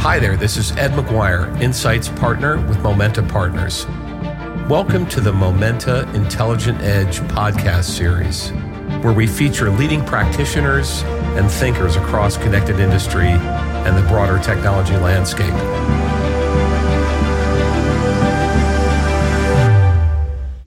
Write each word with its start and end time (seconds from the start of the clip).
Hi 0.00 0.18
there, 0.18 0.34
this 0.34 0.56
is 0.56 0.72
Ed 0.78 0.92
McGuire, 0.92 1.60
Insights 1.60 2.08
Partner 2.08 2.56
with 2.66 2.80
Momenta 2.80 3.22
Partners. 3.22 3.86
Welcome 4.66 5.06
to 5.08 5.20
the 5.20 5.30
Momenta 5.30 6.10
Intelligent 6.14 6.80
Edge 6.80 7.20
podcast 7.20 7.84
series, 7.84 8.48
where 9.04 9.12
we 9.12 9.26
feature 9.26 9.68
leading 9.70 10.02
practitioners 10.06 11.02
and 11.36 11.50
thinkers 11.50 11.96
across 11.96 12.38
connected 12.38 12.80
industry 12.80 13.28
and 13.28 13.94
the 13.94 14.00
broader 14.08 14.42
technology 14.42 14.96
landscape. 14.96 15.52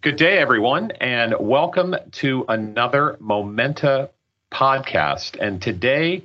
Good 0.02 0.18
day, 0.18 0.38
everyone, 0.38 0.92
and 1.02 1.34
welcome 1.40 1.96
to 2.12 2.46
another 2.50 3.18
Momenta 3.20 4.12
podcast. 4.52 5.40
And 5.42 5.60
today, 5.60 6.22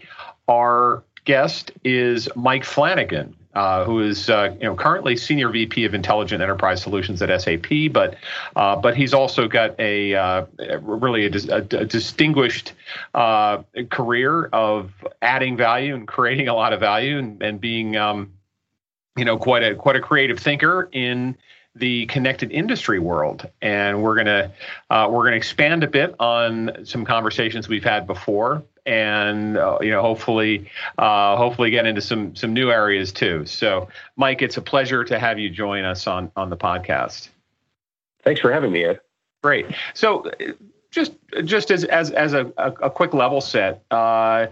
our 0.46 1.04
guest 1.28 1.70
is 1.84 2.26
Mike 2.34 2.64
Flanagan, 2.64 3.36
uh, 3.54 3.84
who 3.84 4.00
is 4.00 4.30
uh, 4.30 4.56
you 4.58 4.64
know 4.64 4.74
currently 4.74 5.14
senior 5.14 5.50
VP 5.50 5.84
of 5.84 5.94
Intelligent 5.94 6.42
Enterprise 6.42 6.82
Solutions 6.82 7.20
at 7.20 7.40
SAP, 7.40 7.92
but 7.92 8.16
uh, 8.56 8.74
but 8.76 8.96
he's 8.96 9.12
also 9.12 9.46
got 9.46 9.78
a 9.78 10.14
uh, 10.14 10.46
really 10.80 11.26
a, 11.26 11.56
a, 11.56 11.60
distinguished 11.84 12.72
uh, 13.14 13.62
career 13.90 14.46
of 14.46 14.90
adding 15.20 15.56
value 15.56 15.94
and 15.94 16.08
creating 16.08 16.48
a 16.48 16.54
lot 16.54 16.72
of 16.72 16.80
value 16.80 17.18
and, 17.18 17.42
and 17.42 17.60
being 17.60 17.94
um, 17.94 18.32
you 19.14 19.26
know 19.26 19.36
quite 19.36 19.62
a 19.62 19.74
quite 19.74 19.96
a 19.96 20.00
creative 20.00 20.38
thinker 20.38 20.88
in 20.92 21.36
the 21.74 22.06
connected 22.06 22.50
industry 22.50 22.98
world, 22.98 23.46
and 23.60 24.02
we're 24.02 24.16
gonna 24.16 24.50
uh, 24.88 25.06
we're 25.10 25.24
gonna 25.24 25.36
expand 25.36 25.84
a 25.84 25.88
bit 25.88 26.14
on 26.18 26.86
some 26.86 27.04
conversations 27.04 27.68
we've 27.68 27.84
had 27.84 28.06
before, 28.06 28.62
and 28.88 29.58
uh, 29.58 29.78
you 29.82 29.90
know 29.90 30.00
hopefully 30.00 30.68
uh, 30.96 31.36
hopefully 31.36 31.70
get 31.70 31.86
into 31.86 32.00
some 32.00 32.34
some 32.34 32.54
new 32.54 32.70
areas 32.70 33.12
too. 33.12 33.44
So, 33.44 33.88
Mike, 34.16 34.40
it's 34.40 34.56
a 34.56 34.62
pleasure 34.62 35.04
to 35.04 35.18
have 35.18 35.38
you 35.38 35.50
join 35.50 35.84
us 35.84 36.06
on 36.06 36.32
on 36.34 36.48
the 36.50 36.56
podcast. 36.56 37.28
Thanks 38.22 38.40
for 38.40 38.50
having 38.50 38.72
me, 38.72 38.84
Ed. 38.84 39.00
Great. 39.42 39.66
So, 39.94 40.30
just 40.90 41.12
just 41.44 41.70
as 41.70 41.84
as 41.84 42.10
as 42.12 42.32
a, 42.32 42.50
a, 42.56 42.72
a 42.82 42.90
quick 42.90 43.14
level 43.14 43.40
set. 43.40 43.84
Uh, 43.90 44.46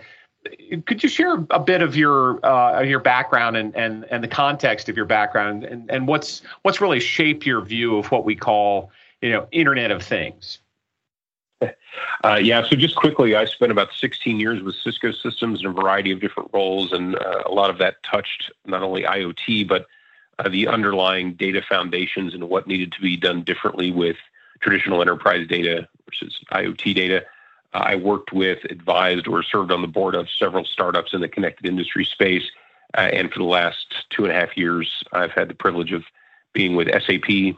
could 0.85 1.03
you 1.03 1.09
share 1.09 1.45
a 1.51 1.59
bit 1.59 1.83
of 1.83 1.97
your 1.97 2.45
uh, 2.47 2.83
your 2.83 3.01
background 3.01 3.57
and, 3.57 3.75
and 3.75 4.05
and 4.11 4.23
the 4.23 4.29
context 4.29 4.89
of 4.89 4.97
your 4.97 5.07
background 5.07 5.65
and, 5.65 5.91
and 5.91 6.07
what's 6.07 6.43
what's 6.63 6.81
really 6.81 7.01
shaped 7.01 7.45
your 7.45 7.63
view 7.63 7.97
of 7.97 8.13
what 8.13 8.25
we 8.25 8.37
call 8.37 8.91
you 9.23 9.31
know 9.31 9.49
Internet 9.51 9.91
of 9.91 10.03
Things? 10.03 10.59
Uh, 12.25 12.41
yeah, 12.43 12.63
so 12.63 12.77
just 12.77 12.97
quickly, 12.97 13.37
I 13.37 13.45
spent 13.45 13.71
about 13.71 13.93
16 13.93 14.41
years 14.41 14.63
with 14.63 14.75
Cisco 14.75 15.13
Systems 15.13 15.61
in 15.61 15.67
a 15.67 15.73
variety 15.73 16.11
of 16.11 16.21
different 16.21 16.51
roles, 16.53 16.93
and 16.93 17.17
uh, 17.17 17.43
a 17.47 17.53
lot 17.53 17.71
of 17.71 17.79
that 17.79 18.03
touched 18.03 18.51
not 18.65 18.83
only 18.83 19.03
IoT 19.03 19.69
but 19.69 19.87
uh, 20.39 20.49
the 20.49 20.67
underlying 20.67 21.35
data 21.35 21.63
foundations 21.63 22.35
and 22.35 22.49
what 22.49 22.67
needed 22.67 22.93
to 22.93 23.01
be 23.01 23.17
done 23.17 23.43
differently 23.43 23.91
with 23.91 24.17
traditional 24.61 25.01
enterprise 25.01 25.47
data 25.47 25.89
versus 26.07 26.41
IoT 26.53 26.95
data. 26.95 27.25
I 27.73 27.97
worked 27.97 28.33
with, 28.33 28.65
advised, 28.65 29.29
or 29.29 29.43
served 29.43 29.71
on 29.71 29.83
the 29.83 29.89
board 29.89 30.15
of 30.15 30.31
several 30.31 30.65
startups 30.65 31.13
in 31.13 31.21
the 31.21 31.29
connected 31.29 31.67
industry 31.67 32.05
space. 32.05 32.51
And 32.95 33.31
for 33.31 33.39
the 33.39 33.45
last 33.45 34.07
two 34.09 34.25
and 34.25 34.33
a 34.33 34.35
half 34.35 34.57
years, 34.57 35.03
I've 35.13 35.33
had 35.33 35.49
the 35.49 35.55
privilege 35.55 35.93
of 35.93 36.05
being 36.55 36.75
with 36.75 36.89
SAP, 36.89 37.57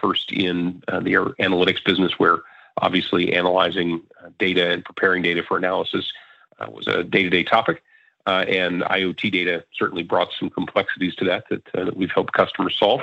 first 0.00 0.32
in 0.32 0.82
the 0.88 1.34
analytics 1.38 1.84
business, 1.84 2.18
where 2.18 2.40
obviously 2.80 3.32
analyzing 3.32 4.02
uh, 4.22 4.30
data 4.38 4.70
and 4.70 4.84
preparing 4.84 5.22
data 5.22 5.42
for 5.42 5.56
analysis 5.56 6.12
uh, 6.58 6.66
was 6.70 6.86
a 6.86 7.04
day 7.04 7.22
to 7.22 7.30
day 7.30 7.44
topic. 7.44 7.82
Uh, 8.26 8.44
and 8.48 8.82
IoT 8.82 9.32
data 9.32 9.64
certainly 9.74 10.02
brought 10.02 10.28
some 10.38 10.50
complexities 10.50 11.14
to 11.16 11.24
that 11.24 11.44
that, 11.48 11.64
that 11.72 11.96
we've 11.96 12.10
helped 12.12 12.32
customers 12.34 12.76
solve. 12.78 13.00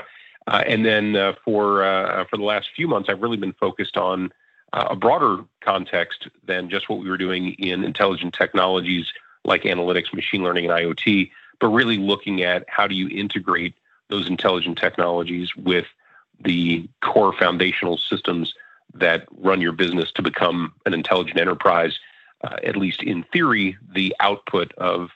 and 0.47 0.85
then 0.85 1.13
for 1.43 2.25
for 2.29 2.37
the 2.37 2.43
last 2.43 2.69
few 2.75 2.87
months, 2.87 3.09
I've 3.09 3.21
really 3.21 3.37
been 3.37 3.53
focused 3.53 3.97
on 3.97 4.31
uh, 4.73 4.87
a 4.89 4.95
broader 4.95 5.43
context 5.61 6.27
than 6.45 6.69
just 6.69 6.89
what 6.89 6.99
we 6.99 7.09
were 7.09 7.17
doing 7.17 7.53
in 7.53 7.83
intelligent 7.83 8.33
technologies 8.33 9.11
like 9.45 9.63
analytics, 9.63 10.13
machine 10.13 10.43
learning, 10.43 10.69
and 10.69 10.73
IoT, 10.73 11.31
but 11.59 11.67
really 11.67 11.97
looking 11.97 12.43
at 12.43 12.65
how 12.67 12.85
do 12.85 12.93
you 12.93 13.07
integrate 13.07 13.73
those 14.09 14.27
intelligent 14.27 14.77
technologies 14.77 15.55
with 15.55 15.85
the 16.41 16.87
core 17.01 17.33
foundational 17.33 17.97
systems 17.97 18.53
that 18.99 19.25
run 19.31 19.61
your 19.61 19.71
business 19.71 20.11
to 20.13 20.21
become 20.21 20.73
an 20.85 20.93
intelligent 20.93 21.39
enterprise, 21.39 21.97
uh, 22.43 22.57
at 22.63 22.75
least 22.75 23.03
in 23.03 23.23
theory, 23.23 23.77
the 23.93 24.15
output 24.19 24.73
of 24.73 25.11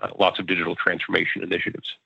uh, 0.00 0.08
lots 0.18 0.38
of 0.38 0.46
digital 0.46 0.74
transformation 0.74 1.42
initiatives. 1.42 1.96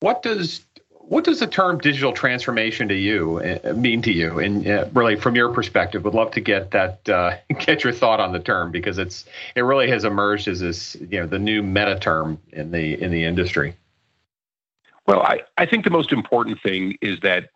What 0.00 0.22
does 0.22 0.62
what 1.08 1.22
does 1.22 1.38
the 1.38 1.46
term 1.46 1.78
digital 1.78 2.12
transformation 2.12 2.88
to 2.88 2.94
you 2.94 3.38
uh, 3.38 3.72
mean 3.74 4.02
to 4.02 4.12
you 4.12 4.40
and 4.40 4.66
uh, 4.66 4.86
really 4.92 5.14
from 5.14 5.36
your 5.36 5.52
perspective 5.52 6.04
would 6.04 6.14
love 6.14 6.32
to 6.32 6.40
get 6.40 6.72
that 6.72 7.08
uh, 7.08 7.36
get 7.60 7.84
your 7.84 7.92
thought 7.92 8.20
on 8.20 8.32
the 8.32 8.40
term 8.40 8.70
because 8.70 8.98
it's 8.98 9.24
it 9.54 9.62
really 9.62 9.88
has 9.88 10.04
emerged 10.04 10.48
as 10.48 10.60
this 10.60 10.96
you 11.08 11.20
know 11.20 11.26
the 11.26 11.38
new 11.38 11.62
meta 11.62 11.98
term 11.98 12.38
in 12.52 12.72
the 12.72 13.00
in 13.00 13.10
the 13.10 13.24
industry 13.24 13.74
well 15.06 15.22
i 15.22 15.40
i 15.58 15.64
think 15.64 15.84
the 15.84 15.90
most 15.90 16.12
important 16.12 16.60
thing 16.60 16.98
is 17.00 17.20
that 17.20 17.50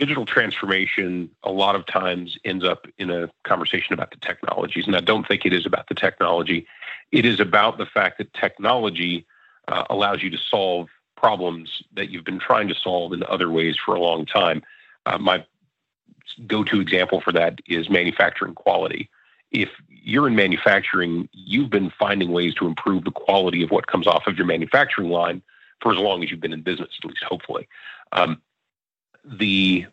digital 0.00 0.24
transformation 0.24 1.30
a 1.44 1.52
lot 1.52 1.76
of 1.76 1.86
times 1.86 2.36
ends 2.44 2.64
up 2.64 2.86
in 2.98 3.10
a 3.10 3.30
conversation 3.44 3.92
about 3.92 4.10
the 4.10 4.16
technologies 4.16 4.86
and 4.86 4.96
i 4.96 5.00
don't 5.00 5.28
think 5.28 5.44
it 5.44 5.52
is 5.52 5.66
about 5.66 5.86
the 5.88 5.94
technology 5.94 6.66
it 7.12 7.24
is 7.24 7.38
about 7.38 7.78
the 7.78 7.86
fact 7.86 8.18
that 8.18 8.32
technology 8.32 9.26
uh, 9.68 9.84
allows 9.90 10.22
you 10.22 10.30
to 10.30 10.38
solve 10.38 10.88
problems 11.20 11.82
that 11.92 12.10
you've 12.10 12.24
been 12.24 12.38
trying 12.38 12.68
to 12.68 12.74
solve 12.74 13.12
in 13.12 13.22
other 13.24 13.50
ways 13.50 13.76
for 13.76 13.94
a 13.94 14.00
long 14.00 14.24
time. 14.24 14.62
Uh, 15.06 15.18
my 15.18 15.44
go 16.46 16.64
to 16.64 16.80
example 16.80 17.20
for 17.20 17.32
that 17.32 17.58
is 17.66 17.90
manufacturing 17.90 18.54
quality. 18.54 19.10
If 19.50 19.68
you're 19.88 20.28
in 20.28 20.36
manufacturing, 20.36 21.28
you've 21.32 21.70
been 21.70 21.92
finding 21.98 22.30
ways 22.30 22.54
to 22.54 22.66
improve 22.66 23.04
the 23.04 23.10
quality 23.10 23.62
of 23.62 23.70
what 23.70 23.88
comes 23.88 24.06
off 24.06 24.26
of 24.26 24.36
your 24.36 24.46
manufacturing 24.46 25.10
line 25.10 25.42
for 25.82 25.92
as 25.92 25.98
long 25.98 26.22
as 26.22 26.30
you've 26.30 26.40
been 26.40 26.52
in 26.52 26.62
business, 26.62 26.90
at 27.02 27.08
least 27.08 27.24
hopefully. 27.24 27.68
Um, 28.12 28.40
the 29.24 29.86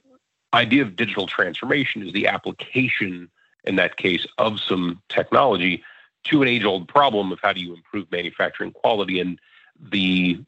idea 0.53 0.81
of 0.81 0.95
digital 0.95 1.27
transformation 1.27 2.05
is 2.05 2.13
the 2.13 2.27
application, 2.27 3.29
in 3.63 3.75
that 3.75 3.97
case, 3.97 4.25
of 4.37 4.59
some 4.59 5.01
technology 5.09 5.83
to 6.25 6.41
an 6.41 6.47
age 6.47 6.63
old 6.63 6.87
problem 6.87 7.31
of 7.31 7.39
how 7.41 7.53
do 7.53 7.61
you 7.61 7.73
improve 7.73 8.11
manufacturing 8.11 8.71
quality. 8.71 9.19
And 9.19 9.39
the 9.79 10.39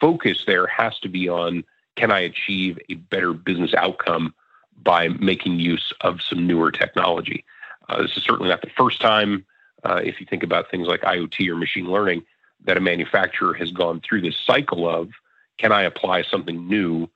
focus 0.00 0.44
there 0.46 0.66
has 0.66 0.98
to 1.00 1.08
be 1.08 1.28
on 1.28 1.64
can 1.96 2.10
I 2.10 2.20
achieve 2.20 2.78
a 2.88 2.94
better 2.94 3.32
business 3.32 3.74
outcome 3.74 4.34
by 4.82 5.08
making 5.08 5.58
use 5.58 5.92
of 6.00 6.22
some 6.22 6.46
newer 6.46 6.70
technology? 6.70 7.44
Uh, 7.88 8.02
this 8.02 8.16
is 8.16 8.22
certainly 8.22 8.48
not 8.48 8.62
the 8.62 8.70
first 8.76 9.00
time, 9.00 9.44
uh, 9.84 10.00
if 10.02 10.20
you 10.20 10.26
think 10.26 10.42
about 10.42 10.70
things 10.70 10.86
like 10.86 11.02
IoT 11.02 11.48
or 11.48 11.56
machine 11.56 11.90
learning, 11.90 12.22
that 12.64 12.76
a 12.76 12.80
manufacturer 12.80 13.52
has 13.54 13.70
gone 13.70 14.00
through 14.00 14.22
this 14.22 14.36
cycle 14.36 14.88
of 14.88 15.10
can 15.58 15.72
I 15.72 15.82
apply 15.82 16.22
something 16.22 16.66
new 16.66 17.08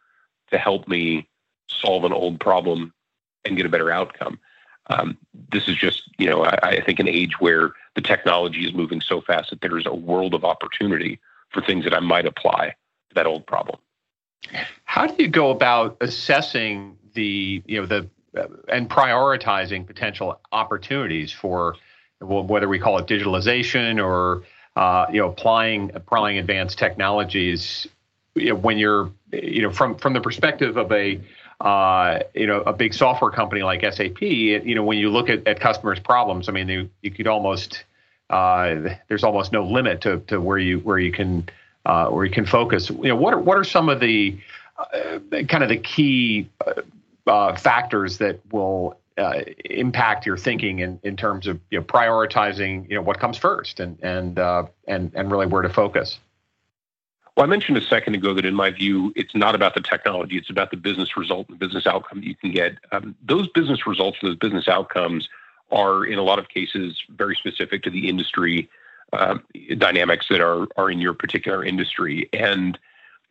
to 0.51 0.59
help 0.59 0.89
me 0.89 1.29
solve 1.69 2.05
an 2.05 2.13
old 2.13 2.41
problem 2.41 2.93
and 3.45 3.57
get 3.57 3.67
a 3.67 3.69
better 3.69 3.91
outcome? 3.91 4.39
Um, 4.89 5.17
this 5.51 5.67
is 5.69 5.77
just, 5.77 6.11
you 6.19 6.29
know, 6.29 6.45
I, 6.45 6.59
I 6.63 6.81
think 6.85 6.99
an 6.99 7.09
age 7.09 7.41
where 7.41 7.73
the 7.95 8.03
technology 8.03 8.67
is 8.67 8.75
moving 8.75 9.01
so 9.01 9.21
fast 9.21 9.51
that 9.51 9.61
there's 9.61 9.87
a 9.87 9.95
world 9.95 10.35
of 10.35 10.45
opportunity 10.45 11.21
for 11.51 11.63
things 11.63 11.85
that 11.85 11.95
I 11.95 12.01
might 12.01 12.27
apply 12.27 12.75
to 13.09 13.15
that 13.15 13.27
old 13.27 13.47
problem. 13.47 13.79
How 14.85 15.07
do 15.07 15.15
you 15.23 15.29
go 15.29 15.51
about 15.51 15.97
assessing 16.01 16.99
the 17.15 17.63
you 17.65 17.81
know 17.81 17.87
the 17.87 18.09
uh, 18.37 18.49
and 18.69 18.91
prioritizing 18.91 19.87
potential 19.87 20.39
opportunities 20.53 21.33
for 21.33 21.77
well, 22.21 22.45
whether 22.45 22.69
we 22.69 22.79
call 22.79 22.99
it 22.99 23.07
digitalization 23.07 24.05
or 24.05 24.43
uh, 24.77 25.07
you 25.11 25.21
know 25.21 25.31
applying 25.31 25.93
applying 25.95 26.39
advanced 26.39 26.79
technologies 26.79 27.87
you 28.35 28.51
know, 28.51 28.55
when 28.57 28.79
you're 28.79 29.11
you 29.33 29.63
know 29.63 29.71
from 29.71 29.97
from 29.97 30.13
the 30.13 30.21
perspective 30.21 30.77
of 30.77 30.91
a 30.93 31.21
uh, 31.61 32.21
you 32.35 32.47
know 32.47 32.61
a 32.63 32.73
big 32.73 32.95
software 32.95 33.31
company 33.31 33.63
like 33.63 33.81
SAP 33.83 34.21
you 34.23 34.75
know 34.75 34.83
when 34.83 34.99
you 34.99 35.11
look 35.11 35.29
at, 35.29 35.47
at 35.47 35.61
customers 35.61 36.01
problems 36.01 36.49
I 36.49 36.53
mean 36.53 36.69
you, 36.69 36.91
you 37.03 37.11
could 37.11 37.27
almost 37.27 37.85
uh, 38.31 38.97
there's 39.09 39.25
almost 39.25 39.53
no 39.53 39.65
limit 39.65 40.01
to, 40.03 40.21
to 40.21 40.41
where 40.41 40.59
you 40.59 40.79
where 40.81 40.99
you 40.99 41.13
can 41.13 41.49
uh, 41.87 42.09
where 42.09 42.25
you 42.25 42.33
can 42.33 42.47
focus. 42.47 42.91
You 42.91 43.09
know, 43.09 43.17
what 43.17 43.35
are 43.35 43.39
what 43.39 43.57
are 43.57 43.65
some 43.65 43.89
of 43.89 44.01
the 44.01 44.39
uh, 44.79 45.19
kind 45.49 45.63
of 45.63 45.69
the 45.69 45.77
key 45.77 46.49
uh, 46.67 46.83
uh, 47.31 47.57
factors 47.57 48.19
that 48.19 48.41
will 48.51 48.99
impact 49.67 50.27
your 50.27 50.37
thinking 50.37 50.81
in, 50.81 50.99
in 51.05 51.17
terms 51.17 51.47
of 51.47 51.61
you 51.71 51.79
know, 51.79 51.85
prioritizing 51.85 52.89
you 52.89 52.97
know 52.97 53.03
what 53.03 53.21
comes 53.21 53.37
first 53.37 53.79
and 53.79 53.99
and 54.03 54.39
and 54.89 55.13
and 55.15 55.31
really 55.31 55.47
where 55.47 55.63
to 55.63 55.69
focus. 55.69 56.19
Well, 57.37 57.45
I 57.45 57.49
mentioned 57.49 57.77
a 57.77 57.83
second 57.83 58.15
ago 58.15 58.33
that 58.35 58.45
in 58.45 58.55
my 58.55 58.71
view, 58.71 59.13
it's 59.17 59.35
not 59.35 59.55
about 59.55 59.75
the 59.75 59.81
technology; 59.81 60.37
it's 60.37 60.51
about 60.51 60.71
the 60.71 60.77
business 60.77 61.17
result 61.17 61.49
and 61.49 61.59
business 61.59 61.87
outcome 61.87 62.21
that 62.21 62.27
you 62.27 62.37
can 62.37 62.53
get. 62.53 62.79
Um, 62.93 63.17
those 63.25 63.49
business 63.49 63.87
results 63.87 64.19
and 64.23 64.31
those 64.31 64.39
business 64.39 64.69
outcomes 64.69 65.29
are 65.73 66.05
in 66.05 66.19
a 66.19 66.23
lot 66.23 66.39
of 66.39 66.49
cases 66.49 67.03
very 67.09 67.35
specific 67.35 67.83
to 67.83 67.91
the 67.91 68.09
industry 68.09 68.69
uh, 69.13 69.39
dynamics 69.79 70.27
that 70.31 70.41
are 70.41 70.69
are 70.77 70.91
in 70.91 71.01
your 71.01 71.15
particular 71.15 71.65
industry. 71.65 72.29
And 72.33 72.79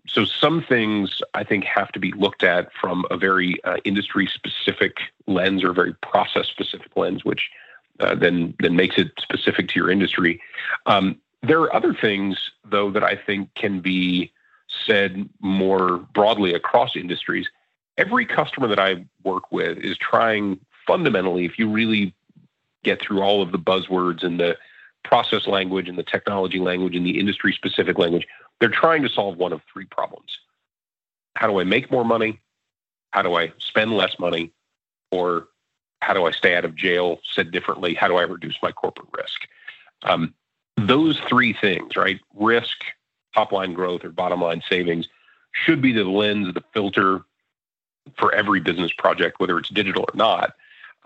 so 0.07 0.25
some 0.25 0.61
things 0.61 1.21
I 1.33 1.45
think 1.45 1.63
have 1.63 1.91
to 1.93 1.99
be 1.99 2.11
looked 2.11 2.43
at 2.43 2.73
from 2.73 3.05
a 3.09 3.15
very 3.15 3.63
uh, 3.63 3.77
industry 3.85 4.29
specific 4.33 4.97
lens 5.27 5.63
or 5.63 5.71
very 5.71 5.93
process 5.95 6.47
specific 6.47 6.91
lens, 6.97 7.23
which 7.23 7.49
uh, 8.01 8.15
then 8.15 8.53
then 8.59 8.75
makes 8.75 8.97
it 8.97 9.11
specific 9.17 9.69
to 9.69 9.79
your 9.79 9.89
industry. 9.89 10.41
Um, 10.87 11.19
there 11.43 11.59
are 11.59 11.75
other 11.75 11.93
things 11.93 12.51
though 12.63 12.89
that 12.91 13.03
I 13.03 13.15
think 13.15 13.53
can 13.53 13.81
be 13.81 14.31
said 14.85 15.29
more 15.41 15.97
broadly 16.13 16.53
across 16.53 16.95
industries. 16.95 17.47
Every 17.97 18.25
customer 18.25 18.67
that 18.69 18.79
I 18.79 19.05
work 19.23 19.51
with 19.51 19.77
is 19.77 19.97
trying 19.97 20.59
fundamentally, 20.87 21.45
if 21.45 21.59
you 21.59 21.69
really 21.69 22.15
get 22.83 23.01
through 23.01 23.21
all 23.21 23.41
of 23.41 23.51
the 23.51 23.59
buzzwords 23.59 24.23
and 24.23 24.39
the 24.39 24.57
process 25.03 25.47
language 25.47 25.87
and 25.87 25.97
the 25.97 26.03
technology 26.03 26.59
language 26.59 26.95
and 26.95 27.05
the 27.05 27.19
industry 27.19 27.53
specific 27.53 27.97
language, 27.99 28.25
they're 28.59 28.69
trying 28.69 29.03
to 29.03 29.09
solve 29.09 29.37
one 29.37 29.53
of 29.53 29.61
three 29.71 29.85
problems. 29.85 30.39
How 31.35 31.47
do 31.47 31.59
I 31.59 31.63
make 31.63 31.91
more 31.91 32.05
money? 32.05 32.39
How 33.11 33.21
do 33.21 33.35
I 33.35 33.51
spend 33.59 33.93
less 33.93 34.17
money? 34.17 34.51
Or 35.11 35.47
how 36.01 36.13
do 36.13 36.25
I 36.25 36.31
stay 36.31 36.55
out 36.55 36.65
of 36.65 36.75
jail? 36.75 37.19
Said 37.23 37.51
differently, 37.51 37.93
how 37.93 38.07
do 38.07 38.15
I 38.15 38.23
reduce 38.23 38.55
my 38.63 38.71
corporate 38.71 39.09
risk? 39.15 39.41
Um, 40.03 40.33
those 40.77 41.19
three 41.29 41.53
things, 41.53 41.95
right? 41.95 42.19
Risk, 42.33 42.77
top 43.33 43.51
line 43.51 43.73
growth, 43.73 44.03
or 44.03 44.09
bottom 44.09 44.41
line 44.41 44.61
savings 44.69 45.07
should 45.51 45.81
be 45.81 45.91
the 45.91 46.03
lens, 46.03 46.53
the 46.53 46.63
filter 46.73 47.21
for 48.17 48.33
every 48.33 48.59
business 48.59 48.91
project, 48.97 49.39
whether 49.39 49.57
it's 49.57 49.69
digital 49.69 50.03
or 50.03 50.15
not. 50.15 50.53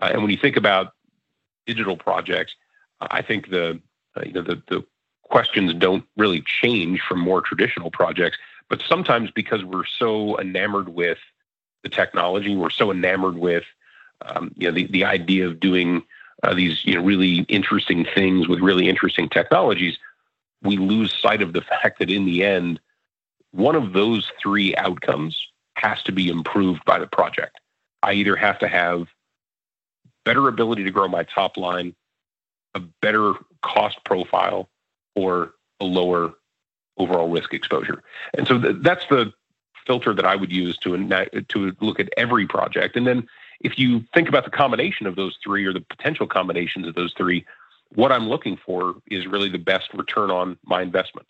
Uh, 0.00 0.10
and 0.12 0.22
when 0.22 0.30
you 0.30 0.36
think 0.36 0.56
about 0.56 0.94
digital 1.66 1.96
projects, 1.96 2.54
I 3.00 3.22
think 3.22 3.50
the 3.50 3.80
uh, 4.16 4.22
you 4.24 4.32
know 4.32 4.42
the 4.42 4.62
the 4.68 4.84
questions 5.22 5.74
don't 5.74 6.04
really 6.16 6.42
change 6.42 7.00
from 7.00 7.20
more 7.20 7.40
traditional 7.42 7.90
projects. 7.90 8.38
But 8.68 8.82
sometimes 8.86 9.30
because 9.30 9.64
we're 9.64 9.86
so 9.86 10.38
enamored 10.40 10.88
with 10.88 11.18
the 11.82 11.88
technology, 11.88 12.56
we're 12.56 12.70
so 12.70 12.90
enamored 12.90 13.36
with 13.36 13.64
um, 14.22 14.52
you 14.56 14.68
know 14.68 14.74
the, 14.74 14.86
the 14.86 15.04
idea 15.04 15.46
of 15.46 15.60
doing 15.60 16.02
uh, 16.42 16.54
these 16.54 16.84
you 16.84 16.94
know 16.94 17.02
really 17.02 17.40
interesting 17.48 18.06
things 18.14 18.48
with 18.48 18.60
really 18.60 18.88
interesting 18.88 19.28
technologies, 19.28 19.98
we 20.62 20.76
lose 20.76 21.12
sight 21.12 21.42
of 21.42 21.52
the 21.52 21.60
fact 21.82 21.98
that 21.98 22.10
in 22.10 22.24
the 22.24 22.44
end, 22.44 22.80
one 23.52 23.74
of 23.74 23.92
those 23.92 24.30
three 24.40 24.74
outcomes 24.76 25.46
has 25.76 26.02
to 26.02 26.12
be 26.12 26.28
improved 26.28 26.84
by 26.84 26.98
the 26.98 27.06
project. 27.06 27.58
I 28.02 28.12
either 28.14 28.36
have 28.36 28.58
to 28.60 28.68
have 28.68 29.08
better 30.24 30.48
ability 30.48 30.84
to 30.84 30.90
grow 30.90 31.08
my 31.08 31.22
top 31.22 31.56
line, 31.56 31.94
a 32.74 32.80
better 32.80 33.34
cost 33.62 34.02
profile, 34.04 34.68
or 35.14 35.54
a 35.80 35.84
lower 35.84 36.34
overall 36.98 37.28
risk 37.28 37.54
exposure. 37.54 38.02
And 38.36 38.46
so 38.46 38.60
th- 38.60 38.76
that's 38.80 39.06
the 39.08 39.32
filter 39.86 40.12
that 40.12 40.26
I 40.26 40.36
would 40.36 40.52
use 40.52 40.76
to 40.78 41.08
to 41.48 41.76
look 41.80 41.98
at 41.98 42.10
every 42.16 42.46
project. 42.46 42.96
And 42.96 43.06
then 43.06 43.26
if 43.60 43.78
you 43.78 44.04
think 44.14 44.28
about 44.28 44.44
the 44.44 44.50
combination 44.50 45.06
of 45.06 45.16
those 45.16 45.36
three 45.42 45.64
or 45.64 45.72
the 45.72 45.80
potential 45.80 46.26
combinations 46.26 46.86
of 46.86 46.94
those 46.94 47.12
three, 47.16 47.44
what 47.94 48.12
I'm 48.12 48.28
looking 48.28 48.56
for 48.56 48.96
is 49.10 49.26
really 49.26 49.48
the 49.48 49.58
best 49.58 49.92
return 49.94 50.30
on 50.30 50.58
my 50.64 50.82
investment. 50.82 51.26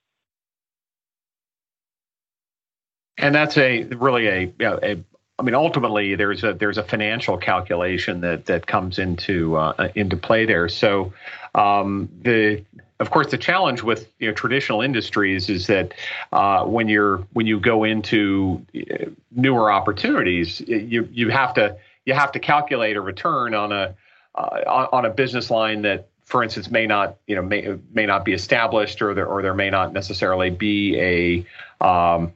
And 3.16 3.34
that's 3.34 3.56
a 3.56 3.84
really 3.84 4.28
a, 4.28 4.98
I 5.38 5.42
mean, 5.42 5.54
ultimately, 5.54 6.14
there's 6.14 6.44
a 6.44 6.54
there's 6.54 6.78
a 6.78 6.84
financial 6.84 7.36
calculation 7.36 8.20
that 8.20 8.46
that 8.46 8.66
comes 8.66 8.98
into 8.98 9.56
uh, 9.56 9.88
into 9.94 10.16
play 10.16 10.46
there. 10.46 10.68
So, 10.68 11.12
um, 11.54 12.08
the 12.22 12.64
of 13.00 13.10
course, 13.10 13.30
the 13.30 13.38
challenge 13.38 13.82
with 13.82 14.10
you 14.18 14.28
know, 14.28 14.34
traditional 14.34 14.82
industries 14.82 15.48
is 15.48 15.68
that 15.68 15.94
uh, 16.32 16.64
when 16.64 16.88
you're 16.88 17.18
when 17.32 17.46
you 17.46 17.60
go 17.60 17.84
into 17.84 18.64
uh, 18.76 19.06
newer 19.32 19.70
opportunities, 19.70 20.60
you 20.60 21.08
you 21.12 21.30
have 21.30 21.54
to 21.54 21.76
you 22.08 22.14
have 22.14 22.32
to 22.32 22.38
calculate 22.38 22.96
a 22.96 23.02
return 23.02 23.54
on 23.54 23.70
a 23.70 23.94
uh, 24.34 24.86
on 24.90 25.04
a 25.04 25.10
business 25.10 25.50
line 25.50 25.82
that, 25.82 26.08
for 26.24 26.42
instance, 26.42 26.70
may 26.70 26.86
not 26.86 27.18
you 27.26 27.36
know 27.36 27.42
may 27.42 27.76
may 27.92 28.06
not 28.06 28.24
be 28.24 28.32
established 28.32 29.02
or 29.02 29.12
there 29.12 29.26
or 29.26 29.42
there 29.42 29.52
may 29.52 29.68
not 29.68 29.92
necessarily 29.92 30.48
be 30.48 30.98
a 30.98 31.86
um, 31.86 32.32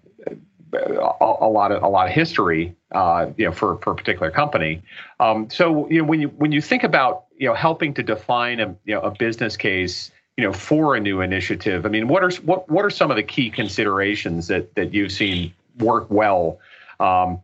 a, 0.74 1.48
lot 1.48 1.72
of 1.72 1.82
a 1.82 1.88
lot 1.88 2.06
of 2.06 2.12
history, 2.12 2.76
uh, 2.92 3.30
you 3.38 3.46
know, 3.46 3.52
for, 3.52 3.78
for 3.78 3.92
a 3.92 3.96
particular 3.96 4.30
company. 4.30 4.82
Um, 5.20 5.48
so, 5.48 5.88
you 5.88 6.02
know, 6.02 6.04
when 6.04 6.20
you 6.20 6.28
when 6.28 6.52
you 6.52 6.60
think 6.60 6.84
about 6.84 7.24
you 7.38 7.48
know 7.48 7.54
helping 7.54 7.94
to 7.94 8.02
define 8.02 8.60
a 8.60 8.76
you 8.84 8.94
know 8.94 9.00
a 9.00 9.10
business 9.10 9.56
case, 9.56 10.10
you 10.36 10.44
know, 10.44 10.52
for 10.52 10.96
a 10.96 11.00
new 11.00 11.22
initiative, 11.22 11.86
I 11.86 11.88
mean, 11.88 12.08
what 12.08 12.22
are 12.22 12.30
what 12.42 12.68
what 12.68 12.84
are 12.84 12.90
some 12.90 13.10
of 13.10 13.16
the 13.16 13.22
key 13.22 13.48
considerations 13.48 14.48
that 14.48 14.74
that 14.74 14.92
you've 14.92 15.12
seen 15.12 15.54
work 15.78 16.10
well 16.10 16.58
um, 17.00 17.40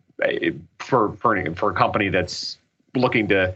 for 0.78 1.12
for 1.12 1.54
for 1.54 1.70
a 1.70 1.74
company 1.74 2.08
that's 2.08 2.58
looking 2.94 3.28
to 3.28 3.54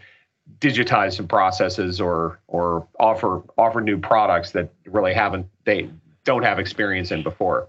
digitize 0.61 1.17
some 1.17 1.29
processes 1.29 2.01
or 2.01 2.39
or 2.49 2.87
offer 2.99 3.43
offer 3.59 3.81
new 3.81 3.99
products 3.99 4.53
that 4.53 4.71
really 4.87 5.15
haven't 5.15 5.47
they 5.65 5.89
don't 6.25 6.43
have 6.43 6.59
experience 6.59 7.11
in 7.11 7.23
before? 7.23 7.69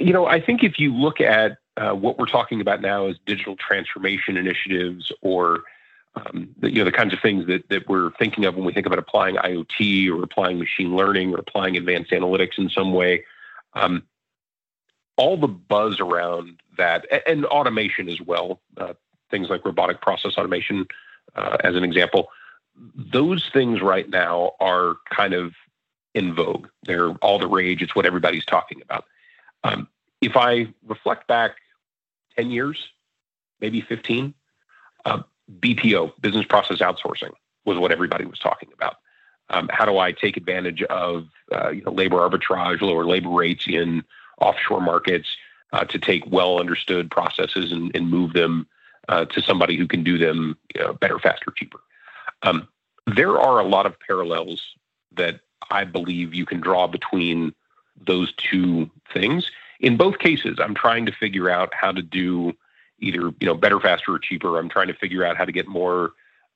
You 0.00 0.12
know, 0.12 0.26
I 0.26 0.40
think 0.40 0.64
if 0.64 0.78
you 0.78 0.92
look 0.92 1.20
at 1.20 1.58
uh, 1.76 1.92
what 1.92 2.18
we're 2.18 2.26
talking 2.26 2.60
about 2.60 2.80
now 2.80 3.06
as 3.06 3.16
digital 3.26 3.56
transformation 3.56 4.36
initiatives 4.36 5.12
or 5.20 5.60
um, 6.16 6.48
the, 6.58 6.70
you 6.70 6.78
know 6.78 6.84
the 6.84 6.92
kinds 6.92 7.12
of 7.12 7.20
things 7.20 7.46
that, 7.46 7.68
that 7.68 7.88
we're 7.88 8.10
thinking 8.12 8.46
of 8.46 8.56
when 8.56 8.64
we 8.64 8.72
think 8.72 8.86
about 8.86 8.98
applying 8.98 9.36
IoT 9.36 10.10
or 10.10 10.22
applying 10.22 10.58
machine 10.58 10.96
learning 10.96 11.34
or 11.34 11.38
applying 11.38 11.76
advanced 11.76 12.10
analytics 12.10 12.58
in 12.58 12.70
some 12.70 12.92
way, 12.94 13.24
um, 13.74 14.02
all 15.16 15.36
the 15.36 15.48
buzz 15.48 16.00
around 16.00 16.60
that 16.76 17.06
and 17.26 17.44
automation 17.46 18.08
as 18.08 18.20
well, 18.20 18.60
uh, 18.76 18.94
things 19.30 19.48
like 19.48 19.64
robotic 19.64 20.00
process 20.00 20.36
automation, 20.36 20.86
uh, 21.34 21.56
as 21.60 21.74
an 21.74 21.84
example, 21.84 22.28
those 22.94 23.48
things 23.52 23.80
right 23.80 24.08
now 24.08 24.52
are 24.60 24.96
kind 25.10 25.34
of 25.34 25.54
in 26.14 26.34
vogue. 26.34 26.68
They're 26.84 27.10
all 27.16 27.38
the 27.38 27.46
rage. 27.46 27.82
It's 27.82 27.94
what 27.94 28.06
everybody's 28.06 28.44
talking 28.44 28.82
about. 28.82 29.04
Um, 29.64 29.88
if 30.20 30.36
I 30.36 30.68
reflect 30.86 31.26
back 31.26 31.56
10 32.36 32.50
years, 32.50 32.88
maybe 33.60 33.80
15, 33.80 34.34
uh, 35.04 35.22
BPO, 35.60 36.20
business 36.20 36.46
process 36.46 36.78
outsourcing, 36.78 37.32
was 37.64 37.78
what 37.78 37.92
everybody 37.92 38.24
was 38.24 38.38
talking 38.38 38.70
about. 38.72 38.96
Um, 39.48 39.68
how 39.72 39.84
do 39.84 39.98
I 39.98 40.12
take 40.12 40.36
advantage 40.36 40.82
of 40.84 41.28
uh, 41.52 41.70
you 41.70 41.82
know, 41.82 41.92
labor 41.92 42.16
arbitrage, 42.16 42.80
lower 42.80 43.04
labor 43.04 43.28
rates 43.28 43.66
in 43.68 44.02
offshore 44.40 44.80
markets 44.80 45.28
uh, 45.72 45.84
to 45.84 45.98
take 45.98 46.24
well 46.30 46.58
understood 46.60 47.10
processes 47.10 47.72
and, 47.72 47.94
and 47.94 48.10
move 48.10 48.32
them 48.32 48.66
uh, 49.08 49.24
to 49.26 49.40
somebody 49.42 49.76
who 49.76 49.86
can 49.86 50.02
do 50.02 50.18
them 50.18 50.56
you 50.74 50.80
know, 50.80 50.92
better, 50.94 51.18
faster, 51.18 51.52
cheaper? 51.56 51.80
Um, 52.42 52.68
there 53.06 53.38
are 53.38 53.60
a 53.60 53.64
lot 53.64 53.86
of 53.86 53.98
parallels 54.00 54.62
that 55.16 55.40
I 55.70 55.84
believe 55.84 56.34
you 56.34 56.46
can 56.46 56.60
draw 56.60 56.86
between 56.86 57.54
those 58.06 58.32
two 58.34 58.90
things. 59.12 59.50
In 59.80 59.96
both 59.96 60.18
cases, 60.18 60.58
I'm 60.60 60.74
trying 60.74 61.06
to 61.06 61.12
figure 61.12 61.50
out 61.50 61.72
how 61.74 61.92
to 61.92 62.02
do 62.02 62.52
either 62.98 63.32
you 63.40 63.46
know 63.46 63.54
better, 63.54 63.80
faster, 63.80 64.14
or 64.14 64.18
cheaper. 64.18 64.58
I'm 64.58 64.68
trying 64.68 64.88
to 64.88 64.94
figure 64.94 65.24
out 65.24 65.36
how 65.36 65.44
to 65.44 65.52
get 65.52 65.68
more 65.68 66.12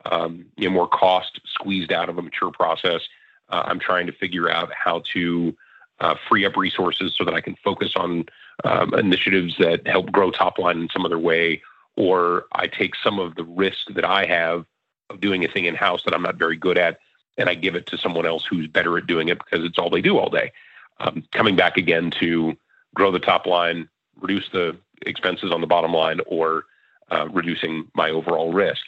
um, 0.06 0.46
you 0.56 0.68
know 0.68 0.74
more 0.74 0.88
cost 0.88 1.40
squeezed 1.46 1.92
out 1.92 2.08
of 2.08 2.18
a 2.18 2.22
mature 2.22 2.50
process. 2.50 3.02
Uh, 3.48 3.62
I'm 3.66 3.80
trying 3.80 4.06
to 4.06 4.12
figure 4.12 4.50
out 4.50 4.70
how 4.72 5.02
to 5.12 5.56
uh, 6.00 6.14
free 6.28 6.44
up 6.44 6.56
resources 6.56 7.14
so 7.16 7.24
that 7.24 7.34
I 7.34 7.40
can 7.40 7.56
focus 7.62 7.92
on 7.96 8.26
um, 8.64 8.94
initiatives 8.94 9.56
that 9.58 9.86
help 9.86 10.10
grow 10.12 10.30
top 10.30 10.58
line 10.58 10.80
in 10.80 10.88
some 10.88 11.04
other 11.04 11.18
way, 11.18 11.62
or 11.96 12.46
I 12.52 12.66
take 12.66 12.94
some 12.96 13.18
of 13.18 13.34
the 13.34 13.44
risk 13.44 13.88
that 13.94 14.04
I 14.04 14.26
have 14.26 14.64
of 15.10 15.20
doing 15.20 15.44
a 15.44 15.48
thing 15.48 15.64
in 15.64 15.74
house 15.74 16.02
that 16.04 16.14
I'm 16.14 16.22
not 16.22 16.36
very 16.36 16.56
good 16.56 16.78
at, 16.78 16.98
and 17.36 17.48
I 17.48 17.54
give 17.54 17.74
it 17.74 17.86
to 17.86 17.98
someone 17.98 18.26
else 18.26 18.44
who's 18.44 18.66
better 18.66 18.96
at 18.96 19.06
doing 19.06 19.28
it 19.28 19.38
because 19.38 19.64
it's 19.64 19.78
all 19.78 19.90
they 19.90 20.00
do 20.00 20.18
all 20.18 20.30
day 20.30 20.52
um, 21.00 21.24
coming 21.32 21.56
back 21.56 21.76
again 21.76 22.10
to 22.20 22.56
grow 22.94 23.10
the 23.10 23.18
top 23.18 23.46
line, 23.46 23.88
reduce 24.20 24.48
the 24.50 24.76
expenses 25.02 25.50
on 25.50 25.60
the 25.60 25.66
bottom 25.66 25.92
line, 25.92 26.20
or 26.26 26.64
uh, 27.10 27.26
reducing 27.30 27.88
my 27.94 28.10
overall 28.10 28.52
risk. 28.52 28.82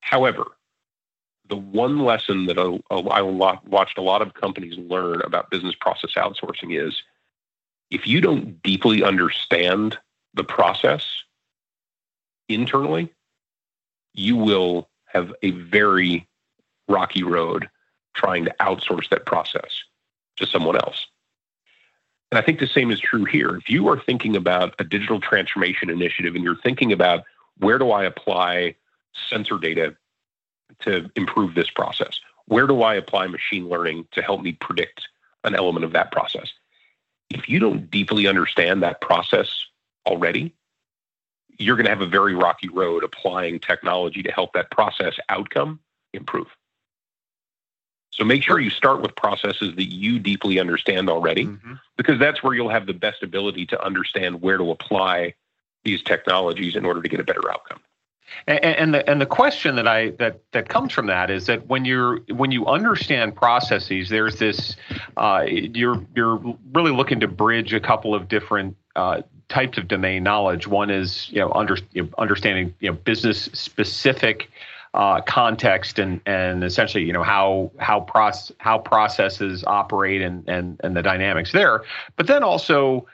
However, 0.00 0.44
the 1.48 1.56
one 1.56 1.98
lesson 2.00 2.46
that 2.46 2.58
I, 2.58 3.20
watched 3.22 3.98
a 3.98 4.02
lot 4.02 4.22
of 4.22 4.34
companies 4.34 4.78
learn 4.78 5.20
about 5.22 5.50
business 5.50 5.74
process 5.78 6.14
outsourcing 6.14 6.78
is 6.78 7.02
if 7.90 8.06
you 8.06 8.20
don't 8.20 8.62
deeply 8.62 9.02
understand 9.02 9.98
the 10.32 10.44
process 10.44 11.06
internally, 12.48 13.12
you 14.14 14.36
will 14.36 14.88
have 15.06 15.32
a 15.42 15.50
very 15.50 16.26
rocky 16.88 17.22
road 17.22 17.68
trying 18.14 18.44
to 18.44 18.54
outsource 18.60 19.08
that 19.10 19.26
process 19.26 19.82
to 20.36 20.46
someone 20.46 20.76
else. 20.76 21.06
And 22.30 22.38
I 22.38 22.42
think 22.42 22.58
the 22.58 22.66
same 22.66 22.90
is 22.90 22.98
true 22.98 23.24
here. 23.24 23.56
If 23.56 23.68
you 23.68 23.88
are 23.88 24.00
thinking 24.00 24.34
about 24.34 24.74
a 24.78 24.84
digital 24.84 25.20
transformation 25.20 25.90
initiative 25.90 26.34
and 26.34 26.42
you're 26.42 26.56
thinking 26.56 26.92
about 26.92 27.24
where 27.58 27.78
do 27.78 27.92
I 27.92 28.04
apply 28.04 28.74
sensor 29.28 29.58
data 29.58 29.96
to 30.80 31.10
improve 31.16 31.54
this 31.54 31.70
process, 31.70 32.20
where 32.46 32.66
do 32.66 32.82
I 32.82 32.94
apply 32.94 33.26
machine 33.26 33.68
learning 33.68 34.06
to 34.12 34.22
help 34.22 34.42
me 34.42 34.52
predict 34.52 35.08
an 35.44 35.54
element 35.54 35.84
of 35.84 35.92
that 35.92 36.12
process? 36.12 36.52
If 37.30 37.48
you 37.48 37.58
don't 37.58 37.90
deeply 37.90 38.26
understand 38.26 38.82
that 38.82 39.00
process 39.00 39.64
already, 40.06 40.54
you're 41.58 41.76
going 41.76 41.86
to 41.86 41.90
have 41.90 42.00
a 42.00 42.06
very 42.06 42.34
rocky 42.34 42.68
road 42.68 43.04
applying 43.04 43.60
technology 43.60 44.22
to 44.22 44.30
help 44.30 44.52
that 44.54 44.70
process 44.70 45.14
outcome 45.28 45.80
improve. 46.12 46.48
So 48.10 48.24
make 48.24 48.42
sure 48.44 48.60
you 48.60 48.70
start 48.70 49.02
with 49.02 49.16
processes 49.16 49.74
that 49.74 49.92
you 49.92 50.20
deeply 50.20 50.60
understand 50.60 51.10
already, 51.10 51.46
mm-hmm. 51.46 51.74
because 51.96 52.18
that's 52.18 52.42
where 52.42 52.54
you'll 52.54 52.68
have 52.68 52.86
the 52.86 52.94
best 52.94 53.22
ability 53.24 53.66
to 53.66 53.84
understand 53.84 54.40
where 54.40 54.56
to 54.56 54.70
apply 54.70 55.34
these 55.82 56.02
technologies 56.02 56.76
in 56.76 56.84
order 56.84 57.02
to 57.02 57.08
get 57.08 57.18
a 57.18 57.24
better 57.24 57.50
outcome. 57.50 57.80
And, 58.46 58.64
and, 58.64 58.94
the 58.94 59.08
and 59.08 59.20
the 59.20 59.26
question 59.26 59.76
that 59.76 59.86
I 59.86 60.10
that 60.10 60.40
that 60.52 60.68
comes 60.68 60.92
from 60.92 61.06
that 61.06 61.30
is 61.30 61.46
that 61.46 61.66
when 61.66 61.84
you're 61.84 62.20
when 62.28 62.50
you 62.50 62.66
understand 62.66 63.36
processes, 63.36 64.08
there's 64.08 64.36
this 64.36 64.76
uh, 65.16 65.44
you're 65.46 66.04
you're 66.14 66.40
really 66.72 66.92
looking 66.92 67.20
to 67.20 67.28
bridge 67.28 67.72
a 67.72 67.80
couple 67.80 68.14
of 68.14 68.28
different 68.28 68.76
uh, 68.96 69.22
types 69.48 69.78
of 69.78 69.88
domain 69.88 70.22
knowledge. 70.22 70.66
One 70.66 70.90
is 70.90 71.28
you 71.30 71.40
know, 71.40 71.52
under, 71.52 71.76
you 71.92 72.02
know 72.02 72.08
understanding 72.18 72.74
you 72.80 72.90
know 72.90 72.96
business 72.96 73.48
specific 73.52 74.50
uh, 74.94 75.20
context 75.22 75.98
and 75.98 76.20
and 76.24 76.64
essentially 76.64 77.04
you 77.04 77.12
know 77.12 77.22
how 77.22 77.70
how 77.78 78.00
process 78.00 78.54
how 78.58 78.78
processes 78.78 79.64
operate 79.66 80.22
and 80.22 80.48
and 80.48 80.80
and 80.82 80.96
the 80.96 81.02
dynamics 81.02 81.52
there, 81.52 81.82
but 82.16 82.26
then 82.26 82.42
also 82.42 83.06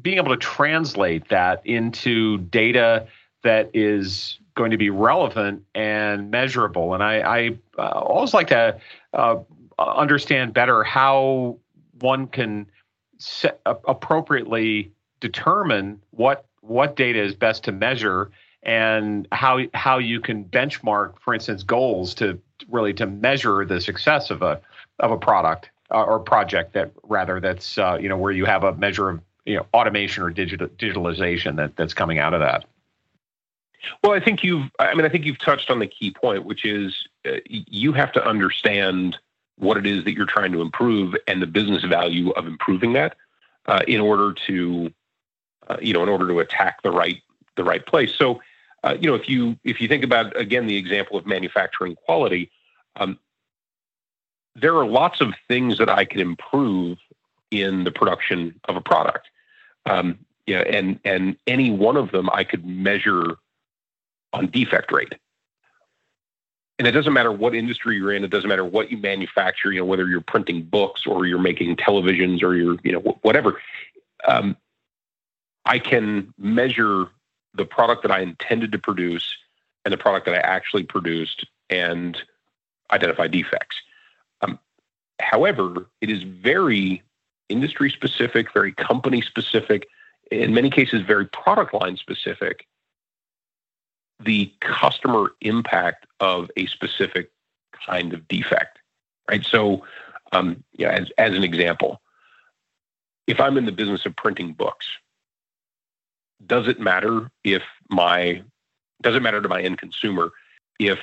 being 0.00 0.18
able 0.18 0.30
to 0.30 0.36
translate 0.36 1.28
that 1.28 1.64
into 1.64 2.38
data 2.38 3.06
that 3.42 3.70
is 3.72 4.38
going 4.54 4.70
to 4.70 4.76
be 4.76 4.90
relevant 4.90 5.64
and 5.74 6.30
measurable. 6.30 6.94
And 6.94 7.02
I, 7.02 7.20
I 7.20 7.58
uh, 7.78 8.00
always 8.00 8.34
like 8.34 8.48
to 8.48 8.78
uh, 9.12 9.36
understand 9.78 10.54
better 10.54 10.84
how 10.84 11.58
one 12.00 12.26
can 12.26 12.66
set, 13.18 13.60
uh, 13.66 13.74
appropriately 13.86 14.92
determine 15.20 16.00
what 16.10 16.46
what 16.60 16.96
data 16.96 17.22
is 17.22 17.34
best 17.34 17.64
to 17.64 17.72
measure 17.72 18.30
and 18.62 19.28
how 19.32 19.60
how 19.74 19.98
you 19.98 20.20
can 20.20 20.44
benchmark, 20.44 21.18
for 21.20 21.34
instance, 21.34 21.62
goals 21.62 22.14
to 22.14 22.38
really 22.68 22.94
to 22.94 23.06
measure 23.06 23.64
the 23.64 23.80
success 23.80 24.30
of 24.30 24.42
a 24.42 24.60
of 25.00 25.10
a 25.10 25.18
product 25.18 25.70
uh, 25.90 26.02
or 26.02 26.18
project 26.18 26.72
that 26.72 26.92
rather 27.02 27.40
that's 27.40 27.78
uh, 27.78 27.98
you 28.00 28.08
know 28.08 28.16
where 28.16 28.32
you 28.32 28.44
have 28.44 28.64
a 28.64 28.74
measure 28.74 29.10
of 29.10 29.20
you 29.44 29.56
know 29.56 29.66
automation 29.74 30.22
or 30.22 30.30
digital 30.30 30.68
digitalization 30.68 31.56
that 31.56 31.76
that's 31.76 31.94
coming 31.94 32.18
out 32.18 32.34
of 32.34 32.40
that. 32.40 32.64
Well, 34.02 34.12
I 34.12 34.20
think 34.20 34.42
you've 34.42 34.70
I 34.78 34.94
mean 34.94 35.04
I 35.04 35.08
think 35.08 35.24
you've 35.24 35.38
touched 35.38 35.70
on 35.70 35.78
the 35.78 35.86
key 35.86 36.10
point, 36.10 36.44
which 36.44 36.64
is 36.64 36.94
uh, 37.26 37.38
you 37.46 37.92
have 37.92 38.12
to 38.12 38.26
understand 38.26 39.18
what 39.56 39.76
it 39.76 39.86
is 39.86 40.04
that 40.04 40.14
you're 40.14 40.26
trying 40.26 40.52
to 40.52 40.60
improve 40.60 41.14
and 41.28 41.40
the 41.40 41.46
business 41.46 41.84
value 41.84 42.30
of 42.30 42.46
improving 42.46 42.92
that 42.94 43.16
uh, 43.66 43.80
in 43.86 44.00
order 44.00 44.32
to 44.46 44.92
uh, 45.68 45.76
you 45.80 45.92
know 45.92 46.02
in 46.02 46.08
order 46.08 46.26
to 46.28 46.40
attack 46.40 46.82
the 46.82 46.90
right 46.90 47.22
the 47.56 47.64
right 47.64 47.84
place. 47.86 48.14
So 48.16 48.40
uh, 48.84 48.96
you 49.00 49.08
know, 49.08 49.14
if 49.14 49.28
you 49.28 49.56
if 49.64 49.80
you 49.80 49.88
think 49.88 50.04
about 50.04 50.38
again 50.38 50.66
the 50.66 50.76
example 50.76 51.16
of 51.16 51.26
manufacturing 51.26 51.96
quality, 51.96 52.50
um, 52.96 53.18
there 54.54 54.76
are 54.76 54.86
lots 54.86 55.22
of 55.22 55.32
things 55.48 55.78
that 55.78 55.88
I 55.88 56.04
can 56.04 56.20
improve 56.20 56.98
in 57.50 57.84
the 57.84 57.90
production 57.90 58.60
of 58.64 58.76
a 58.76 58.82
product. 58.82 59.28
Um, 59.86 60.18
yeah, 60.46 60.60
and 60.60 61.00
and 61.04 61.36
any 61.46 61.70
one 61.70 61.96
of 61.96 62.10
them 62.10 62.28
I 62.30 62.44
could 62.44 62.66
measure 62.66 63.36
on 64.34 64.48
defect 64.48 64.92
rate. 64.92 65.14
And 66.78 66.88
it 66.88 66.90
doesn't 66.90 67.12
matter 67.12 67.30
what 67.30 67.54
industry 67.54 67.96
you're 67.96 68.12
in. 68.12 68.24
It 68.24 68.30
doesn't 68.30 68.48
matter 68.48 68.64
what 68.64 68.90
you 68.90 68.98
manufacture. 68.98 69.72
You 69.72 69.80
know, 69.80 69.86
whether 69.86 70.08
you're 70.08 70.20
printing 70.20 70.62
books 70.62 71.06
or 71.06 71.24
you're 71.24 71.38
making 71.38 71.76
televisions 71.76 72.42
or 72.42 72.56
you're 72.56 72.76
you 72.82 72.92
know 72.92 73.00
whatever. 73.22 73.60
Um, 74.26 74.56
I 75.64 75.78
can 75.78 76.34
measure 76.36 77.06
the 77.54 77.64
product 77.64 78.02
that 78.02 78.10
I 78.10 78.20
intended 78.20 78.72
to 78.72 78.78
produce 78.78 79.36
and 79.84 79.92
the 79.92 79.98
product 79.98 80.26
that 80.26 80.34
I 80.34 80.38
actually 80.38 80.82
produced 80.82 81.46
and 81.70 82.20
identify 82.90 83.28
defects. 83.28 83.76
Um, 84.40 84.58
however, 85.20 85.86
it 86.00 86.10
is 86.10 86.24
very 86.24 87.02
industry 87.48 87.90
specific, 87.90 88.52
very 88.52 88.72
company 88.72 89.22
specific, 89.22 89.86
in 90.30 90.52
many 90.52 90.70
cases, 90.70 91.02
very 91.02 91.26
product 91.26 91.72
line 91.72 91.96
specific. 91.96 92.66
The 94.24 94.52
customer 94.60 95.32
impact 95.40 96.06
of 96.20 96.50
a 96.56 96.66
specific 96.66 97.30
kind 97.86 98.12
of 98.12 98.26
defect, 98.28 98.78
right? 99.28 99.44
So, 99.44 99.84
um, 100.32 100.64
yeah, 100.72 100.90
as, 100.90 101.10
as 101.18 101.34
an 101.34 101.44
example, 101.44 102.00
if 103.26 103.40
I'm 103.40 103.56
in 103.56 103.66
the 103.66 103.72
business 103.72 104.06
of 104.06 104.16
printing 104.16 104.52
books, 104.52 104.86
does 106.46 106.68
it 106.68 106.80
matter 106.80 107.30
if 107.42 107.62
my 107.88 108.42
does 109.02 109.16
it 109.16 109.22
matter 109.22 109.40
to 109.40 109.48
my 109.48 109.60
end 109.60 109.78
consumer 109.78 110.32
if 110.78 110.98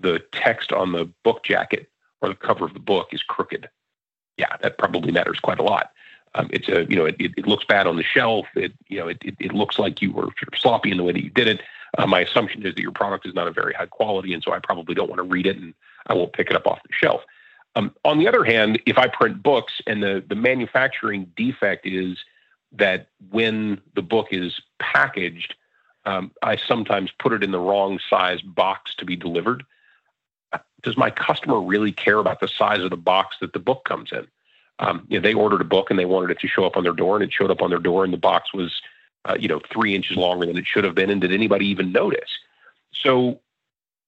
the 0.00 0.20
text 0.32 0.72
on 0.72 0.92
the 0.92 1.10
book 1.22 1.42
jacket 1.44 1.88
or 2.20 2.28
the 2.28 2.34
cover 2.34 2.64
of 2.64 2.74
the 2.74 2.80
book 2.80 3.08
is 3.12 3.22
crooked? 3.22 3.68
Yeah, 4.36 4.56
that 4.62 4.78
probably 4.78 5.12
matters 5.12 5.38
quite 5.40 5.58
a 5.58 5.62
lot. 5.62 5.92
Um, 6.34 6.48
it's 6.52 6.68
a 6.68 6.84
you 6.84 6.96
know 6.96 7.06
it, 7.06 7.16
it, 7.18 7.46
looks 7.46 7.64
bad 7.64 7.86
on 7.86 7.96
the 7.96 8.04
shelf. 8.04 8.46
It 8.54 8.72
you 8.88 8.98
know 8.98 9.08
it, 9.08 9.18
it, 9.22 9.34
it 9.40 9.52
looks 9.52 9.78
like 9.78 10.00
you 10.00 10.12
were 10.12 10.22
sort 10.22 10.52
of 10.52 10.58
sloppy 10.58 10.90
in 10.90 10.96
the 10.96 11.04
way 11.04 11.12
that 11.12 11.24
you 11.24 11.30
did 11.30 11.48
it. 11.48 11.60
Uh, 11.98 12.06
my 12.06 12.20
assumption 12.20 12.64
is 12.64 12.74
that 12.74 12.82
your 12.82 12.92
product 12.92 13.26
is 13.26 13.34
not 13.34 13.48
a 13.48 13.52
very 13.52 13.74
high 13.74 13.86
quality, 13.86 14.32
and 14.32 14.42
so 14.42 14.52
I 14.52 14.58
probably 14.58 14.94
don't 14.94 15.08
want 15.08 15.18
to 15.18 15.24
read 15.24 15.46
it, 15.46 15.56
and 15.56 15.74
I 16.06 16.14
won't 16.14 16.32
pick 16.32 16.50
it 16.50 16.56
up 16.56 16.66
off 16.66 16.82
the 16.82 16.92
shelf. 16.92 17.22
Um, 17.76 17.94
on 18.04 18.18
the 18.18 18.28
other 18.28 18.44
hand, 18.44 18.80
if 18.86 18.98
I 18.98 19.08
print 19.08 19.42
books 19.42 19.80
and 19.86 20.02
the 20.02 20.24
the 20.26 20.34
manufacturing 20.34 21.30
defect 21.36 21.86
is 21.86 22.18
that 22.72 23.08
when 23.30 23.80
the 23.94 24.02
book 24.02 24.28
is 24.30 24.60
packaged, 24.78 25.54
um, 26.04 26.32
I 26.42 26.56
sometimes 26.56 27.10
put 27.18 27.32
it 27.32 27.42
in 27.42 27.50
the 27.50 27.58
wrong 27.58 27.98
size 28.08 28.42
box 28.42 28.94
to 28.96 29.04
be 29.04 29.16
delivered. 29.16 29.64
Does 30.82 30.96
my 30.96 31.10
customer 31.10 31.60
really 31.60 31.92
care 31.92 32.18
about 32.18 32.40
the 32.40 32.48
size 32.48 32.80
of 32.80 32.90
the 32.90 32.96
box 32.96 33.36
that 33.40 33.52
the 33.52 33.58
book 33.58 33.84
comes 33.84 34.12
in? 34.12 34.26
Um, 34.78 35.06
you 35.08 35.18
know, 35.18 35.22
they 35.22 35.34
ordered 35.34 35.60
a 35.60 35.64
book 35.64 35.90
and 35.90 35.98
they 35.98 36.06
wanted 36.06 36.30
it 36.30 36.40
to 36.40 36.48
show 36.48 36.64
up 36.64 36.76
on 36.76 36.84
their 36.84 36.94
door, 36.94 37.16
and 37.16 37.24
it 37.24 37.32
showed 37.32 37.50
up 37.50 37.60
on 37.60 37.70
their 37.70 37.78
door, 37.78 38.02
and 38.02 38.12
the 38.12 38.18
box 38.18 38.54
was, 38.54 38.80
uh, 39.24 39.36
you 39.38 39.48
know, 39.48 39.60
three 39.72 39.94
inches 39.94 40.16
longer 40.16 40.46
than 40.46 40.56
it 40.56 40.66
should 40.66 40.84
have 40.84 40.94
been. 40.94 41.10
And 41.10 41.20
did 41.20 41.32
anybody 41.32 41.66
even 41.66 41.92
notice? 41.92 42.30
So, 42.92 43.40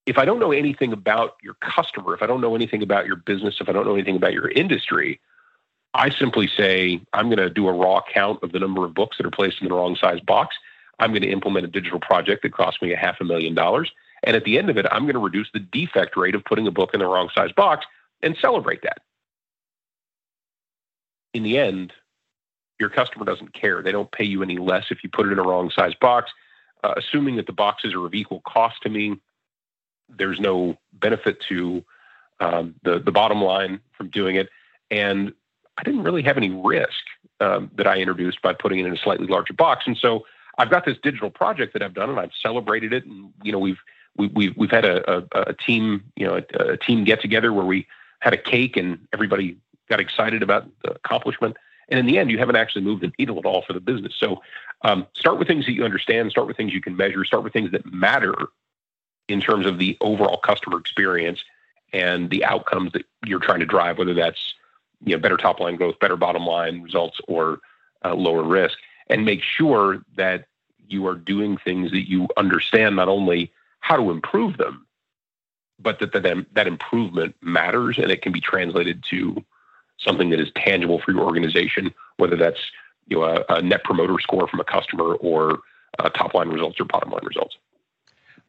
if 0.05 0.19
I 0.19 0.25
don't 0.25 0.41
know 0.41 0.51
anything 0.51 0.93
about 0.93 1.37
your 1.43 1.55
customer, 1.55 2.13
if 2.13 2.23
I 2.23 2.27
don't 2.27 2.41
know 2.41 2.57
anything 2.57 2.83
about 2.83 3.07
your 3.07 3.17
business, 3.17 3.59
if 3.61 3.69
I 3.69 3.73
don't 3.73 3.87
know 3.87 3.95
anything 3.95 4.17
about 4.17 4.33
your 4.33 4.51
industry, 4.51 5.21
I 5.95 6.11
simply 6.11 6.49
say, 6.49 7.01
I'm 7.13 7.27
going 7.29 7.39
to 7.39 7.51
do 7.51 7.69
a 7.69 7.73
raw 7.73 8.01
count 8.13 8.43
of 8.43 8.51
the 8.51 8.59
number 8.59 8.85
of 8.85 8.95
books 8.95 9.19
that 9.19 9.27
are 9.27 9.31
placed 9.31 9.61
in 9.61 9.69
the 9.69 9.75
wrong 9.75 9.95
size 9.95 10.21
box. 10.21 10.57
I'm 10.99 11.11
going 11.11 11.23
to 11.23 11.31
implement 11.31 11.67
a 11.67 11.69
digital 11.69 12.01
project 12.01 12.43
that 12.43 12.53
costs 12.53 12.83
me 12.83 12.93
a 12.93 12.97
half 12.97 13.21
a 13.21 13.25
million 13.25 13.55
dollars. 13.55 13.93
And 14.25 14.37
at 14.37 14.45
the 14.45 14.59
end 14.59 14.71
of 14.71 14.79
it, 14.79 14.87
I'm 14.91 15.03
going 15.03 15.15
to 15.15 15.21
reduce 15.21 15.51
the 15.53 15.61
defect 15.61 16.17
rate 16.17 16.35
of 16.35 16.45
putting 16.45 16.67
a 16.67 16.71
book 16.71 16.95
in 16.95 17.01
the 17.01 17.07
wrong 17.07 17.29
size 17.35 17.53
box 17.53 17.87
and 18.23 18.37
celebrate 18.41 18.83
that. 18.83 18.99
In 21.35 21.43
the 21.43 21.59
end, 21.59 21.93
your 22.79 22.89
customer 22.89 23.25
doesn't 23.25 23.55
care. 23.55 23.83
They 23.83 23.93
don't 23.93 24.11
pay 24.11 24.25
you 24.25 24.43
any 24.43 24.59
less 24.59 24.87
if 24.91 25.03
you 25.05 25.11
put 25.11 25.27
it 25.27 25.33
in 25.33 25.39
a 25.39 25.43
wrong 25.43 25.71
size 25.71 25.95
box. 26.01 26.31
Uh, 26.85 26.95
assuming 26.97 27.37
that 27.37 27.47
the 27.47 27.53
boxes 27.53 27.95
are 27.95 28.05
of 28.05 28.15
equal 28.15 28.41
cost 28.41 28.83
to 28.83 28.89
me, 28.89 29.17
there's 30.09 30.41
no 30.41 30.77
benefit 30.93 31.41
to 31.49 31.85
um, 32.41 32.75
the, 32.83 32.99
the 32.99 33.13
bottom 33.13 33.41
line 33.41 33.81
from 33.97 34.09
doing 34.09 34.37
it. 34.37 34.49
And 34.91 35.33
I 35.79 35.85
didn't 35.85 36.03
really 36.03 36.23
have 36.23 36.37
any 36.37 36.51
risk 36.51 37.05
um, 37.41 37.71
that 37.77 37.87
I 37.87 37.99
introduced 37.99 38.43
by 38.43 38.53
putting 38.53 38.81
it 38.81 38.87
in 38.87 38.93
a 38.93 38.99
slightly 38.99 39.27
larger 39.27 39.55
box. 39.55 39.85
And 39.87 39.97
so 39.97 40.27
I've 40.59 40.71
got 40.71 40.85
this 40.85 40.97
digital 41.03 41.31
project 41.31 41.73
that 41.73 41.83
I've 41.83 41.95
done, 41.95 42.11
and 42.11 42.21
I've 42.21 42.33
celebrated 42.41 42.93
it. 42.93 43.05
And 43.07 43.33
you 43.43 43.53
know, 43.53 43.59
we've 43.59 43.79
we, 44.17 44.27
have 44.27 44.35
we 44.35 44.49
we've 44.51 44.71
had 44.71 44.85
a, 44.85 45.19
a, 45.19 45.25
a 45.49 45.55
team 45.55 46.05
you 46.17 46.27
know 46.27 46.37
a, 46.37 46.73
a 46.73 46.77
team 46.77 47.05
get 47.05 47.21
together 47.21 47.53
where 47.53 47.65
we 47.65 47.87
had 48.21 48.35
a 48.35 48.37
cake 48.37 48.77
and 48.77 48.99
everybody 49.13 49.57
got 49.89 50.01
excited 50.01 50.43
about 50.43 50.69
the 50.85 50.93
accomplishment. 50.93 51.57
And 51.89 51.99
in 51.99 52.07
the 52.07 52.19
end, 52.19 52.31
you 52.31 52.39
haven't 52.39 52.57
actually 52.57 52.83
moved 52.83 53.03
the 53.03 53.13
needle 53.19 53.39
at 53.39 53.45
all 53.45 53.63
for 53.63 53.73
the 53.73 53.81
business. 53.81 54.15
So 54.17 54.43
um, 54.83 55.07
start 55.15 55.39
with 55.39 55.49
things 55.49 55.67
that 55.67 55.73
you 55.73 55.85
understand. 55.85 56.31
Start 56.31 56.47
with 56.47 56.57
things 56.57 56.73
you 56.73 56.81
can 56.81 56.97
measure. 56.97 57.25
Start 57.25 57.45
with 57.45 57.53
things 57.53 57.71
that 57.73 57.93
matter 57.93 58.35
in 59.29 59.41
terms 59.41 59.67
of 59.67 59.79
the 59.79 59.97
overall 60.01 60.39
customer 60.39 60.79
experience 60.79 61.43
and 61.93 62.31
the 62.31 62.45
outcomes 62.45 62.93
that 62.93 63.05
you're 63.25 63.41
trying 63.41 63.61
to 63.61 63.67
drive, 63.67 63.99
whether 63.99 64.15
that's 64.15 64.55
you 65.05 65.15
know 65.15 65.21
better 65.21 65.37
top 65.37 65.61
line 65.61 65.77
growth, 65.77 65.99
better 65.99 66.17
bottom 66.17 66.47
line 66.47 66.83
results, 66.83 67.21
or 67.29 67.61
uh, 68.05 68.15
lower 68.15 68.43
risk, 68.43 68.79
and 69.09 69.25
make 69.25 69.43
sure 69.43 70.03
that 70.17 70.47
you 70.89 71.07
are 71.07 71.15
doing 71.15 71.57
things 71.57 71.91
that 71.91 72.09
you 72.09 72.29
understand 72.37 72.97
not 72.97 73.09
only 73.09 73.53
how 73.81 73.97
to 73.97 74.11
improve 74.11 74.57
them, 74.59 74.87
but 75.79 75.99
that 76.01 76.13
that, 76.13 76.47
that 76.53 76.67
improvement 76.67 77.35
matters 77.41 77.99
and 77.99 78.11
it 78.11 78.23
can 78.23 78.33
be 78.33 78.41
translated 78.41 79.03
to 79.11 79.45
something 80.05 80.31
that 80.31 80.41
is 80.41 80.49
tangible 80.57 81.01
for 81.01 81.13
your 81.13 81.23
organization, 81.23 81.93
whether 82.17 82.37
that's 82.37 82.61
you 83.09 83.19
know 83.19 83.25
a, 83.25 83.55
a 83.55 83.63
net 83.63 83.85
promoter 83.85 84.17
score 84.21 84.49
from 84.49 84.61
a 84.61 84.65
customer 84.65 85.15
or 85.15 85.59
uh, 85.99 86.09
top 86.11 86.35
line 86.35 86.49
results 86.49 86.81
or 86.81 86.85
bottom 86.85 87.11
line 87.11 87.25
results. 87.25 87.57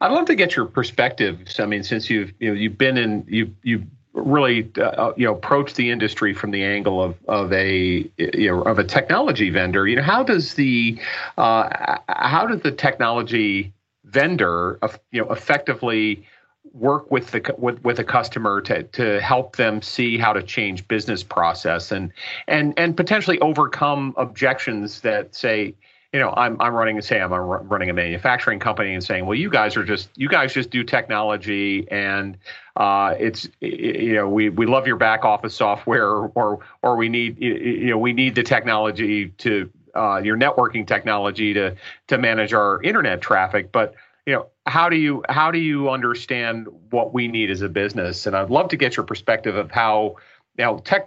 I'd 0.00 0.12
love 0.12 0.26
to 0.26 0.34
get 0.34 0.56
your 0.56 0.66
perspective. 0.66 1.38
I 1.58 1.66
mean, 1.66 1.82
since 1.82 2.10
you've 2.10 2.32
you 2.40 2.48
know 2.48 2.54
you've 2.54 2.78
been 2.78 2.96
in 2.96 3.24
you 3.28 3.54
you've 3.62 3.84
really 4.12 4.70
uh, 4.80 5.12
you 5.16 5.26
know 5.26 5.34
approach 5.34 5.74
the 5.74 5.90
industry 5.90 6.32
from 6.34 6.50
the 6.50 6.64
angle 6.64 7.02
of 7.02 7.16
of 7.28 7.52
a 7.52 8.08
you 8.16 8.50
know 8.50 8.62
of 8.62 8.78
a 8.78 8.84
technology 8.84 9.50
vendor. 9.50 9.86
You 9.86 9.96
know, 9.96 10.02
how 10.02 10.22
does 10.22 10.54
the 10.54 10.98
uh, 11.36 11.98
how 12.08 12.46
does 12.46 12.62
the 12.62 12.72
technology 12.72 13.72
vendor 14.04 14.78
you 15.10 15.22
know 15.22 15.32
effectively 15.32 16.26
work 16.74 17.10
with 17.10 17.30
the 17.30 17.54
with, 17.56 17.82
with 17.84 17.98
a 17.98 18.04
customer 18.04 18.60
to 18.60 18.82
to 18.82 19.20
help 19.20 19.56
them 19.56 19.80
see 19.80 20.18
how 20.18 20.32
to 20.32 20.42
change 20.42 20.86
business 20.88 21.22
process 21.22 21.92
and 21.92 22.12
and 22.48 22.74
and 22.76 22.96
potentially 22.96 23.38
overcome 23.40 24.12
objections 24.16 25.00
that 25.00 25.34
say 25.34 25.74
you 26.14 26.20
know, 26.20 26.32
I'm 26.36 26.56
I'm 26.60 26.74
running 26.74 27.02
say 27.02 27.20
I'm 27.20 27.32
running 27.32 27.90
a 27.90 27.92
manufacturing 27.92 28.60
company 28.60 28.94
and 28.94 29.02
saying, 29.02 29.26
well, 29.26 29.34
you 29.34 29.50
guys 29.50 29.76
are 29.76 29.82
just 29.82 30.10
you 30.14 30.28
guys 30.28 30.54
just 30.54 30.70
do 30.70 30.84
technology 30.84 31.88
and 31.90 32.38
uh, 32.76 33.16
it's 33.18 33.48
you 33.60 34.14
know 34.14 34.28
we 34.28 34.48
we 34.48 34.64
love 34.64 34.86
your 34.86 34.94
back 34.94 35.24
office 35.24 35.56
software 35.56 36.08
or 36.08 36.60
or 36.82 36.96
we 36.96 37.08
need 37.08 37.42
you 37.42 37.90
know 37.90 37.98
we 37.98 38.12
need 38.12 38.36
the 38.36 38.44
technology 38.44 39.30
to 39.38 39.68
uh, 39.96 40.20
your 40.22 40.36
networking 40.36 40.86
technology 40.86 41.52
to 41.52 41.74
to 42.06 42.16
manage 42.16 42.52
our 42.52 42.80
internet 42.84 43.20
traffic, 43.20 43.72
but 43.72 43.96
you 44.24 44.34
know 44.34 44.46
how 44.66 44.88
do 44.88 44.96
you 44.96 45.22
how 45.28 45.50
do 45.50 45.58
you 45.58 45.90
understand 45.90 46.68
what 46.90 47.12
we 47.12 47.28
need 47.28 47.50
as 47.50 47.62
a 47.62 47.68
business? 47.68 48.26
And 48.26 48.34
I'd 48.36 48.50
love 48.50 48.68
to 48.68 48.76
get 48.76 48.96
your 48.96 49.04
perspective 49.04 49.56
of 49.56 49.70
how 49.70 50.16
now 50.56 50.78
tech 50.78 51.06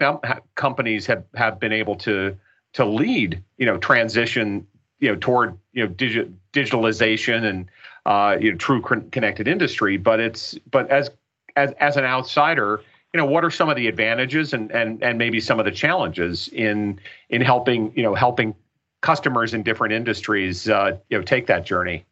companies 0.56 1.06
have 1.08 1.24
have 1.36 1.60
been 1.60 1.74
able 1.74 1.96
to 1.98 2.38
to 2.74 2.86
lead 2.86 3.44
you 3.58 3.66
know 3.66 3.78
transition 3.78 4.68
you 5.00 5.10
know 5.10 5.16
toward 5.20 5.58
you 5.74 5.86
know 5.86 5.94
digi- 5.94 6.32
digitalization 6.54 7.44
and 7.46 7.70
uh, 8.06 8.38
you 8.40 8.52
know 8.52 8.58
true 8.58 8.82
connected 8.82 9.48
industry. 9.48 9.98
But 9.98 10.20
it's 10.20 10.58
but 10.70 10.90
as 10.92 11.10
as 11.56 11.72
as 11.80 11.98
an 11.98 12.06
outsider, 12.06 12.82
you 13.14 13.18
know 13.18 13.26
what 13.26 13.44
are 13.44 13.52
some 13.52 13.70
of 13.70 13.76
the 13.76 13.88
advantages 13.88 14.54
and 14.54 14.72
and 14.72 15.02
and 15.02 15.18
maybe 15.18 15.40
some 15.40 15.58
of 15.60 15.66
the 15.66 15.72
challenges 15.72 16.48
in 16.50 17.00
in 17.30 17.42
helping 17.42 17.92
you 17.96 18.04
know 18.04 18.14
helping 18.14 18.54
customers 19.02 19.54
in 19.54 19.64
different 19.64 19.94
industries 19.94 20.70
uh, 20.70 20.96
you 21.10 21.18
know 21.18 21.24
take 21.24 21.48
that 21.48 21.66
journey. 21.66 22.06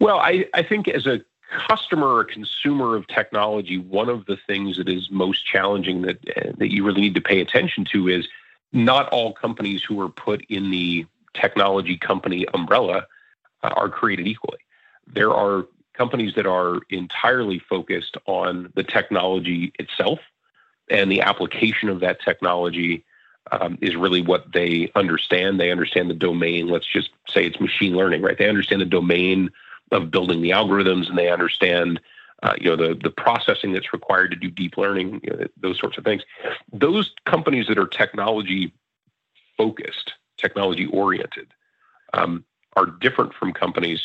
Well, 0.00 0.18
I 0.18 0.46
I 0.54 0.62
think 0.62 0.88
as 0.88 1.06
a 1.06 1.20
customer 1.68 2.08
or 2.08 2.24
consumer 2.24 2.96
of 2.96 3.06
technology, 3.06 3.78
one 3.78 4.08
of 4.08 4.26
the 4.26 4.36
things 4.36 4.76
that 4.76 4.88
is 4.88 5.10
most 5.10 5.46
challenging 5.46 6.02
that 6.02 6.18
that 6.58 6.72
you 6.72 6.84
really 6.84 7.00
need 7.00 7.14
to 7.14 7.20
pay 7.20 7.40
attention 7.40 7.84
to 7.92 8.08
is 8.08 8.28
not 8.72 9.08
all 9.10 9.32
companies 9.32 9.82
who 9.82 10.00
are 10.00 10.08
put 10.08 10.44
in 10.48 10.70
the 10.70 11.06
technology 11.34 11.96
company 11.96 12.46
umbrella 12.54 13.06
uh, 13.62 13.68
are 13.76 13.88
created 13.88 14.26
equally. 14.26 14.58
There 15.06 15.32
are 15.32 15.66
companies 15.94 16.34
that 16.34 16.46
are 16.46 16.80
entirely 16.90 17.58
focused 17.58 18.16
on 18.26 18.72
the 18.74 18.82
technology 18.82 19.72
itself 19.78 20.18
and 20.90 21.10
the 21.10 21.20
application 21.20 21.88
of 21.88 22.00
that 22.00 22.20
technology 22.20 23.04
um, 23.52 23.78
is 23.80 23.94
really 23.94 24.22
what 24.22 24.52
they 24.52 24.90
understand. 24.94 25.60
They 25.60 25.70
understand 25.70 26.10
the 26.10 26.14
domain. 26.14 26.68
Let's 26.68 26.86
just 26.86 27.10
say 27.28 27.44
it's 27.46 27.60
machine 27.60 27.94
learning, 27.94 28.22
right? 28.22 28.36
They 28.36 28.48
understand 28.48 28.80
the 28.80 28.86
domain 28.86 29.50
of 29.94 30.10
building 30.10 30.42
the 30.42 30.50
algorithms, 30.50 31.08
and 31.08 31.16
they 31.16 31.30
understand, 31.30 32.00
uh, 32.42 32.54
you 32.60 32.68
know, 32.68 32.76
the 32.76 32.94
the 32.94 33.10
processing 33.10 33.72
that's 33.72 33.92
required 33.92 34.30
to 34.30 34.36
do 34.36 34.50
deep 34.50 34.76
learning, 34.76 35.20
you 35.22 35.30
know, 35.30 35.46
those 35.60 35.78
sorts 35.78 35.98
of 35.98 36.04
things. 36.04 36.22
Those 36.72 37.14
companies 37.24 37.66
that 37.68 37.78
are 37.78 37.86
technology 37.86 38.72
focused 39.56 40.14
technology 40.36 40.86
oriented 40.86 41.48
um, 42.12 42.44
are 42.76 42.86
different 42.86 43.34
from 43.34 43.52
companies 43.52 44.02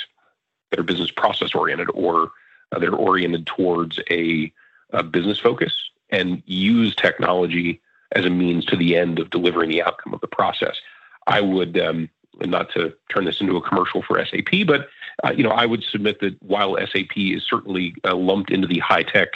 that 0.69 0.79
are 0.79 0.83
business 0.83 1.11
process 1.11 1.53
oriented 1.55 1.89
or 1.93 2.31
uh, 2.71 2.79
they're 2.79 2.95
oriented 2.95 3.45
towards 3.47 3.99
a, 4.11 4.51
a, 4.91 5.03
business 5.03 5.39
focus 5.39 5.73
and 6.11 6.43
use 6.45 6.95
technology 6.95 7.81
as 8.13 8.25
a 8.25 8.29
means 8.29 8.65
to 8.65 8.75
the 8.75 8.95
end 8.95 9.19
of 9.19 9.29
delivering 9.29 9.69
the 9.69 9.81
outcome 9.81 10.13
of 10.13 10.21
the 10.21 10.27
process. 10.27 10.79
I 11.27 11.41
would, 11.41 11.79
um, 11.79 12.09
not 12.41 12.71
to 12.73 12.93
turn 13.09 13.25
this 13.25 13.41
into 13.41 13.57
a 13.57 13.61
commercial 13.61 14.01
for 14.01 14.23
SAP, 14.23 14.65
but 14.65 14.87
uh, 15.23 15.31
you 15.35 15.43
know, 15.43 15.51
I 15.51 15.65
would 15.65 15.83
submit 15.83 16.19
that 16.21 16.41
while 16.41 16.77
SAP 16.77 17.17
is 17.17 17.43
certainly 17.43 17.95
uh, 18.03 18.15
lumped 18.15 18.51
into 18.51 18.67
the 18.67 18.79
high 18.79 19.03
tech 19.03 19.29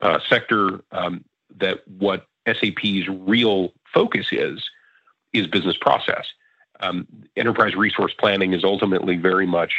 uh, 0.00 0.18
sector, 0.28 0.82
um, 0.92 1.24
that 1.56 1.86
what 1.88 2.26
SAP's 2.46 3.08
real 3.08 3.72
focus 3.92 4.28
is 4.32 4.62
is 5.32 5.46
business 5.46 5.76
process. 5.76 6.26
Um, 6.80 7.06
enterprise 7.36 7.74
resource 7.74 8.12
planning 8.18 8.52
is 8.52 8.64
ultimately 8.64 9.16
very 9.16 9.46
much 9.46 9.72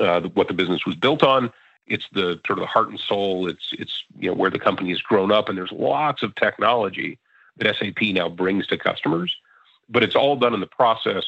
uh, 0.00 0.20
what 0.34 0.48
the 0.48 0.54
business 0.54 0.84
was 0.84 0.96
built 0.96 1.22
on. 1.22 1.52
It's 1.86 2.06
the 2.12 2.40
sort 2.46 2.58
of 2.58 2.60
the 2.60 2.66
heart 2.66 2.90
and 2.90 3.00
soul. 3.00 3.48
It's 3.48 3.70
it's 3.72 4.04
you 4.18 4.28
know 4.28 4.36
where 4.36 4.50
the 4.50 4.58
company 4.58 4.90
has 4.90 5.02
grown 5.02 5.32
up, 5.32 5.48
and 5.48 5.58
there's 5.58 5.72
lots 5.72 6.22
of 6.22 6.34
technology 6.34 7.18
that 7.56 7.76
SAP 7.76 8.02
now 8.14 8.28
brings 8.28 8.66
to 8.68 8.78
customers, 8.78 9.36
but 9.88 10.02
it's 10.02 10.16
all 10.16 10.36
done 10.36 10.54
in 10.54 10.60
the 10.60 10.66
process 10.66 11.24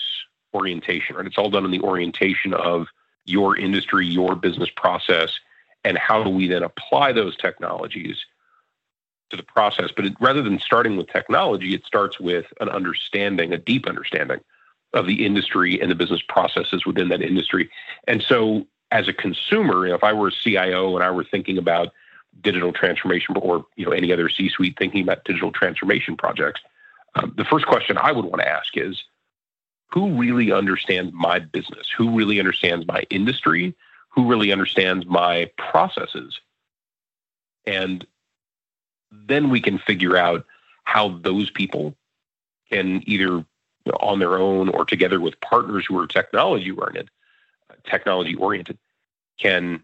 orientation, 0.55 1.16
right? 1.16 1.27
It's 1.27 1.37
all 1.37 1.51
done 1.51 1.64
in 1.64 1.70
the 1.70 1.81
orientation 1.81 2.55
of 2.55 2.87
your 3.25 3.57
industry, 3.57 4.07
your 4.07 4.35
business 4.35 4.69
process, 4.77 5.39
and 5.85 5.99
how 5.99 6.23
do 6.23 6.31
we 6.31 6.49
then 6.49 6.63
apply 6.63 7.13
those 7.13 7.37
technologies 7.37 8.25
to 9.31 9.37
the 9.37 9.43
process. 9.43 9.91
But 9.95 10.07
it, 10.07 10.15
rather 10.21 10.43
than 10.43 10.59
starting 10.59 10.97
with 10.97 11.09
technology, 11.09 11.75
it 11.75 11.85
starts 11.85 12.21
with 12.21 12.47
an 12.61 12.69
understanding, 12.69 13.53
a 13.53 13.59
deep 13.59 13.87
understanding 13.87 14.41
of 14.93 15.07
the 15.07 15.27
industry 15.27 15.81
and 15.81 15.91
the 15.91 15.95
business 15.95 16.23
processes 16.29 16.87
within 16.87 17.09
that 17.09 17.23
industry. 17.23 17.71
And 18.07 18.23
so, 18.23 18.67
as 18.91 19.09
a 19.09 19.13
consumer, 19.13 19.87
if 19.87 20.05
I 20.05 20.13
were 20.13 20.29
a 20.29 20.33
CIO 20.33 20.95
and 20.95 21.05
I 21.05 21.11
were 21.11 21.25
thinking 21.25 21.59
about 21.59 21.93
digital 22.41 22.73
transformation 22.73 23.37
or 23.37 23.65
you 23.77 23.85
know 23.85 23.93
any 23.93 24.13
other 24.13 24.29
C-suite 24.29 24.77
thinking 24.79 25.03
about 25.03 25.25
digital 25.25 25.51
transformation 25.51 26.17
projects, 26.17 26.61
um, 27.17 27.35
the 27.37 27.45
first 27.45 27.67
question 27.67 27.99
I 27.99 28.13
would 28.13 28.25
want 28.25 28.41
to 28.43 28.49
ask 28.49 28.77
is, 28.77 29.03
who 29.88 30.14
really 30.14 30.53
understands 30.53 31.12
my 31.12 31.38
business? 31.38 31.88
Who 31.97 32.16
really 32.16 32.40
understands 32.40 32.87
my 32.87 33.05
industry? 33.11 33.75
Who 34.09 34.27
really 34.29 34.53
understands 34.53 35.07
my 35.07 35.51
processes? 35.57 36.40
And 37.66 38.07
then 39.11 39.51
we 39.51 39.61
can 39.61 39.79
figure 39.79 40.16
out 40.16 40.44
how 40.85 41.09
those 41.18 41.51
people 41.51 41.94
can 42.70 43.03
either 43.07 43.44
on 44.01 44.18
their 44.18 44.38
own 44.38 44.68
or 44.70 44.85
together 44.85 45.20
with 45.20 45.40
partners 45.40 45.85
who 45.87 45.99
are 45.99 46.07
technology 46.07 46.70
oriented, 46.70 47.11
technology 47.85 48.35
oriented, 48.35 48.79
can 49.38 49.83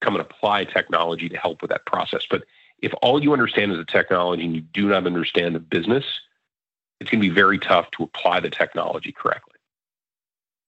come 0.00 0.14
and 0.14 0.22
apply 0.22 0.64
technology 0.64 1.28
to 1.28 1.36
help 1.36 1.62
with 1.62 1.70
that 1.70 1.86
process. 1.86 2.26
But 2.28 2.44
if 2.80 2.92
all 3.02 3.22
you 3.22 3.32
understand 3.32 3.72
is 3.72 3.78
the 3.78 3.84
technology 3.84 4.44
and 4.44 4.54
you 4.54 4.60
do 4.60 4.88
not 4.88 5.06
understand 5.06 5.54
the 5.54 5.60
business, 5.60 6.04
it's 7.02 7.10
going 7.10 7.20
to 7.20 7.28
be 7.28 7.34
very 7.34 7.58
tough 7.58 7.90
to 7.92 8.04
apply 8.04 8.40
the 8.40 8.50
technology 8.50 9.12
correctly. 9.12 9.52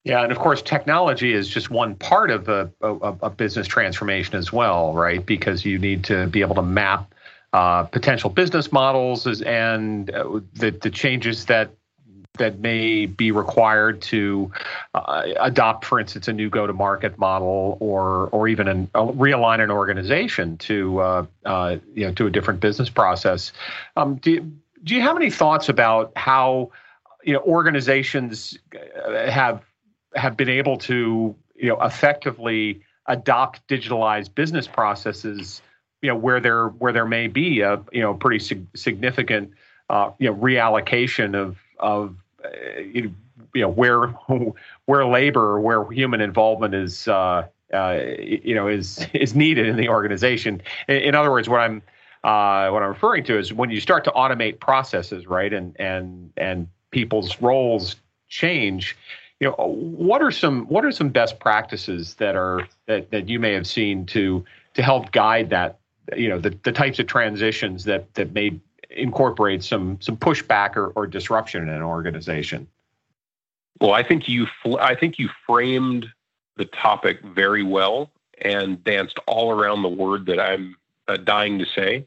Yeah, 0.04 0.22
and 0.22 0.30
of 0.30 0.38
course, 0.38 0.60
technology 0.60 1.32
is 1.32 1.48
just 1.48 1.70
one 1.70 1.94
part 1.94 2.30
of 2.30 2.48
a, 2.48 2.70
a, 2.82 2.90
a 3.22 3.30
business 3.30 3.66
transformation 3.66 4.34
as 4.36 4.52
well, 4.52 4.92
right? 4.92 5.24
Because 5.24 5.64
you 5.64 5.78
need 5.78 6.04
to 6.04 6.26
be 6.26 6.42
able 6.42 6.56
to 6.56 6.62
map 6.62 7.14
uh, 7.54 7.84
potential 7.84 8.28
business 8.28 8.70
models 8.70 9.40
and 9.42 10.10
uh, 10.10 10.40
the, 10.54 10.72
the 10.72 10.90
changes 10.90 11.46
that 11.46 11.70
that 12.36 12.58
may 12.58 13.06
be 13.06 13.30
required 13.30 14.02
to 14.02 14.50
uh, 14.92 15.22
adopt, 15.38 15.84
for 15.84 16.00
instance, 16.00 16.26
a 16.26 16.32
new 16.32 16.50
go-to-market 16.50 17.16
model, 17.16 17.78
or 17.80 18.28
or 18.32 18.48
even 18.48 18.66
an, 18.66 18.90
uh, 18.94 19.06
realign 19.06 19.62
an 19.62 19.70
organization 19.70 20.56
to 20.58 20.98
uh, 20.98 21.26
uh, 21.44 21.76
you 21.94 22.06
know 22.06 22.12
to 22.12 22.26
a 22.26 22.30
different 22.30 22.60
business 22.60 22.90
process. 22.90 23.52
Um, 23.96 24.16
do 24.16 24.30
you, 24.32 24.52
do 24.84 24.94
you 24.94 25.00
have 25.00 25.16
any 25.16 25.30
thoughts 25.30 25.68
about 25.68 26.12
how 26.16 26.70
you 27.24 27.32
know 27.32 27.40
organizations 27.40 28.58
uh, 29.06 29.30
have 29.30 29.62
have 30.14 30.36
been 30.36 30.48
able 30.48 30.76
to 30.78 31.34
you 31.56 31.68
know 31.68 31.80
effectively 31.80 32.80
adopt 33.06 33.66
digitalized 33.66 34.34
business 34.34 34.66
processes? 34.68 35.62
You 36.02 36.10
know 36.10 36.16
where 36.16 36.38
there 36.38 36.68
where 36.68 36.92
there 36.92 37.06
may 37.06 37.26
be 37.26 37.60
a 37.60 37.82
you 37.92 38.02
know 38.02 38.14
pretty 38.14 38.38
sig- 38.38 38.66
significant 38.76 39.52
uh, 39.88 40.10
you 40.18 40.30
know 40.30 40.36
reallocation 40.36 41.34
of 41.34 41.58
of 41.80 42.16
you 42.92 43.12
know 43.54 43.70
where 43.70 44.08
where 44.84 45.06
labor 45.06 45.60
where 45.60 45.90
human 45.90 46.20
involvement 46.20 46.74
is 46.74 47.08
uh, 47.08 47.46
uh, 47.72 48.00
you 48.20 48.54
know 48.54 48.68
is 48.68 49.06
is 49.14 49.34
needed 49.34 49.66
in 49.66 49.76
the 49.76 49.88
organization. 49.88 50.60
In, 50.88 50.96
in 50.96 51.14
other 51.14 51.30
words, 51.30 51.48
what 51.48 51.60
I'm 51.60 51.82
uh, 52.24 52.70
what 52.70 52.82
I'm 52.82 52.88
referring 52.88 53.22
to 53.24 53.38
is 53.38 53.52
when 53.52 53.70
you 53.70 53.80
start 53.80 54.02
to 54.04 54.10
automate 54.12 54.58
processes, 54.58 55.26
right, 55.26 55.52
and 55.52 55.78
and 55.78 56.32
and 56.36 56.68
people's 56.90 57.40
roles 57.40 57.96
change. 58.28 58.96
You 59.40 59.48
know, 59.48 59.54
what 59.66 60.22
are 60.22 60.30
some 60.30 60.64
what 60.66 60.86
are 60.86 60.92
some 60.92 61.10
best 61.10 61.38
practices 61.38 62.14
that 62.14 62.34
are 62.34 62.66
that, 62.86 63.10
that 63.10 63.28
you 63.28 63.38
may 63.38 63.52
have 63.52 63.66
seen 63.66 64.06
to 64.06 64.42
to 64.72 64.82
help 64.82 65.12
guide 65.12 65.50
that 65.50 65.78
you 66.16 66.30
know 66.30 66.38
the, 66.38 66.56
the 66.62 66.72
types 66.72 66.98
of 66.98 67.06
transitions 67.06 67.84
that 67.84 68.12
that 68.14 68.32
may 68.32 68.58
incorporate 68.88 69.62
some 69.62 70.00
some 70.00 70.16
pushback 70.16 70.76
or, 70.76 70.88
or 70.96 71.06
disruption 71.06 71.62
in 71.62 71.68
an 71.68 71.82
organization? 71.82 72.66
Well, 73.82 73.92
I 73.92 74.02
think 74.02 74.28
you 74.28 74.46
I 74.80 74.94
think 74.94 75.18
you 75.18 75.28
framed 75.46 76.06
the 76.56 76.64
topic 76.64 77.20
very 77.22 77.62
well 77.62 78.10
and 78.40 78.82
danced 78.82 79.18
all 79.26 79.50
around 79.50 79.82
the 79.82 79.88
word 79.88 80.24
that 80.26 80.40
I'm 80.40 80.76
uh, 81.06 81.18
dying 81.18 81.58
to 81.58 81.66
say. 81.66 82.06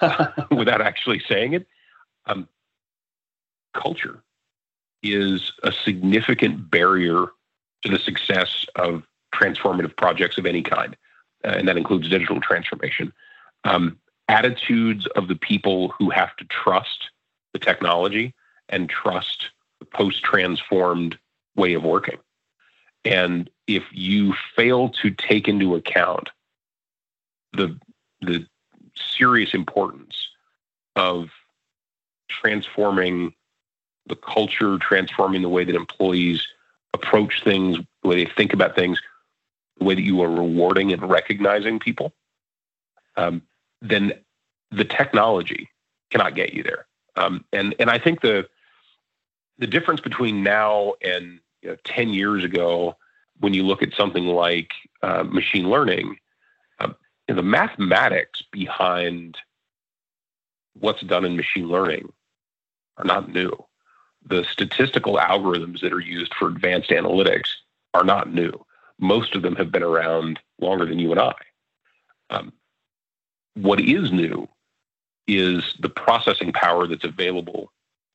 without 0.50 0.80
actually 0.80 1.20
saying 1.28 1.54
it. 1.54 1.66
Um, 2.26 2.48
culture 3.74 4.22
is 5.02 5.52
a 5.62 5.72
significant 5.72 6.70
barrier 6.70 7.26
to 7.82 7.88
the 7.90 7.98
success 7.98 8.66
of 8.76 9.04
transformative 9.34 9.96
projects 9.96 10.38
of 10.38 10.46
any 10.46 10.62
kind, 10.62 10.96
uh, 11.44 11.48
and 11.48 11.68
that 11.68 11.76
includes 11.76 12.08
digital 12.08 12.40
transformation. 12.40 13.12
Um, 13.64 13.98
attitudes 14.28 15.06
of 15.16 15.28
the 15.28 15.36
people 15.36 15.88
who 15.98 16.10
have 16.10 16.36
to 16.36 16.44
trust 16.46 17.10
the 17.52 17.58
technology 17.58 18.34
and 18.68 18.88
trust 18.88 19.50
the 19.78 19.86
post 19.86 20.22
transformed 20.22 21.18
way 21.56 21.74
of 21.74 21.84
working. 21.84 22.18
And 23.04 23.48
if 23.66 23.84
you 23.92 24.34
fail 24.54 24.90
to 25.02 25.10
take 25.10 25.48
into 25.48 25.74
account 25.74 26.30
the, 27.52 27.78
the 28.20 28.46
serious 29.16 29.54
importance 29.54 30.28
of 30.96 31.30
transforming 32.28 33.34
the 34.06 34.16
culture, 34.16 34.78
transforming 34.78 35.42
the 35.42 35.48
way 35.48 35.64
that 35.64 35.74
employees 35.74 36.46
approach 36.94 37.42
things, 37.44 37.78
the 38.02 38.08
way 38.08 38.24
they 38.24 38.30
think 38.30 38.52
about 38.52 38.74
things, 38.74 39.00
the 39.78 39.84
way 39.84 39.94
that 39.94 40.02
you 40.02 40.20
are 40.22 40.30
rewarding 40.30 40.92
and 40.92 41.08
recognizing 41.08 41.78
people, 41.78 42.12
um, 43.16 43.42
then 43.80 44.12
the 44.70 44.84
technology 44.84 45.68
cannot 46.10 46.34
get 46.34 46.52
you 46.52 46.62
there. 46.62 46.86
Um, 47.16 47.44
and 47.52 47.74
and 47.78 47.90
I 47.90 47.98
think 47.98 48.20
the 48.20 48.48
the 49.58 49.66
difference 49.66 50.00
between 50.00 50.42
now 50.42 50.94
and 51.02 51.40
you 51.62 51.70
know, 51.70 51.76
ten 51.84 52.10
years 52.10 52.44
ago, 52.44 52.96
when 53.40 53.54
you 53.54 53.64
look 53.64 53.82
at 53.82 53.92
something 53.92 54.26
like 54.26 54.72
uh, 55.02 55.24
machine 55.24 55.68
learning, 55.68 56.18
you 57.28 57.34
know, 57.34 57.36
the 57.36 57.46
mathematics 57.46 58.42
behind 58.50 59.36
what's 60.74 61.02
done 61.02 61.24
in 61.24 61.36
machine 61.36 61.68
learning 61.68 62.10
are 62.96 63.04
not 63.04 63.32
new. 63.32 63.52
The 64.26 64.44
statistical 64.44 65.16
algorithms 65.16 65.80
that 65.80 65.92
are 65.92 66.00
used 66.00 66.34
for 66.34 66.48
advanced 66.48 66.90
analytics 66.90 67.50
are 67.94 68.04
not 68.04 68.32
new. 68.32 68.52
Most 68.98 69.34
of 69.34 69.42
them 69.42 69.56
have 69.56 69.70
been 69.70 69.82
around 69.82 70.40
longer 70.60 70.86
than 70.86 70.98
you 70.98 71.10
and 71.12 71.20
I. 71.20 71.34
Um, 72.30 72.52
what 73.54 73.80
is 73.80 74.10
new 74.10 74.48
is 75.26 75.76
the 75.80 75.88
processing 75.88 76.52
power 76.52 76.86
that's 76.86 77.04
available 77.04 77.70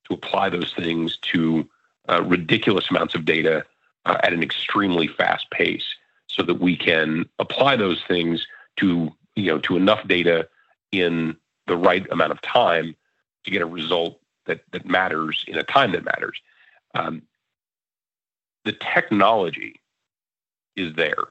to 0.08 0.14
apply 0.14 0.50
those 0.50 0.72
things 0.74 1.16
to 1.18 1.68
uh, 2.08 2.22
ridiculous 2.22 2.90
amounts 2.90 3.14
of 3.14 3.24
data 3.24 3.64
uh, 4.04 4.18
at 4.22 4.32
an 4.32 4.42
extremely 4.42 5.06
fast 5.06 5.50
pace 5.50 5.84
so 6.26 6.42
that 6.42 6.60
we 6.60 6.76
can 6.76 7.28
apply 7.38 7.76
those 7.76 8.02
things 8.06 8.46
to 8.76 9.12
you 9.36 9.46
know 9.46 9.58
to 9.58 9.76
enough 9.76 10.06
data 10.06 10.48
in 10.92 11.36
the 11.66 11.76
right 11.76 12.10
amount 12.10 12.32
of 12.32 12.40
time 12.42 12.94
to 13.44 13.50
get 13.50 13.62
a 13.62 13.66
result 13.66 14.20
that 14.46 14.60
that 14.72 14.86
matters 14.86 15.44
in 15.48 15.56
a 15.56 15.62
time 15.62 15.92
that 15.92 16.04
matters 16.04 16.40
um, 16.94 17.22
the 18.64 18.72
technology 18.72 19.80
is 20.76 20.94
there 20.94 21.24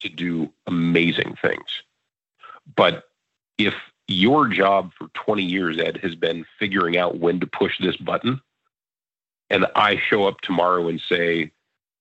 to 0.00 0.08
do 0.08 0.52
amazing 0.66 1.36
things 1.40 1.82
but 2.76 3.04
if 3.58 3.74
your 4.08 4.48
job 4.48 4.92
for 4.96 5.08
20 5.14 5.42
years, 5.42 5.78
Ed, 5.78 5.98
has 6.02 6.14
been 6.14 6.44
figuring 6.58 6.96
out 6.96 7.18
when 7.18 7.40
to 7.40 7.46
push 7.46 7.78
this 7.80 7.96
button. 7.96 8.40
And 9.50 9.66
I 9.74 9.96
show 9.96 10.26
up 10.26 10.40
tomorrow 10.40 10.88
and 10.88 11.00
say, 11.00 11.52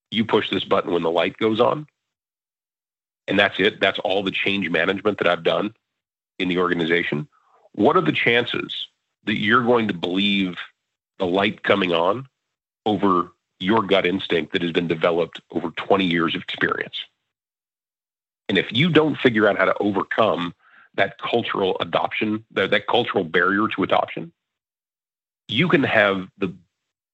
you 0.10 0.26
push 0.26 0.50
this 0.50 0.64
button 0.64 0.92
when 0.92 1.04
the 1.04 1.12
light 1.12 1.38
goes 1.38 1.60
on. 1.60 1.88
And 3.28 3.38
that's 3.38 3.60
it. 3.60 3.80
That's 3.80 4.00
all 4.00 4.24
the 4.24 4.32
change 4.32 4.70
management 4.70 5.18
that 5.20 5.28
I've 5.28 5.44
done 5.44 5.74
in 6.40 6.48
the 6.48 6.58
organization. 6.58 7.28
What 7.74 7.96
are 7.96 8.02
the 8.02 8.12
chances 8.12 8.88
that 9.26 9.40
you're 9.40 9.64
going 9.64 9.88
to 9.88 9.94
believe 9.94 10.58
the 11.20 11.28
light 11.28 11.64
coming 11.64 11.94
on 11.94 12.28
over 12.86 13.32
your 13.60 13.84
gut 13.84 14.06
instinct 14.06 14.54
that 14.54 14.64
has 14.64 14.72
been 14.72 14.88
developed 14.88 15.40
over 15.52 15.70
20 15.72 16.06
years 16.06 16.36
of 16.36 16.42
experience? 16.42 17.06
And 18.50 18.58
if 18.58 18.68
you 18.72 18.90
don't 18.90 19.18
figure 19.18 19.48
out 19.48 19.58
how 19.58 19.66
to 19.66 19.78
overcome 19.80 20.54
that 20.96 21.18
cultural 21.20 21.78
adoption, 21.80 22.44
that, 22.52 22.72
that 22.72 22.88
cultural 22.88 23.24
barrier 23.24 23.68
to 23.76 23.84
adoption, 23.84 24.34
you 25.48 25.70
can 25.70 25.84
have 25.84 26.28
the 26.38 26.54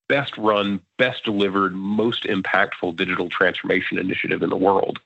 best 0.09 0.37
run, 0.37 0.79
best 0.97 1.23
delivered, 1.25 1.75
most 1.75 2.23
impactful 2.23 2.95
digital 2.95 3.29
transformation 3.29 3.99
initiative 3.99 4.41
in 4.41 4.49
the 4.49 4.57
world. 4.57 4.99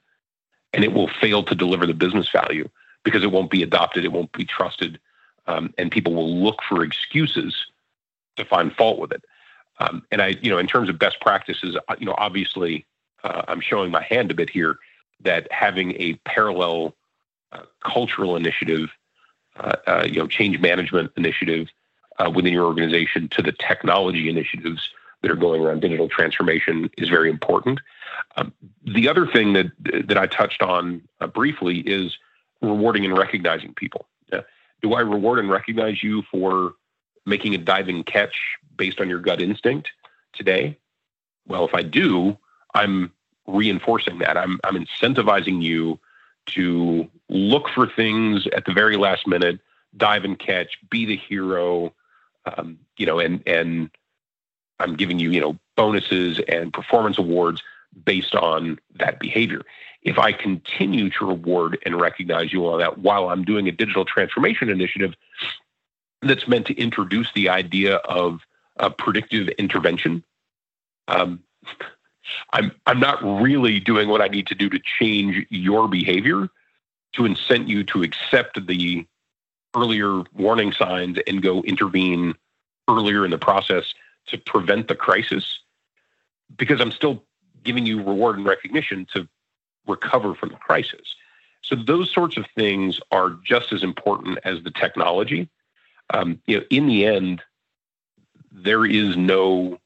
And 0.73 0.83
it 0.83 0.93
will 0.93 1.07
fail 1.07 1.43
to 1.43 1.55
deliver 1.55 1.85
the 1.85 1.93
business 1.93 2.29
value 2.29 2.69
because 3.03 3.23
it 3.23 3.31
won't 3.31 3.51
be 3.51 3.63
adopted, 3.63 4.05
it 4.05 4.11
won't 4.11 4.31
be 4.31 4.45
trusted, 4.45 4.99
um, 5.47 5.73
and 5.77 5.91
people 5.91 6.13
will 6.13 6.33
look 6.33 6.59
for 6.67 6.83
excuses 6.83 7.65
to 8.37 8.45
find 8.45 8.73
fault 8.73 8.99
with 8.99 9.11
it. 9.11 9.23
Um, 9.79 10.03
and 10.11 10.21
I, 10.21 10.37
you 10.41 10.49
know, 10.49 10.59
in 10.59 10.67
terms 10.67 10.89
of 10.89 10.99
best 10.99 11.19
practices, 11.19 11.75
uh, 11.87 11.95
you 11.99 12.05
know, 12.05 12.15
obviously, 12.17 12.85
uh, 13.23 13.43
I'm 13.47 13.61
showing 13.61 13.91
my 13.91 14.03
hand 14.03 14.29
a 14.31 14.35
bit 14.35 14.49
here 14.49 14.77
that 15.21 15.51
having 15.51 15.99
a 15.99 16.13
parallel 16.25 16.95
uh, 17.51 17.63
cultural 17.83 18.35
initiative, 18.35 18.89
uh, 19.57 19.75
uh, 19.87 20.05
you 20.07 20.19
know, 20.19 20.27
change 20.27 20.59
management 20.59 21.11
initiative 21.17 21.67
within 22.35 22.53
your 22.53 22.65
organization 22.65 23.27
to 23.27 23.41
the 23.41 23.51
technology 23.51 24.29
initiatives 24.29 24.91
that 25.21 25.31
are 25.31 25.35
going 25.35 25.59
around 25.59 25.81
digital 25.81 26.07
transformation 26.07 26.87
is 26.99 27.09
very 27.09 27.31
important. 27.31 27.79
Um, 28.35 28.53
the 28.83 29.07
other 29.07 29.27
thing 29.27 29.53
that 29.53 29.67
that 30.07 30.17
I 30.17 30.27
touched 30.27 30.61
on 30.61 31.01
uh, 31.19 31.27
briefly 31.27 31.79
is 31.79 32.17
rewarding 32.61 33.05
and 33.05 33.17
recognizing 33.17 33.73
people. 33.73 34.07
Uh, 34.31 34.41
do 34.81 34.93
I 34.93 35.01
reward 35.01 35.39
and 35.39 35.49
recognize 35.49 36.03
you 36.03 36.23
for 36.31 36.73
making 37.25 37.53
a 37.55 37.57
diving 37.57 38.03
catch 38.03 38.57
based 38.75 38.99
on 38.99 39.09
your 39.09 39.19
gut 39.19 39.41
instinct 39.41 39.91
today? 40.33 40.77
Well, 41.47 41.65
if 41.65 41.73
I 41.73 41.81
do, 41.83 42.37
I'm 42.73 43.11
reinforcing 43.47 44.19
that. 44.19 44.37
I'm 44.37 44.59
I'm 44.63 44.75
incentivizing 44.75 45.61
you 45.61 45.99
to 46.47 47.09
look 47.29 47.69
for 47.69 47.87
things 47.87 48.47
at 48.55 48.65
the 48.65 48.73
very 48.73 48.97
last 48.97 49.27
minute, 49.27 49.59
dive 49.97 50.23
and 50.23 50.37
catch, 50.37 50.77
be 50.89 51.05
the 51.05 51.17
hero, 51.17 51.93
um, 52.45 52.79
you 52.97 53.05
know, 53.05 53.19
and 53.19 53.43
and 53.47 53.89
I'm 54.79 54.95
giving 54.95 55.19
you, 55.19 55.31
you 55.31 55.39
know, 55.39 55.57
bonuses 55.75 56.39
and 56.47 56.73
performance 56.73 57.17
awards 57.17 57.61
based 58.05 58.35
on 58.35 58.79
that 58.95 59.19
behavior. 59.19 59.61
If 60.01 60.17
I 60.17 60.31
continue 60.31 61.09
to 61.11 61.25
reward 61.25 61.77
and 61.85 61.99
recognize 61.99 62.51
you 62.51 62.67
on 62.67 62.79
that 62.79 62.99
while 62.99 63.29
I'm 63.29 63.43
doing 63.43 63.67
a 63.67 63.71
digital 63.71 64.05
transformation 64.05 64.69
initiative 64.69 65.13
that's 66.21 66.47
meant 66.47 66.65
to 66.67 66.73
introduce 66.75 67.31
the 67.33 67.49
idea 67.49 67.97
of 67.97 68.41
a 68.77 68.89
predictive 68.89 69.49
intervention, 69.49 70.23
um, 71.07 71.43
I'm 72.53 72.71
I'm 72.85 72.99
not 72.99 73.23
really 73.23 73.79
doing 73.79 74.09
what 74.09 74.21
I 74.21 74.27
need 74.27 74.47
to 74.47 74.55
do 74.55 74.69
to 74.69 74.79
change 74.99 75.45
your 75.49 75.87
behavior 75.87 76.49
to 77.13 77.25
incent 77.25 77.67
you 77.67 77.83
to 77.83 78.03
accept 78.03 78.65
the 78.65 79.05
earlier 79.75 80.23
warning 80.33 80.71
signs 80.71 81.17
and 81.27 81.41
go 81.41 81.61
intervene 81.61 82.35
earlier 82.89 83.25
in 83.25 83.31
the 83.31 83.37
process 83.37 83.93
to 84.27 84.37
prevent 84.37 84.87
the 84.87 84.95
crisis 84.95 85.59
because 86.57 86.81
I'm 86.81 86.91
still 86.91 87.23
giving 87.63 87.85
you 87.85 87.97
reward 87.97 88.37
and 88.37 88.45
recognition 88.45 89.07
to 89.13 89.27
recover 89.87 90.35
from 90.35 90.49
the 90.49 90.55
crisis. 90.55 91.15
So 91.61 91.75
those 91.75 92.11
sorts 92.11 92.37
of 92.37 92.45
things 92.55 92.99
are 93.11 93.37
just 93.43 93.71
as 93.71 93.83
important 93.83 94.39
as 94.43 94.63
the 94.63 94.71
technology. 94.71 95.49
Um, 96.13 96.41
you 96.47 96.57
know, 96.57 96.65
in 96.69 96.87
the 96.87 97.05
end, 97.05 97.41
there 98.51 98.85
is 98.85 99.15
no 99.15 99.79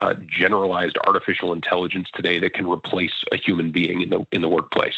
uh, 0.00 0.14
generalized 0.26 0.98
artificial 1.06 1.52
intelligence 1.52 2.10
today 2.12 2.38
that 2.40 2.54
can 2.54 2.68
replace 2.68 3.24
a 3.30 3.36
human 3.36 3.70
being 3.70 4.00
in 4.02 4.10
the 4.10 4.26
in 4.32 4.42
the 4.42 4.48
workplace. 4.48 4.96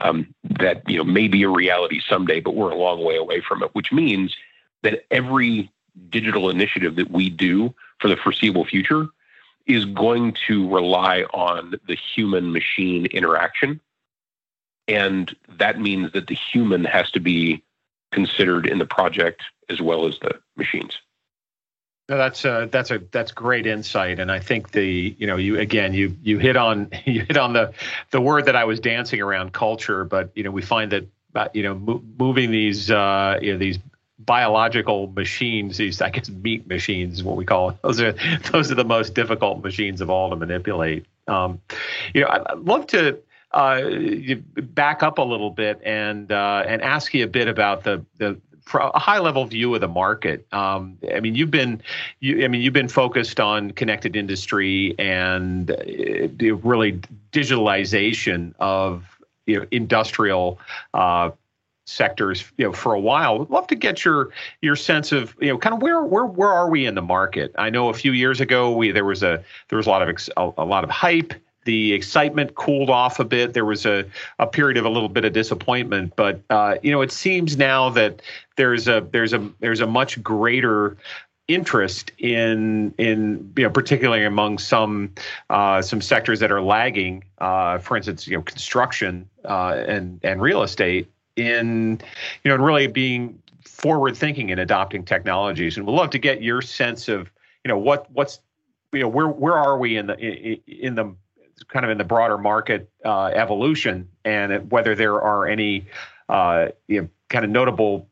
Um, 0.00 0.34
that 0.58 0.82
you 0.88 0.98
know 0.98 1.04
may 1.04 1.28
be 1.28 1.44
a 1.44 1.48
reality 1.48 2.00
someday, 2.06 2.40
but 2.40 2.56
we're 2.56 2.70
a 2.70 2.76
long 2.76 3.04
way 3.04 3.16
away 3.16 3.40
from 3.40 3.62
it. 3.62 3.70
Which 3.74 3.92
means 3.92 4.36
that 4.82 5.04
every 5.10 5.70
digital 6.08 6.50
initiative 6.50 6.96
that 6.96 7.10
we 7.10 7.30
do 7.30 7.72
for 8.00 8.08
the 8.08 8.16
foreseeable 8.16 8.64
future 8.64 9.06
is 9.74 9.84
going 9.84 10.36
to 10.46 10.68
rely 10.68 11.22
on 11.34 11.74
the 11.86 11.94
human 11.94 12.52
machine 12.52 13.06
interaction. 13.06 13.80
And 14.88 15.34
that 15.58 15.80
means 15.80 16.12
that 16.12 16.26
the 16.26 16.34
human 16.34 16.84
has 16.84 17.10
to 17.12 17.20
be 17.20 17.62
considered 18.12 18.66
in 18.66 18.78
the 18.78 18.86
project 18.86 19.42
as 19.68 19.80
well 19.80 20.06
as 20.06 20.18
the 20.18 20.40
machines. 20.56 20.98
No, 22.08 22.18
that's 22.18 22.44
a, 22.44 22.52
uh, 22.52 22.66
that's 22.66 22.90
a 22.90 22.98
that's 23.12 23.30
great 23.30 23.68
insight, 23.68 24.18
and 24.18 24.32
I 24.32 24.40
think 24.40 24.72
the 24.72 25.14
you 25.16 25.28
know 25.28 25.36
you 25.36 25.60
again 25.60 25.94
you 25.94 26.16
you 26.20 26.38
hit 26.38 26.56
on 26.56 26.90
you 27.04 27.20
hit 27.20 27.36
on 27.36 27.52
the 27.52 27.72
the 28.10 28.20
word 28.20 28.46
that 28.46 28.56
I 28.56 28.64
was 28.64 28.80
dancing 28.80 29.20
around 29.20 29.52
culture, 29.52 30.04
but 30.04 30.32
you 30.34 30.42
know 30.42 30.50
we 30.50 30.60
find 30.60 30.90
that 30.90 31.06
uh, 31.36 31.46
you 31.54 31.62
know 31.62 31.74
mo- 31.74 32.02
moving 32.18 32.50
these 32.50 32.90
uh, 32.90 33.38
you 33.40 33.52
know 33.52 33.58
these 33.58 33.78
biological 34.26 35.08
machines, 35.08 35.78
these 35.78 36.00
I 36.00 36.10
guess 36.10 36.28
meat 36.28 36.66
machines, 36.66 37.22
what 37.22 37.36
we 37.36 37.44
call 37.44 37.70
it. 37.70 37.76
Those 37.82 38.00
are 38.00 38.12
those 38.52 38.70
are 38.70 38.74
the 38.74 38.84
most 38.84 39.14
difficult 39.14 39.62
machines 39.62 40.00
of 40.00 40.10
all 40.10 40.30
to 40.30 40.36
manipulate. 40.36 41.06
Um, 41.26 41.60
you 42.14 42.22
know, 42.22 42.28
I'd 42.28 42.58
love 42.58 42.86
to 42.88 43.18
uh, 43.52 43.82
back 44.56 45.02
up 45.02 45.18
a 45.18 45.22
little 45.22 45.50
bit 45.50 45.80
and 45.84 46.30
uh, 46.30 46.64
and 46.66 46.82
ask 46.82 47.12
you 47.14 47.24
a 47.24 47.28
bit 47.28 47.48
about 47.48 47.84
the 47.84 48.04
the 48.18 48.40
a 48.74 48.98
high 48.98 49.18
level 49.18 49.44
view 49.46 49.74
of 49.74 49.80
the 49.80 49.88
market. 49.88 50.46
Um, 50.52 50.98
I 51.12 51.20
mean, 51.20 51.34
you've 51.34 51.50
been, 51.50 51.82
you, 52.20 52.44
I 52.44 52.48
mean, 52.48 52.60
you've 52.60 52.72
been 52.72 52.88
focused 52.88 53.40
on 53.40 53.72
connected 53.72 54.14
industry 54.14 54.94
and 54.98 55.70
uh, 55.70 56.54
really 56.56 57.00
digitalization 57.32 58.54
of 58.60 59.04
you 59.46 59.58
know 59.58 59.66
industrial 59.70 60.60
uh, 60.94 61.30
sectors 61.90 62.44
you 62.56 62.64
know 62.64 62.72
for 62.72 62.94
a 62.94 63.00
while. 63.00 63.38
Would 63.38 63.50
love 63.50 63.66
to 63.68 63.74
get 63.74 64.04
your 64.04 64.30
your 64.62 64.76
sense 64.76 65.12
of 65.12 65.34
you 65.40 65.48
know 65.48 65.58
kind 65.58 65.74
of 65.74 65.82
where 65.82 66.02
where 66.02 66.24
where 66.24 66.50
are 66.52 66.70
we 66.70 66.86
in 66.86 66.94
the 66.94 67.02
market? 67.02 67.52
I 67.58 67.70
know 67.70 67.88
a 67.88 67.94
few 67.94 68.12
years 68.12 68.40
ago 68.40 68.70
we 68.70 68.92
there 68.92 69.04
was 69.04 69.22
a 69.22 69.42
there 69.68 69.76
was 69.76 69.86
a 69.86 69.90
lot 69.90 70.08
of 70.08 70.28
a, 70.36 70.62
a 70.62 70.64
lot 70.64 70.84
of 70.84 70.90
hype. 70.90 71.34
The 71.66 71.92
excitement 71.92 72.54
cooled 72.54 72.88
off 72.88 73.20
a 73.20 73.24
bit. 73.24 73.52
There 73.52 73.66
was 73.66 73.84
a, 73.84 74.06
a 74.38 74.46
period 74.46 74.78
of 74.78 74.86
a 74.86 74.88
little 74.88 75.10
bit 75.10 75.26
of 75.26 75.34
disappointment. 75.34 76.14
But 76.16 76.40
uh, 76.48 76.76
you 76.82 76.90
know 76.90 77.02
it 77.02 77.12
seems 77.12 77.56
now 77.56 77.90
that 77.90 78.22
there's 78.56 78.88
a 78.88 79.06
there's 79.10 79.34
a 79.34 79.50
there's 79.60 79.80
a 79.80 79.86
much 79.86 80.22
greater 80.22 80.96
interest 81.48 82.12
in 82.18 82.94
in 82.96 83.52
you 83.56 83.64
know 83.64 83.70
particularly 83.70 84.24
among 84.24 84.58
some 84.58 85.12
uh, 85.50 85.82
some 85.82 86.00
sectors 86.00 86.38
that 86.40 86.52
are 86.52 86.62
lagging 86.62 87.24
uh, 87.38 87.78
for 87.78 87.96
instance 87.96 88.26
you 88.26 88.36
know 88.36 88.42
construction 88.42 89.28
uh, 89.44 89.82
and 89.86 90.20
and 90.22 90.40
real 90.40 90.62
estate 90.62 91.08
in 91.40 92.00
you 92.44 92.48
know 92.48 92.54
and 92.54 92.64
really 92.64 92.86
being 92.86 93.40
forward 93.64 94.16
thinking 94.16 94.50
and 94.50 94.60
adopting 94.60 95.04
technologies. 95.04 95.76
And 95.76 95.86
we'd 95.86 95.94
love 95.94 96.10
to 96.10 96.18
get 96.18 96.42
your 96.42 96.62
sense 96.62 97.08
of 97.08 97.30
you 97.64 97.68
know 97.68 97.78
what 97.78 98.10
what's 98.12 98.40
you 98.92 99.00
know 99.00 99.08
where 99.08 99.28
where 99.28 99.54
are 99.54 99.78
we 99.78 99.96
in 99.96 100.06
the 100.06 100.18
in, 100.18 100.60
in 100.66 100.94
the 100.94 101.14
kind 101.68 101.84
of 101.84 101.90
in 101.90 101.98
the 101.98 102.04
broader 102.04 102.38
market 102.38 102.90
uh, 103.04 103.26
evolution 103.26 104.08
and 104.24 104.70
whether 104.70 104.94
there 104.94 105.20
are 105.20 105.46
any 105.46 105.86
uh, 106.28 106.68
you 106.88 107.02
know, 107.02 107.08
kind 107.28 107.44
of 107.44 107.50
notable 107.50 108.08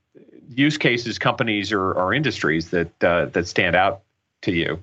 use 0.55 0.77
cases 0.77 1.19
companies 1.19 1.73
or, 1.73 1.93
or 1.93 2.13
industries 2.13 2.71
that 2.71 3.05
uh, 3.05 3.27
that 3.27 3.47
stand 3.47 3.77
out 3.77 4.03
to 4.43 4.53
you? 4.53 4.83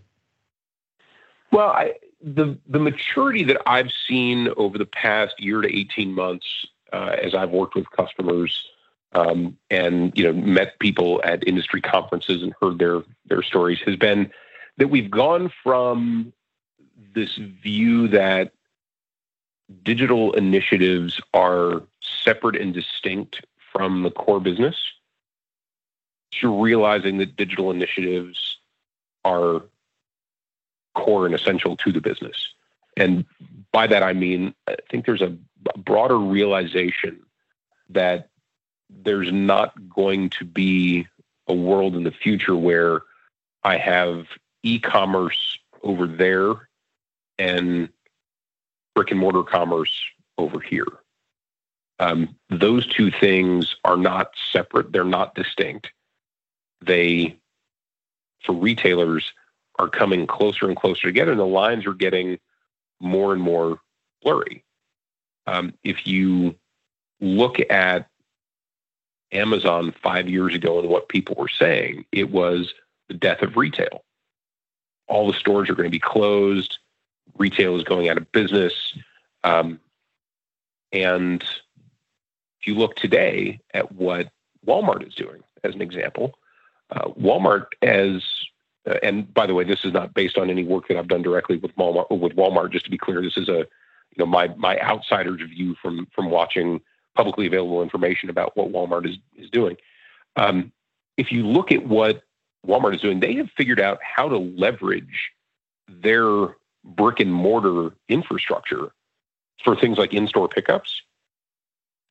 Well 1.52 1.70
I, 1.70 1.94
the 2.22 2.58
the 2.68 2.80
maturity 2.80 3.44
that 3.46 3.58
I've 3.66 3.92
seen 4.08 4.50
over 4.58 4.78
the 4.78 4.86
past 4.86 5.40
year 5.40 5.62
to 5.62 5.78
18 5.80 6.14
months 6.14 6.68
as 6.96 7.34
I've 7.36 7.52
worked 7.52 7.76
with 7.76 7.90
customers 7.92 8.68
um, 9.14 9.58
and 9.70 10.16
you 10.18 10.24
know 10.26 10.34
met 10.34 10.80
people 10.80 11.22
at 11.24 11.48
industry 11.48 11.82
conferences 11.82 12.44
and 12.44 12.54
heard 12.62 12.80
their 12.80 13.04
their 13.26 13.42
stories 13.42 13.80
has 13.86 13.96
been 13.96 14.32
that 14.78 14.90
we've 14.90 15.10
gone 15.10 15.52
from 15.64 16.34
this 17.14 17.36
view 17.36 18.08
that 18.10 18.52
digital 19.84 20.34
initiatives 20.34 21.20
are 21.34 21.84
separate 22.02 22.56
and 22.56 22.74
distinct 22.74 23.46
from 23.72 24.04
the 24.04 24.12
core 24.12 24.40
business 24.40 24.76
to 26.32 26.62
realizing 26.62 27.18
that 27.18 27.36
digital 27.36 27.72
initiatives 27.72 28.58
are 29.24 29.62
core 30.94 31.26
and 31.26 31.34
essential 31.34 31.76
to 31.78 31.92
the 31.92 32.02
business. 32.02 32.54
And 32.98 33.26
by 33.72 33.88
that, 33.88 34.04
I 34.04 34.14
mean, 34.14 34.54
I 34.68 34.76
think 34.90 35.06
there's 35.06 35.22
a 35.22 35.38
broader 35.78 36.18
realization 36.18 37.20
that 37.90 38.30
there's 38.90 39.32
not 39.32 39.74
going 39.90 40.30
to 40.32 40.46
be 40.46 41.08
a 41.48 41.54
world 41.54 41.96
in 41.96 42.04
the 42.04 42.12
future 42.12 42.56
where 42.56 43.02
I 43.64 43.78
have 43.78 44.28
e 44.64 44.80
commerce 44.80 45.60
over 45.84 46.08
there 46.08 46.70
and 47.38 47.90
brick 48.94 49.12
and 49.12 49.20
mortar 49.20 49.44
commerce 49.44 50.04
over 50.38 50.60
here. 50.60 50.88
Um, 52.00 52.36
those 52.50 52.86
two 52.88 53.12
things 53.12 53.76
are 53.86 53.98
not 53.98 54.32
separate, 54.52 54.92
they're 54.92 55.04
not 55.04 55.36
distinct. 55.36 55.92
They, 56.82 57.38
for 58.44 58.54
retailers, 58.54 59.34
are 59.80 59.90
coming 59.90 60.28
closer 60.28 60.68
and 60.68 60.76
closer 60.76 61.08
together, 61.08 61.32
and 61.32 61.40
the 61.40 61.46
lines 61.46 61.86
are 61.86 61.94
getting 61.94 62.40
more 63.00 63.34
and 63.34 63.42
more 63.42 63.80
blurry. 64.22 64.64
Um, 65.48 65.74
if 65.84 66.08
you 66.08 66.56
look 67.20 67.58
at 67.70 68.08
Amazon 69.32 69.94
five 70.04 70.30
years 70.30 70.56
ago 70.56 70.80
and 70.80 70.90
what 70.90 71.10
people 71.10 71.36
were 71.38 71.50
saying, 71.50 72.06
it 72.12 72.32
was 72.32 72.74
the 73.08 73.14
death 73.14 73.42
of 73.42 73.58
retail. 73.58 74.04
All 75.08 75.28
the 75.28 75.38
stores 75.38 75.70
are 75.70 75.76
going 75.76 75.88
to 75.88 75.92
be 75.92 76.00
closed. 76.00 76.80
Retail 77.38 77.76
is 77.76 77.84
going 77.84 78.10
out 78.10 78.18
of 78.18 78.32
business. 78.32 78.74
Um, 79.44 79.80
and 80.92 81.44
if 82.60 82.68
you 82.68 82.76
look 82.76 82.96
today 82.96 83.60
at 83.74 83.92
what 83.92 84.30
Walmart 84.66 85.08
is 85.08 85.14
doing, 85.14 85.44
as 85.64 85.76
an 85.76 85.82
example, 85.82 86.38
uh, 86.90 87.10
Walmart 87.10 87.68
as 87.82 88.24
uh, 88.24 88.55
and 89.02 89.34
by 89.34 89.46
the 89.48 89.54
way, 89.54 89.64
this 89.64 89.84
is 89.84 89.94
not 89.94 90.14
based 90.14 90.38
on 90.38 90.50
any 90.50 90.64
work 90.64 90.88
that 90.88 90.98
I've 90.98 91.08
done 91.08 91.22
directly 91.22 91.58
with 91.58 91.76
Walmart. 91.76 92.10
With 92.12 92.36
Walmart, 92.36 92.72
just 92.72 92.86
to 92.86 92.92
be 92.92 92.98
clear, 92.98 93.22
this 93.22 93.38
is 93.38 93.50
a 93.50 93.60
you 93.60 94.20
know 94.20 94.26
my 94.26 94.50
my 94.56 94.80
outsider's 94.80 95.42
view 95.42 95.76
from 95.82 96.08
from 96.14 96.30
watching 96.30 96.82
publicly 97.16 97.48
available 97.48 97.82
information 97.82 98.30
about 98.30 98.56
what 98.56 98.72
Walmart 98.72 99.10
is 99.10 99.18
is 99.38 99.50
doing. 99.50 99.78
Um, 100.36 100.72
if 101.18 101.32
you 101.32 101.48
look 101.48 101.72
at 101.72 101.86
what 101.86 102.24
Walmart 102.66 102.96
is 102.96 103.02
doing, 103.02 103.20
they 103.20 103.36
have 103.36 103.50
figured 103.58 103.80
out 103.80 104.00
how 104.04 104.30
to 104.30 104.38
leverage 104.38 105.32
their 105.88 106.56
brick 106.84 107.20
and 107.20 107.34
mortar 107.34 107.92
infrastructure 108.10 108.92
for 109.64 109.76
things 109.76 109.98
like 109.98 110.14
in-store 110.14 110.48
pickups 110.48 111.02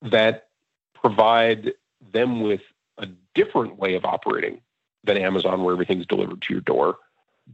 that 0.02 0.48
provide 0.94 1.72
them 2.12 2.40
with 2.40 2.62
a 2.98 3.06
different 3.34 3.78
way 3.78 3.94
of 3.94 4.04
operating 4.04 4.60
than 5.04 5.16
Amazon, 5.16 5.62
where 5.62 5.72
everything's 5.72 6.06
delivered 6.06 6.42
to 6.42 6.52
your 6.52 6.60
door. 6.60 6.98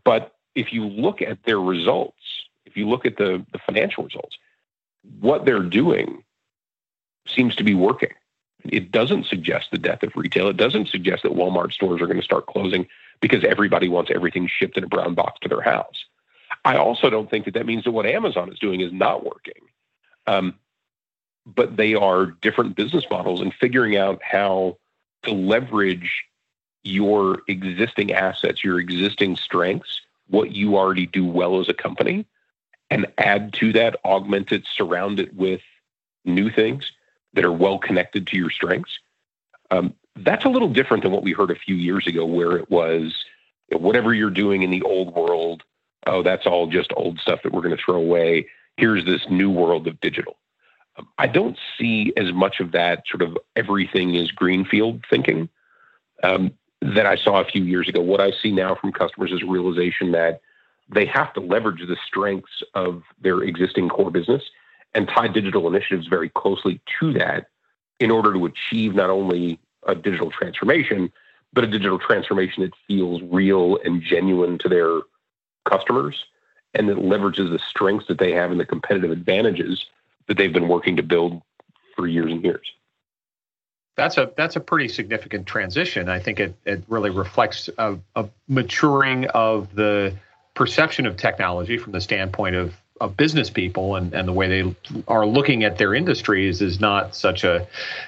But 0.05 0.35
if 0.55 0.73
you 0.73 0.87
look 0.87 1.23
at 1.23 1.43
their 1.45 1.61
results, 1.61 2.23
if 2.67 2.77
you 2.77 2.89
look 2.89 3.07
at 3.07 3.17
the, 3.17 3.45
the 3.53 3.59
financial 3.59 4.05
results, 4.05 4.39
what 5.21 5.45
they're 5.45 5.63
doing 5.63 6.25
seems 7.27 7.55
to 7.57 7.65
be 7.65 7.75
working. 7.75 8.13
It 8.65 8.91
doesn't 8.91 9.27
suggest 9.27 9.71
the 9.71 9.79
death 9.79 10.03
of 10.03 10.15
retail. 10.15 10.49
It 10.49 10.57
doesn't 10.57 10.89
suggest 10.89 11.23
that 11.23 11.33
Walmart 11.33 11.73
stores 11.73 12.03
are 12.03 12.07
going 12.07 12.19
to 12.19 12.25
start 12.25 12.47
closing 12.47 12.87
because 13.21 13.45
everybody 13.45 13.89
wants 13.89 14.11
everything 14.15 14.49
shipped 14.49 14.77
in 14.77 14.85
a 14.85 14.89
brown 14.89 15.15
box 15.15 15.39
to 15.41 15.49
their 15.49 15.63
house. 15.63 16.05
I 16.65 16.77
also 16.77 17.09
don't 17.09 17.31
think 17.31 17.47
that 17.47 17.55
that 17.55 17.67
means 17.67 17.85
that 17.85 17.93
what 17.93 18.07
Amazon 18.07 18.53
is 18.53 18.59
doing 18.59 18.81
is 18.81 18.93
not 18.93 19.25
working. 19.25 19.63
Um, 20.27 20.59
but 21.47 21.77
they 21.77 21.95
are 21.95 22.27
different 22.27 22.77
business 22.77 23.05
models 23.11 23.41
and 23.41 23.53
figuring 23.55 23.97
out 23.97 24.21
how 24.23 24.77
to 25.23 25.33
leverage 25.33 26.25
your 26.83 27.43
existing 27.49 28.12
assets, 28.12 28.64
your 28.64 28.81
existing 28.81 29.37
strengths, 29.37 30.01
what 30.29 30.53
you 30.53 30.77
already 30.77 31.07
do 31.07 31.25
well 31.25 31.61
as 31.61 31.69
a 31.69 31.75
company, 31.75 32.25
and 32.90 33.07
add 33.19 33.53
to 33.55 33.73
that, 33.73 33.97
augment 34.05 34.53
it, 34.53 34.64
surround 34.66 35.21
it 35.21 35.35
with 35.35 35.61
new 36.25 36.51
things 36.51 36.93
that 37.35 37.45
are 37.45 37.53
well 37.53 37.79
connected 37.79 38.27
to 38.27 38.37
your 38.37 38.51
strengths. 38.51 38.99
Um, 39.71 39.95
that's 40.16 40.45
a 40.45 40.49
little 40.49 40.69
different 40.69 41.03
than 41.03 41.12
what 41.12 41.23
we 41.23 41.33
heard 41.33 41.51
a 41.51 41.57
few 41.57 41.77
years 41.77 42.07
ago, 42.07 42.25
where 42.25 42.57
it 42.57 42.71
was 42.71 43.25
whatever 43.71 44.12
you're 44.12 44.31
doing 44.31 44.62
in 44.62 44.71
the 44.71 44.83
old 44.83 45.14
world, 45.14 45.62
oh, 46.07 46.23
that's 46.23 46.47
all 46.47 46.66
just 46.66 46.93
old 46.97 47.19
stuff 47.21 47.40
that 47.43 47.53
we're 47.53 47.62
going 47.62 47.77
to 47.77 47.83
throw 47.83 47.97
away. 47.97 48.49
Here's 48.77 49.05
this 49.05 49.29
new 49.31 49.51
world 49.51 49.87
of 49.87 50.01
digital. 50.01 50.37
Um, 50.97 51.09
I 51.19 51.27
don't 51.29 51.59
see 51.79 52.12
as 52.16 52.33
much 52.33 52.61
of 52.61 52.73
that 52.73 53.05
sort 53.07 53.23
of 53.23 53.38
everything 53.55 54.14
is 54.14 54.33
greenfield 54.33 55.05
thinking. 55.09 55.49
Um, 56.23 56.53
that 56.81 57.07
I 57.07 57.16
saw 57.16 57.40
a 57.40 57.45
few 57.45 57.64
years 57.64 57.88
ago. 57.88 58.01
What 58.01 58.21
I 58.21 58.31
see 58.43 58.53
now 58.53 58.75
from 58.75 58.93
customers 58.93 59.33
is 59.33 59.43
a 59.43 59.47
realization 59.47 60.12
that 60.12 60.40
they 60.88 61.07
have 61.07 61.33
to 61.35 61.40
leverage 61.40 61.81
the 61.87 61.97
strengths 62.07 62.62
of 62.75 63.03
their 63.21 63.43
existing 63.43 63.88
core 63.88 64.11
business 64.11 64.43
and 64.95 65.07
tie 65.07 65.29
digital 65.29 65.69
initiatives 65.69 66.09
very 66.09 66.31
closely 66.31 66.81
to 66.99 67.12
that 67.12 67.47
in 68.01 68.11
order 68.11 68.33
to 68.33 68.47
achieve 68.47 68.95
not 68.95 69.11
only 69.11 69.61
a 69.87 69.95
digital 69.95 70.31
transformation, 70.31 71.12
but 71.53 71.64
a 71.64 71.66
digital 71.66 71.99
transformation 71.99 72.62
that 72.62 72.73
feels 72.88 73.21
real 73.23 73.79
and 73.85 74.03
genuine 74.03 74.59
to 74.59 74.69
their 74.69 75.01
customers 75.64 76.25
and 76.75 76.88
that 76.88 76.97
leverages 76.97 77.51
the 77.51 77.59
strengths 77.59 78.07
that 78.09 78.19
they 78.19 78.33
have 78.33 78.51
and 78.51 78.59
the 78.59 78.64
competitive 78.64 79.11
advantages 79.11 79.87
that 80.27 80.38
they've 80.38 80.53
been 80.53 80.69
working 80.69 80.97
to 80.97 81.03
build 81.03 81.43
for 81.95 82.07
years 82.07 82.33
and 82.33 82.43
years 82.43 82.66
that's 83.96 84.16
a 84.16 84.33
that's 84.37 84.57
a 84.57 84.61
pretty 84.61 84.88
significant 84.88 85.46
transition. 85.46 86.09
I 86.09 86.18
think 86.18 86.40
it 86.40 86.55
it 86.64 86.83
really 86.88 87.11
reflects 87.11 87.68
a, 87.79 87.98
a, 88.16 88.29
maturing 88.48 89.26
of 89.26 89.74
the 89.74 90.14
perception 90.55 91.07
of 91.07 91.16
technology 91.16 91.79
from 91.79 91.92
the 91.92 92.00
standpoint 92.00 92.57
of 92.57 92.74
of 93.00 93.16
business 93.16 93.48
people 93.50 93.96
and, 93.96 94.12
and 94.12 94.29
the 94.29 94.33
way 94.33 94.62
they 94.62 94.76
are 95.09 95.26
looking 95.26 95.64
at 95.64 95.79
their 95.79 95.94
industries 95.94 96.61
is 96.61 96.81
not 96.81 97.14
such 97.14 97.44
a 97.44 97.66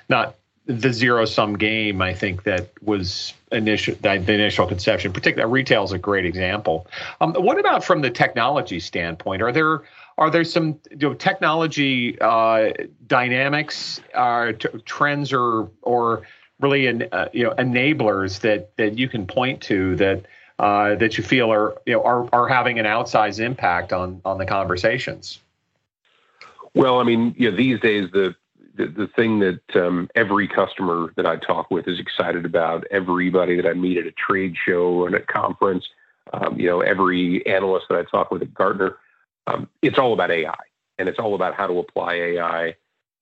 not 0.08 0.36
the 0.66 0.92
zero 0.92 1.24
sum 1.24 1.58
game. 1.58 2.00
I 2.00 2.14
think 2.14 2.44
that 2.44 2.70
was 2.82 3.34
initial 3.50 3.94
the 4.00 4.14
initial 4.14 4.66
conception. 4.66 5.12
Particularly 5.12 5.52
retail 5.52 5.84
is 5.84 5.92
a 5.92 5.98
great 5.98 6.24
example. 6.24 6.86
Um, 7.20 7.34
what 7.34 7.58
about 7.58 7.84
from 7.84 8.02
the 8.02 8.10
technology 8.10 8.80
standpoint? 8.80 9.42
Are 9.42 9.52
there 9.52 9.82
are 10.22 10.30
there 10.30 10.44
some 10.44 10.78
you 10.92 11.08
know, 11.08 11.14
technology 11.14 12.16
uh, 12.20 12.70
dynamics, 13.08 14.00
uh, 14.14 14.52
t- 14.52 14.68
trends, 14.84 15.32
or 15.32 15.68
or 15.82 16.22
really 16.60 16.86
uh, 16.86 17.28
you 17.32 17.42
know 17.42 17.50
enablers 17.58 18.38
that 18.40 18.76
that 18.76 18.96
you 18.96 19.08
can 19.08 19.26
point 19.26 19.60
to 19.62 19.96
that 19.96 20.24
uh, 20.60 20.94
that 20.94 21.18
you 21.18 21.24
feel 21.24 21.52
are 21.52 21.76
you 21.86 21.94
know 21.94 22.04
are 22.04 22.28
are 22.32 22.46
having 22.46 22.78
an 22.78 22.86
outsized 22.86 23.40
impact 23.40 23.92
on 23.92 24.20
on 24.24 24.38
the 24.38 24.46
conversations? 24.46 25.40
Well, 26.72 27.00
I 27.00 27.02
mean, 27.02 27.34
you 27.36 27.50
know, 27.50 27.56
these 27.56 27.80
days 27.80 28.08
the 28.12 28.36
the, 28.76 28.86
the 28.86 29.08
thing 29.08 29.40
that 29.40 29.60
um, 29.74 30.08
every 30.14 30.46
customer 30.46 31.12
that 31.16 31.26
I 31.26 31.34
talk 31.34 31.68
with 31.72 31.88
is 31.88 31.98
excited 31.98 32.44
about, 32.44 32.86
everybody 32.92 33.56
that 33.56 33.66
I 33.66 33.72
meet 33.72 33.98
at 33.98 34.06
a 34.06 34.12
trade 34.12 34.54
show 34.64 35.04
and 35.04 35.16
a 35.16 35.20
conference, 35.20 35.84
um, 36.32 36.60
you 36.60 36.68
know, 36.68 36.80
every 36.80 37.44
analyst 37.44 37.86
that 37.90 37.98
I 37.98 38.04
talk 38.04 38.30
with 38.30 38.40
at 38.42 38.54
Gartner, 38.54 38.98
um, 39.46 39.68
it's 39.82 39.98
all 39.98 40.12
about 40.12 40.30
AI, 40.30 40.54
and 40.98 41.08
it's 41.08 41.18
all 41.18 41.34
about 41.34 41.54
how 41.54 41.66
to 41.66 41.78
apply 41.78 42.14
AI 42.14 42.76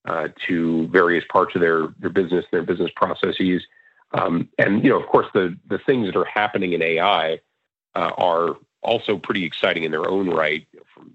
uh, 0.06 0.28
to 0.46 0.88
various 0.88 1.24
parts 1.30 1.54
of 1.54 1.60
their 1.60 1.88
their 1.98 2.10
business, 2.10 2.44
and 2.50 2.52
their 2.52 2.62
business 2.62 2.90
processes, 2.94 3.62
um, 4.12 4.48
and 4.58 4.82
you 4.82 4.90
know, 4.90 5.00
of 5.00 5.06
course, 5.06 5.26
the 5.34 5.56
the 5.68 5.78
things 5.78 6.06
that 6.06 6.16
are 6.16 6.24
happening 6.24 6.72
in 6.72 6.82
AI 6.82 7.40
uh, 7.94 8.10
are 8.18 8.56
also 8.82 9.18
pretty 9.18 9.44
exciting 9.44 9.84
in 9.84 9.90
their 9.90 10.08
own 10.08 10.30
right, 10.30 10.66
from 10.94 11.12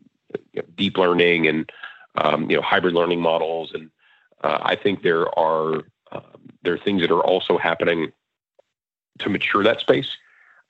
you 0.53 0.61
know, 0.61 0.67
deep 0.75 0.97
learning 0.97 1.47
and 1.47 1.71
um, 2.15 2.49
you 2.49 2.55
know 2.55 2.61
hybrid 2.61 2.93
learning 2.93 3.21
models, 3.21 3.71
and 3.73 3.89
uh, 4.43 4.59
I 4.61 4.75
think 4.75 5.01
there 5.01 5.27
are 5.37 5.83
um, 6.11 6.49
there 6.63 6.73
are 6.73 6.79
things 6.79 7.01
that 7.01 7.11
are 7.11 7.23
also 7.23 7.57
happening 7.57 8.11
to 9.19 9.29
mature 9.29 9.63
that 9.63 9.79
space. 9.79 10.17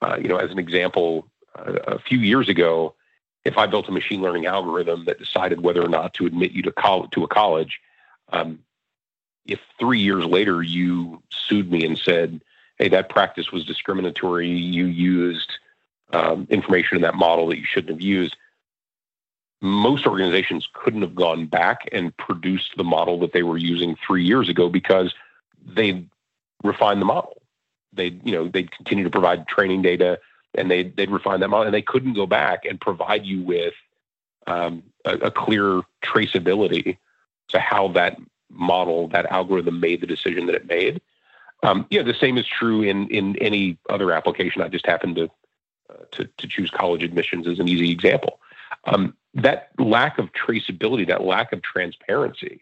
Uh, 0.02 0.18
you 0.20 0.28
know, 0.28 0.36
as 0.36 0.50
an 0.50 0.58
example, 0.58 1.26
uh, 1.54 1.74
a 1.86 1.98
few 1.98 2.18
years 2.18 2.48
ago, 2.48 2.94
if 3.46 3.56
I 3.56 3.66
built 3.66 3.88
a 3.88 3.92
machine 3.92 4.20
learning 4.20 4.46
algorithm 4.46 5.04
that 5.04 5.20
decided 5.20 5.60
whether 5.60 5.80
or 5.80 5.88
not 5.88 6.14
to 6.14 6.26
admit 6.26 6.50
you 6.50 6.62
to 6.62 6.72
to 7.12 7.24
a 7.24 7.28
college, 7.28 7.80
um, 8.30 8.58
if 9.46 9.60
three 9.78 10.00
years 10.00 10.24
later 10.24 10.62
you 10.62 11.22
sued 11.30 11.70
me 11.70 11.86
and 11.86 11.96
said, 11.96 12.42
"Hey, 12.78 12.88
that 12.88 13.08
practice 13.08 13.52
was 13.52 13.64
discriminatory. 13.64 14.48
You 14.48 14.86
used 14.86 15.52
um, 16.12 16.48
information 16.50 16.96
in 16.96 17.02
that 17.02 17.14
model 17.14 17.46
that 17.46 17.58
you 17.58 17.64
shouldn't 17.64 17.92
have 17.92 18.00
used," 18.00 18.36
most 19.60 20.08
organizations 20.08 20.68
couldn't 20.72 21.02
have 21.02 21.14
gone 21.14 21.46
back 21.46 21.88
and 21.92 22.16
produced 22.16 22.76
the 22.76 22.84
model 22.84 23.20
that 23.20 23.32
they 23.32 23.44
were 23.44 23.58
using 23.58 23.96
three 24.04 24.24
years 24.24 24.48
ago 24.48 24.68
because 24.68 25.14
they 25.64 26.04
refined 26.64 27.00
the 27.00 27.06
model. 27.06 27.40
They, 27.92 28.08
you 28.24 28.32
know, 28.32 28.48
they'd 28.48 28.72
continue 28.72 29.04
to 29.04 29.10
provide 29.10 29.46
training 29.46 29.82
data 29.82 30.18
and 30.56 30.70
they 30.70 30.84
they'd 30.84 31.10
refine 31.10 31.40
that 31.40 31.48
model, 31.48 31.66
and 31.66 31.74
they 31.74 31.82
couldn't 31.82 32.14
go 32.14 32.26
back 32.26 32.64
and 32.64 32.80
provide 32.80 33.24
you 33.24 33.42
with 33.42 33.74
um, 34.46 34.82
a, 35.04 35.14
a 35.14 35.30
clear 35.30 35.82
traceability 36.04 36.98
to 37.48 37.60
how 37.60 37.88
that 37.88 38.18
model, 38.50 39.08
that 39.08 39.26
algorithm 39.26 39.80
made 39.80 40.00
the 40.00 40.06
decision 40.06 40.46
that 40.46 40.54
it 40.54 40.66
made. 40.66 41.00
Um, 41.62 41.86
yeah, 41.90 42.02
the 42.02 42.14
same 42.14 42.38
is 42.38 42.46
true 42.46 42.82
in 42.82 43.08
in 43.08 43.36
any 43.38 43.78
other 43.88 44.12
application. 44.12 44.62
I 44.62 44.68
just 44.68 44.86
happened 44.86 45.16
to 45.16 45.30
uh, 45.90 46.04
to, 46.12 46.24
to 46.38 46.46
choose 46.46 46.70
college 46.70 47.02
admissions 47.02 47.46
as 47.46 47.58
an 47.58 47.68
easy 47.68 47.90
example. 47.90 48.40
Um, 48.84 49.16
that 49.34 49.70
lack 49.78 50.18
of 50.18 50.30
traceability, 50.32 51.06
that 51.08 51.22
lack 51.22 51.52
of 51.52 51.62
transparency, 51.62 52.60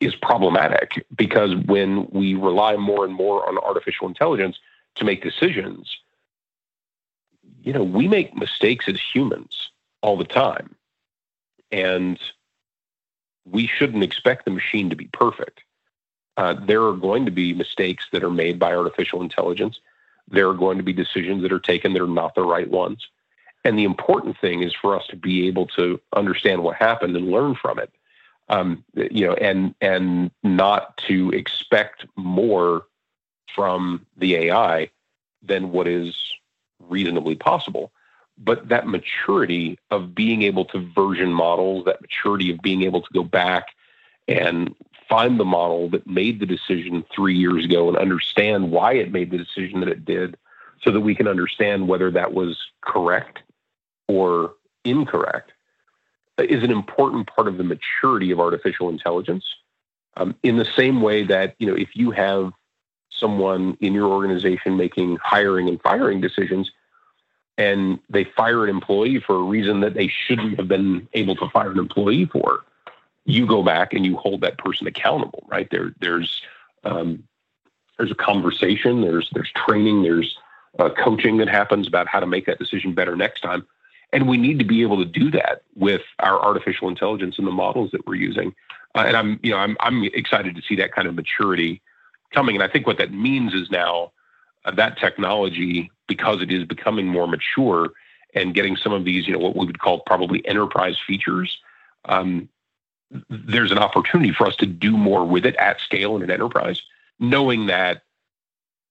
is 0.00 0.14
problematic 0.16 1.06
because 1.16 1.54
when 1.66 2.06
we 2.10 2.34
rely 2.34 2.76
more 2.76 3.04
and 3.04 3.14
more 3.14 3.46
on 3.48 3.58
artificial 3.58 4.08
intelligence 4.08 4.58
to 4.96 5.04
make 5.04 5.22
decisions, 5.22 5.96
you 7.62 7.72
know, 7.72 7.82
we 7.82 8.08
make 8.08 8.34
mistakes 8.34 8.88
as 8.88 9.00
humans 9.00 9.70
all 10.02 10.16
the 10.16 10.24
time. 10.24 10.74
And 11.72 12.18
we 13.44 13.66
shouldn't 13.66 14.04
expect 14.04 14.44
the 14.44 14.50
machine 14.50 14.90
to 14.90 14.96
be 14.96 15.06
perfect. 15.12 15.60
Uh, 16.36 16.54
there 16.54 16.82
are 16.84 16.94
going 16.94 17.24
to 17.26 17.30
be 17.30 17.52
mistakes 17.52 18.06
that 18.12 18.24
are 18.24 18.30
made 18.30 18.58
by 18.58 18.74
artificial 18.74 19.20
intelligence. 19.20 19.80
There 20.28 20.48
are 20.48 20.54
going 20.54 20.78
to 20.78 20.82
be 20.84 20.92
decisions 20.92 21.42
that 21.42 21.52
are 21.52 21.60
taken 21.60 21.92
that 21.92 22.02
are 22.02 22.06
not 22.06 22.34
the 22.34 22.42
right 22.42 22.68
ones. 22.68 23.06
And 23.64 23.78
the 23.78 23.84
important 23.84 24.38
thing 24.38 24.62
is 24.62 24.74
for 24.74 24.96
us 24.96 25.06
to 25.08 25.16
be 25.16 25.46
able 25.46 25.66
to 25.68 26.00
understand 26.16 26.62
what 26.62 26.76
happened 26.76 27.16
and 27.16 27.30
learn 27.30 27.54
from 27.54 27.78
it. 27.78 27.92
Um, 28.48 28.84
you 28.94 29.26
know, 29.26 29.34
and 29.34 29.74
and 29.80 30.30
not 30.42 30.96
to 31.08 31.30
expect 31.30 32.06
more 32.16 32.86
from 33.54 34.06
the 34.16 34.34
AI 34.36 34.90
than 35.42 35.70
what 35.70 35.86
is 35.86 36.16
reasonably 36.90 37.34
possible 37.34 37.92
but 38.42 38.68
that 38.68 38.86
maturity 38.86 39.78
of 39.90 40.14
being 40.14 40.42
able 40.42 40.64
to 40.64 40.78
version 40.94 41.32
models, 41.32 41.84
that 41.84 42.00
maturity 42.00 42.50
of 42.50 42.60
being 42.62 42.82
able 42.82 43.02
to 43.02 43.12
go 43.12 43.22
back 43.22 43.68
and 44.26 44.74
find 45.08 45.38
the 45.38 45.44
model 45.44 45.90
that 45.90 46.06
made 46.06 46.40
the 46.40 46.46
decision 46.46 47.04
three 47.14 47.36
years 47.36 47.64
ago 47.64 47.88
and 47.88 47.98
understand 47.98 48.70
why 48.70 48.94
it 48.94 49.12
made 49.12 49.30
the 49.30 49.38
decision 49.38 49.80
that 49.80 49.88
it 49.88 50.04
did 50.04 50.36
so 50.82 50.90
that 50.90 51.00
we 51.00 51.14
can 51.14 51.28
understand 51.28 51.86
whether 51.86 52.10
that 52.10 52.32
was 52.32 52.56
correct 52.80 53.40
or 54.08 54.54
incorrect 54.84 55.52
is 56.38 56.62
an 56.62 56.70
important 56.70 57.26
part 57.26 57.46
of 57.48 57.58
the 57.58 57.64
maturity 57.64 58.30
of 58.30 58.40
artificial 58.40 58.88
intelligence. 58.88 59.44
Um, 60.16 60.34
in 60.42 60.56
the 60.56 60.64
same 60.64 61.02
way 61.02 61.24
that, 61.24 61.54
you 61.58 61.66
know, 61.66 61.74
if 61.74 61.90
you 61.94 62.12
have 62.12 62.52
someone 63.10 63.76
in 63.80 63.92
your 63.92 64.08
organization 64.08 64.76
making 64.78 65.18
hiring 65.22 65.68
and 65.68 65.80
firing 65.82 66.22
decisions, 66.22 66.70
and 67.58 67.98
they 68.08 68.24
fire 68.24 68.64
an 68.64 68.70
employee 68.70 69.20
for 69.20 69.36
a 69.36 69.42
reason 69.42 69.80
that 69.80 69.94
they 69.94 70.08
shouldn't 70.08 70.56
have 70.58 70.68
been 70.68 71.06
able 71.12 71.36
to 71.36 71.48
fire 71.50 71.70
an 71.70 71.78
employee 71.78 72.24
for, 72.26 72.64
you 73.24 73.46
go 73.46 73.62
back 73.62 73.92
and 73.92 74.04
you 74.04 74.16
hold 74.16 74.40
that 74.40 74.58
person 74.58 74.86
accountable, 74.86 75.44
right? 75.48 75.68
There, 75.70 75.94
there's 76.00 76.42
um, 76.84 77.24
there's 77.98 78.10
a 78.10 78.14
conversation, 78.14 79.02
there's 79.02 79.28
there's 79.34 79.52
training, 79.52 80.02
there's 80.02 80.38
uh, 80.78 80.88
coaching 80.90 81.36
that 81.36 81.48
happens 81.48 81.86
about 81.86 82.08
how 82.08 82.20
to 82.20 82.26
make 82.26 82.46
that 82.46 82.58
decision 82.58 82.94
better 82.94 83.14
next 83.14 83.42
time, 83.42 83.66
and 84.12 84.26
we 84.26 84.38
need 84.38 84.58
to 84.58 84.64
be 84.64 84.80
able 84.80 84.96
to 84.96 85.04
do 85.04 85.30
that 85.30 85.62
with 85.76 86.02
our 86.20 86.40
artificial 86.40 86.88
intelligence 86.88 87.36
and 87.36 87.46
the 87.46 87.52
models 87.52 87.90
that 87.90 88.06
we're 88.06 88.14
using. 88.14 88.54
Uh, 88.94 89.04
and 89.06 89.16
I'm 89.16 89.40
you 89.42 89.50
know 89.50 89.58
I'm 89.58 89.76
I'm 89.80 90.04
excited 90.04 90.56
to 90.56 90.62
see 90.62 90.76
that 90.76 90.92
kind 90.92 91.06
of 91.06 91.14
maturity 91.14 91.82
coming, 92.32 92.56
and 92.56 92.64
I 92.64 92.68
think 92.68 92.86
what 92.86 92.96
that 92.98 93.12
means 93.12 93.52
is 93.52 93.70
now 93.70 94.12
that 94.76 94.98
technology 94.98 95.90
because 96.06 96.42
it 96.42 96.50
is 96.50 96.64
becoming 96.64 97.06
more 97.06 97.26
mature 97.26 97.90
and 98.34 98.54
getting 98.54 98.76
some 98.76 98.92
of 98.92 99.04
these, 99.04 99.26
you 99.26 99.32
know, 99.32 99.38
what 99.38 99.56
we 99.56 99.66
would 99.66 99.78
call 99.78 100.00
probably 100.00 100.46
enterprise 100.46 100.96
features, 101.04 101.58
um, 102.04 102.48
there's 103.28 103.72
an 103.72 103.78
opportunity 103.78 104.32
for 104.32 104.46
us 104.46 104.56
to 104.56 104.66
do 104.66 104.96
more 104.96 105.24
with 105.24 105.44
it 105.44 105.56
at 105.56 105.80
scale 105.80 106.16
in 106.16 106.22
an 106.22 106.30
enterprise, 106.30 106.82
knowing 107.18 107.66
that 107.66 108.02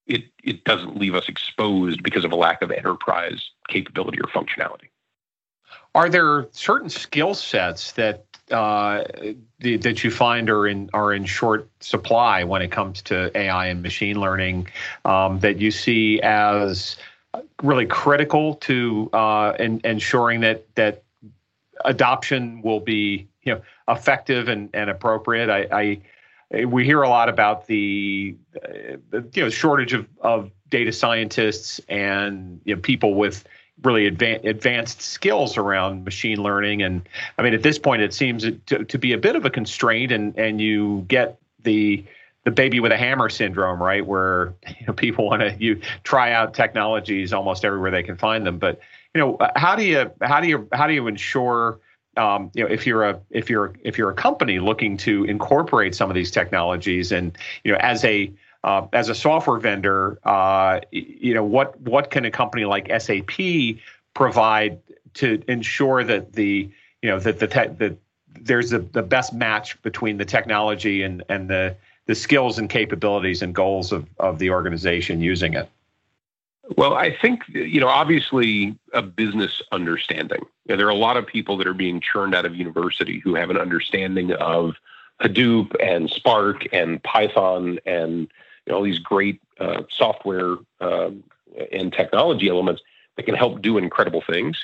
it 0.08 0.26
it 0.44 0.64
doesn't 0.66 0.98
leave 0.98 1.16
us 1.16 1.30
exposed 1.30 2.04
because 2.04 2.26
of 2.26 2.32
a 2.32 2.36
lack 2.36 2.62
of 2.62 2.72
enterprise 2.72 3.52
capability 3.70 4.20
or 4.20 4.28
functionality. 4.28 4.90
Are 5.96 6.10
there 6.10 6.48
certain 6.52 6.90
skill 6.90 7.34
sets 7.34 7.94
that 7.94 8.26
uh, 8.52 9.04
the, 9.60 9.78
that 9.78 10.04
you 10.04 10.12
find 10.12 10.50
are 10.50 10.68
in 10.68 10.90
are 10.94 11.14
in 11.14 11.26
short 11.26 11.70
supply 11.80 12.44
when 12.44 12.62
it 12.62 12.72
comes 12.72 13.02
to 13.04 13.36
AI 13.38 13.68
and 13.68 13.82
machine 13.82 14.20
learning 14.20 14.68
um, 15.06 15.40
that 15.40 15.60
you 15.60 15.72
see 15.72 16.20
as 16.22 16.98
really 17.62 17.86
critical 17.86 18.56
to 18.56 19.10
uh, 19.14 19.54
in, 19.60 19.82
ensuring 19.84 20.42
that 20.42 20.66
that 20.76 21.04
adoption 21.86 22.62
will 22.62 22.80
be 22.80 23.28
you 23.44 23.54
know 23.54 23.62
effective 23.88 24.48
and, 24.48 24.70
and 24.74 24.90
appropriate. 24.90 25.50
I, 25.50 25.68
I 26.52 26.66
we 26.66 26.84
hear 26.84 27.04
a 27.04 27.10
lot 27.10 27.30
about 27.30 27.68
the, 27.68 28.36
uh, 28.56 28.98
the 29.12 29.30
you 29.34 29.44
know 29.44 29.50
shortage 29.50 29.94
of, 29.94 30.08
of 30.22 30.52
data 30.70 30.92
scientists 30.92 31.80
and 31.90 32.60
you 32.66 32.76
know 32.76 32.82
people 32.82 33.14
with 33.14 33.44
really 33.84 34.08
advanced 34.08 34.46
advanced 34.46 35.02
skills 35.02 35.58
around 35.58 36.04
machine 36.04 36.42
learning 36.42 36.82
and 36.82 37.08
I 37.38 37.44
mean 37.44 37.54
at 37.54 37.64
this 37.64 37.80
point 37.80 38.02
it 38.02 38.14
seems 38.14 38.44
to, 38.44 38.84
to 38.84 38.98
be 38.98 39.14
a 39.14 39.18
bit 39.18 39.36
of 39.36 39.46
a 39.46 39.50
constraint 39.50 40.12
and 40.12 40.38
and 40.38 40.60
you 40.60 41.06
get 41.08 41.40
the 41.64 42.04
the 42.46 42.52
baby 42.52 42.80
with 42.80 42.92
a 42.92 42.98
hammer 42.98 43.30
syndrome, 43.30 43.82
right? 43.82 44.06
Where 44.06 44.54
you 44.68 44.88
know, 44.88 44.94
people 44.94 45.28
want 45.28 45.42
to 45.42 45.56
you 45.60 45.80
try 46.04 46.32
out 46.32 46.54
technologies 46.54 47.34
almost 47.34 47.66
everywhere 47.66 47.92
they 47.92 48.04
can 48.04 48.18
find 48.18 48.46
them. 48.46 48.58
But 48.58 48.80
you 49.14 49.22
know, 49.22 49.38
how 49.56 49.76
do 49.76 49.84
you 49.84 50.12
how 50.22 50.40
do 50.42 50.48
you 50.48 50.68
how 50.74 50.88
do 50.88 50.94
you 50.94 51.08
ensure 51.08 51.80
um, 52.18 52.52
you 52.54 52.64
know 52.64 52.70
if 52.70 52.86
you're 52.86 53.04
a 53.04 53.20
if 53.30 53.50
you're 53.50 53.74
if 53.84 53.98
you're 53.98 54.10
a 54.10 54.16
company 54.16 54.60
looking 54.60 54.98
to 54.98 55.24
incorporate 55.26 55.96
some 55.96 56.10
of 56.10 56.16
these 56.16 56.32
technologies 56.32 57.12
and 57.12 57.38
you 57.64 57.72
know 57.72 57.78
as 57.80 58.04
a 58.04 58.32
uh, 58.64 58.88
as 58.94 59.10
a 59.10 59.16
software 59.16 59.60
vendor, 59.60 60.20
uh, 60.24 60.80
you 60.92 61.34
know 61.34 61.44
what 61.44 61.80
what 61.82 62.12
can 62.12 62.26
a 62.26 62.32
company 62.32 62.66
like 62.66 62.90
SAP 63.02 63.78
provide 64.14 64.80
to 65.16 65.42
ensure 65.48 66.04
that 66.04 66.34
the 66.34 66.70
you 67.02 67.10
know 67.10 67.20
that 67.20 67.40
the 67.40 67.48
te- 67.48 67.74
that 67.78 67.98
there's 68.42 68.74
a, 68.74 68.80
the 68.80 69.04
best 69.04 69.34
match 69.34 69.82
between 69.82 70.18
the 70.18 70.26
technology 70.26 71.04
and 71.04 71.24
and 71.30 71.50
the 71.50 71.76
the 72.10 72.16
skills 72.16 72.58
and 72.58 72.72
capabilities 72.72 73.44
and 73.44 73.54
goals 73.54 73.92
of, 73.92 74.04
of 74.18 74.40
the 74.40 74.50
organization 74.50 75.22
using 75.22 75.54
it? 75.54 75.70
Well, 76.76 76.96
I 76.96 77.16
think, 77.16 77.44
you 77.50 77.80
know, 77.80 77.88
obviously 77.88 78.76
a 78.94 79.04
business 79.04 79.62
understanding. 79.72 80.40
You 80.66 80.74
know, 80.74 80.78
there 80.78 80.88
are 80.88 80.92
a 80.92 80.96
lot 80.96 81.18
of 81.18 81.28
people 81.28 81.56
that 81.58 81.68
are 81.68 81.74
being 81.76 82.02
churned 82.02 82.34
out 82.34 82.48
of 82.48 82.56
university 82.56 83.20
who 83.20 83.36
have 83.36 83.52
an 83.52 83.58
understanding 83.58 84.34
of 84.34 84.74
Hadoop 85.22 85.76
and 85.80 86.10
Spark 86.10 86.66
and 86.74 87.02
Python 87.04 87.78
and 87.86 88.28
all 88.72 88.84
these 88.84 89.00
great 89.00 89.42
uh, 89.60 89.84
software 89.90 90.56
um, 90.80 91.24
and 91.72 91.92
technology 91.94 92.50
elements 92.50 92.82
that 93.16 93.24
can 93.24 93.36
help 93.36 93.62
do 93.62 93.78
incredible 93.78 94.22
things. 94.22 94.58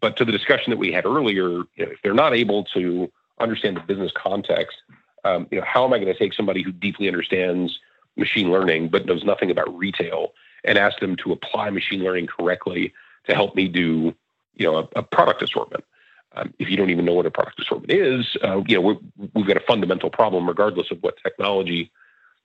But 0.00 0.16
to 0.16 0.24
the 0.24 0.32
discussion 0.32 0.70
that 0.70 0.78
we 0.78 0.92
had 0.92 1.06
earlier, 1.06 1.48
you 1.48 1.66
know, 1.78 1.90
if 1.92 2.02
they're 2.02 2.14
not 2.14 2.34
able 2.34 2.64
to 2.64 3.10
understand 3.38 3.76
the 3.76 3.80
business 3.80 4.12
context, 4.14 4.78
um, 5.24 5.46
you 5.50 5.58
know, 5.58 5.64
how 5.66 5.84
am 5.84 5.92
I 5.92 5.98
going 5.98 6.12
to 6.12 6.18
take 6.18 6.32
somebody 6.32 6.62
who 6.62 6.72
deeply 6.72 7.06
understands 7.06 7.78
machine 8.16 8.50
learning 8.50 8.88
but 8.88 9.06
knows 9.06 9.24
nothing 9.24 9.50
about 9.50 9.76
retail 9.76 10.32
and 10.64 10.78
ask 10.78 10.98
them 11.00 11.16
to 11.16 11.32
apply 11.32 11.70
machine 11.70 12.02
learning 12.02 12.26
correctly 12.26 12.92
to 13.26 13.34
help 13.34 13.54
me 13.54 13.68
do, 13.68 14.14
you 14.56 14.66
know, 14.66 14.78
a, 14.78 14.88
a 14.96 15.02
product 15.02 15.42
assortment? 15.42 15.84
Um, 16.32 16.54
if 16.58 16.70
you 16.70 16.76
don't 16.76 16.90
even 16.90 17.04
know 17.04 17.14
what 17.14 17.26
a 17.26 17.30
product 17.30 17.60
assortment 17.60 17.92
is, 17.92 18.36
uh, 18.44 18.62
you 18.66 18.80
know, 18.80 19.00
we've 19.34 19.46
got 19.46 19.56
a 19.56 19.66
fundamental 19.66 20.10
problem, 20.10 20.48
regardless 20.48 20.90
of 20.90 21.02
what 21.02 21.16
technology 21.22 21.90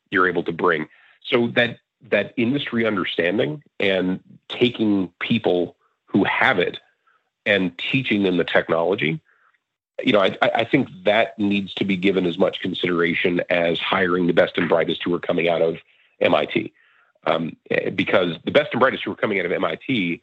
you're 0.09 0.27
able 0.27 0.43
to 0.43 0.51
bring. 0.51 0.87
So 1.27 1.47
that 1.55 1.79
that 2.09 2.33
industry 2.37 2.85
understanding 2.85 3.63
and 3.79 4.19
taking 4.47 5.11
people 5.19 5.75
who 6.05 6.23
have 6.23 6.59
it 6.59 6.77
and 7.45 7.75
teaching 7.77 8.23
them 8.23 8.37
the 8.37 8.43
technology, 8.43 9.19
you 10.03 10.13
know, 10.13 10.19
I, 10.21 10.37
I 10.41 10.63
think 10.65 10.89
that 11.03 11.37
needs 11.39 11.73
to 11.75 11.85
be 11.85 11.97
given 11.97 12.25
as 12.25 12.37
much 12.37 12.59
consideration 12.59 13.41
as 13.49 13.79
hiring 13.79 14.27
the 14.27 14.33
best 14.33 14.57
and 14.57 14.69
brightest 14.69 15.03
who 15.03 15.13
are 15.13 15.19
coming 15.19 15.47
out 15.47 15.61
of 15.61 15.77
MIT, 16.19 16.73
um, 17.25 17.55
because 17.95 18.37
the 18.45 18.51
best 18.51 18.69
and 18.73 18.79
brightest 18.79 19.03
who 19.03 19.11
are 19.11 19.15
coming 19.15 19.39
out 19.39 19.45
of 19.45 19.51
MIT 19.51 20.21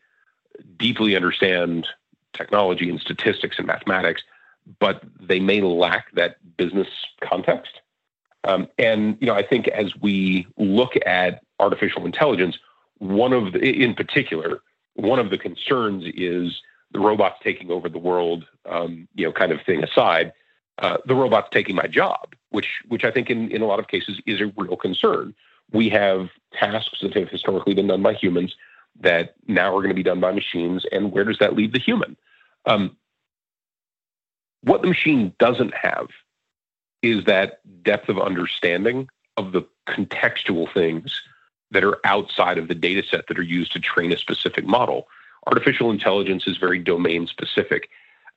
deeply 0.77 1.17
understand 1.17 1.87
technology 2.33 2.89
and 2.89 3.01
statistics 3.01 3.59
and 3.59 3.67
mathematics, 3.67 4.23
but 4.79 5.03
they 5.21 5.41
may 5.41 5.61
lack 5.61 6.13
that 6.13 6.37
business 6.57 6.89
context. 7.21 7.81
Um, 8.45 8.69
and 8.79 9.17
you 9.21 9.27
know, 9.27 9.35
I 9.35 9.47
think 9.47 9.69
as 9.69 9.95
we 9.97 10.47
look 10.57 10.95
at 11.07 11.43
artificial 11.61 12.05
intelligence, 12.07 12.59
one 12.99 13.33
of 13.33 13.53
the, 13.53 13.83
in 13.83 13.95
particular, 13.95 14.63
one 14.95 15.19
of 15.19 15.31
the 15.31 15.39
concerns 15.39 16.05
is 16.15 16.61
the 16.93 17.01
robots 17.01 17.39
taking 17.43 17.71
over 17.71 17.89
the 17.89 17.99
world, 17.99 18.45
um, 18.69 19.09
you 19.15 19.25
know, 19.25 19.33
kind 19.33 19.53
of 19.53 19.61
thing 19.63 19.83
aside, 19.83 20.33
uh, 20.79 20.99
the 21.07 21.15
robots 21.15 21.49
taking 21.53 21.75
my 21.77 21.87
job, 21.87 22.35
which 22.51 22.83
which 22.89 23.05
I 23.05 23.11
think 23.11 23.31
in, 23.31 23.51
in 23.51 23.63
a 23.63 23.67
lot 23.67 23.79
of 23.79 23.89
cases 23.89 24.21
is 24.27 24.41
a 24.41 24.53
real 24.57 24.77
concern. 24.77 25.35
We 25.73 25.89
have 25.91 26.29
tasks 26.53 27.01
that 27.01 27.15
have 27.15 27.29
historically 27.29 27.75
been 27.75 27.87
done 27.87 28.03
by 28.03 28.15
humans 28.15 28.55
that 29.01 29.35
now 29.47 29.75
are 29.75 29.81
going 29.81 29.89
to 29.89 29.95
be 29.95 30.03
done 30.03 30.21
by 30.21 30.33
machines, 30.33 30.85
and 30.93 31.13
where 31.13 31.25
does 31.25 31.39
that 31.39 31.55
leave 31.55 31.73
the 31.73 31.79
human? 31.79 32.17
Um, 32.67 32.97
what 34.63 34.83
the 34.83 34.89
machine 34.89 35.33
doesn't 35.39 35.75
have 35.75 36.09
is 37.03 37.25
that 37.25 37.61
depth 37.83 38.09
of 38.09 38.19
understanding 38.19 39.09
of 39.37 39.53
the 39.53 39.63
contextual 39.89 40.73
things 40.73 41.23
that 41.71 41.85
are 41.85 41.99
outside 42.05 42.59
of 42.59 42.69
the 42.69 42.75
data 42.75 43.03
set 43.03 43.27
that 43.27 43.39
are 43.39 43.43
used 43.43 43.73
to 43.73 43.81
train 43.81 44.13
a 44.13 44.17
specific 44.17 44.65
model. 44.67 45.09
Artificial 45.47 45.91
intelligence 45.91 46.47
is 46.47 46.57
very 46.57 46.79
domain 46.79 47.27
specific. 47.27 47.89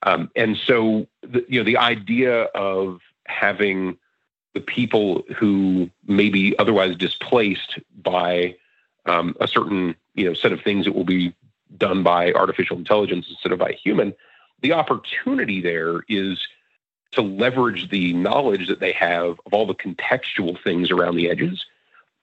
Um, 0.04 0.32
and 0.36 0.58
so, 0.58 1.08
the, 1.22 1.46
you 1.48 1.60
know, 1.60 1.66
the 1.66 1.78
idea 1.78 2.44
of 2.44 3.02
having 3.28 3.98
the 4.54 4.62
people 4.62 5.24
who 5.36 5.90
may 6.08 6.30
be 6.30 6.58
otherwise 6.58 6.96
displaced 6.96 7.80
by 8.02 8.56
um, 9.06 9.36
a 9.40 9.48
certain, 9.48 9.96
you 10.16 10.26
know, 10.26 10.34
set 10.34 10.52
of 10.52 10.62
things 10.62 10.86
that 10.86 10.96
will 10.96 11.04
be 11.04 11.36
done 11.78 12.04
by 12.04 12.32
artificial 12.34 12.78
intelligence 12.78 13.28
instead 13.30 13.52
of 13.52 13.60
by 13.60 13.74
human, 13.74 14.14
the 14.62 14.74
opportunity 14.74 15.62
there 15.62 16.02
is 16.08 16.48
to 17.16 17.22
leverage 17.22 17.90
the 17.90 18.14
knowledge 18.14 18.68
that 18.68 18.80
they 18.80 18.92
have 18.94 19.40
of 19.46 19.54
all 19.54 19.66
the 19.66 19.76
contextual 19.76 20.62
things 20.64 20.92
around 20.92 21.16
the 21.16 21.30
edges 21.30 21.66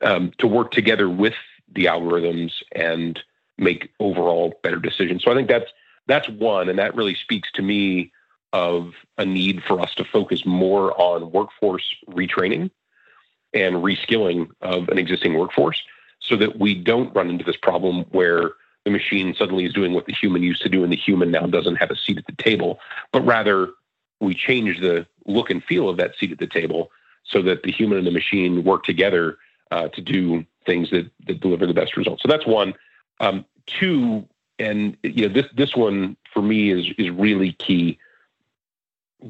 um, 0.02 0.32
to 0.38 0.46
work 0.46 0.70
together 0.70 1.08
with 1.08 1.34
the 1.74 1.86
algorithms 1.86 2.52
and 2.72 3.20
make 3.58 3.90
overall 4.00 4.54
better 4.62 4.78
decisions. 4.78 5.22
So 5.22 5.30
I 5.30 5.34
think 5.34 5.48
that's 5.48 5.70
that's 6.06 6.28
one, 6.28 6.68
and 6.68 6.78
that 6.78 6.96
really 6.96 7.14
speaks 7.14 7.50
to 7.52 7.62
me 7.62 8.12
of 8.52 8.92
a 9.18 9.24
need 9.24 9.62
for 9.62 9.80
us 9.80 9.94
to 9.94 10.04
focus 10.04 10.44
more 10.44 10.98
on 11.00 11.30
workforce 11.30 11.94
retraining 12.08 12.70
and 13.54 13.76
reskilling 13.76 14.50
of 14.60 14.88
an 14.88 14.98
existing 14.98 15.34
workforce 15.34 15.82
so 16.20 16.36
that 16.36 16.58
we 16.58 16.74
don't 16.74 17.14
run 17.14 17.30
into 17.30 17.44
this 17.44 17.56
problem 17.56 18.04
where 18.10 18.52
the 18.84 18.90
machine 18.90 19.34
suddenly 19.34 19.64
is 19.64 19.72
doing 19.72 19.92
what 19.92 20.06
the 20.06 20.12
human 20.12 20.42
used 20.42 20.62
to 20.62 20.68
do 20.68 20.82
and 20.82 20.92
the 20.92 20.96
human 20.96 21.30
now 21.30 21.46
doesn't 21.46 21.76
have 21.76 21.90
a 21.90 21.96
seat 21.96 22.18
at 22.18 22.26
the 22.26 22.42
table, 22.42 22.80
but 23.12 23.24
rather 23.24 23.70
we 24.22 24.34
change 24.34 24.80
the 24.80 25.06
look 25.26 25.50
and 25.50 25.62
feel 25.64 25.88
of 25.88 25.96
that 25.96 26.16
seat 26.16 26.32
at 26.32 26.38
the 26.38 26.46
table 26.46 26.90
so 27.24 27.42
that 27.42 27.62
the 27.62 27.72
human 27.72 27.98
and 27.98 28.06
the 28.06 28.10
machine 28.10 28.64
work 28.64 28.84
together 28.84 29.38
uh, 29.70 29.88
to 29.88 30.00
do 30.00 30.44
things 30.64 30.90
that, 30.90 31.10
that 31.26 31.40
deliver 31.40 31.66
the 31.66 31.74
best 31.74 31.96
results. 31.96 32.22
So 32.22 32.28
that's 32.28 32.46
one. 32.46 32.74
Um, 33.20 33.44
two, 33.66 34.26
and 34.58 34.96
you 35.02 35.28
know 35.28 35.34
this 35.34 35.46
this 35.54 35.74
one 35.74 36.16
for 36.32 36.42
me 36.42 36.70
is 36.70 36.86
is 36.98 37.10
really 37.10 37.52
key 37.52 37.98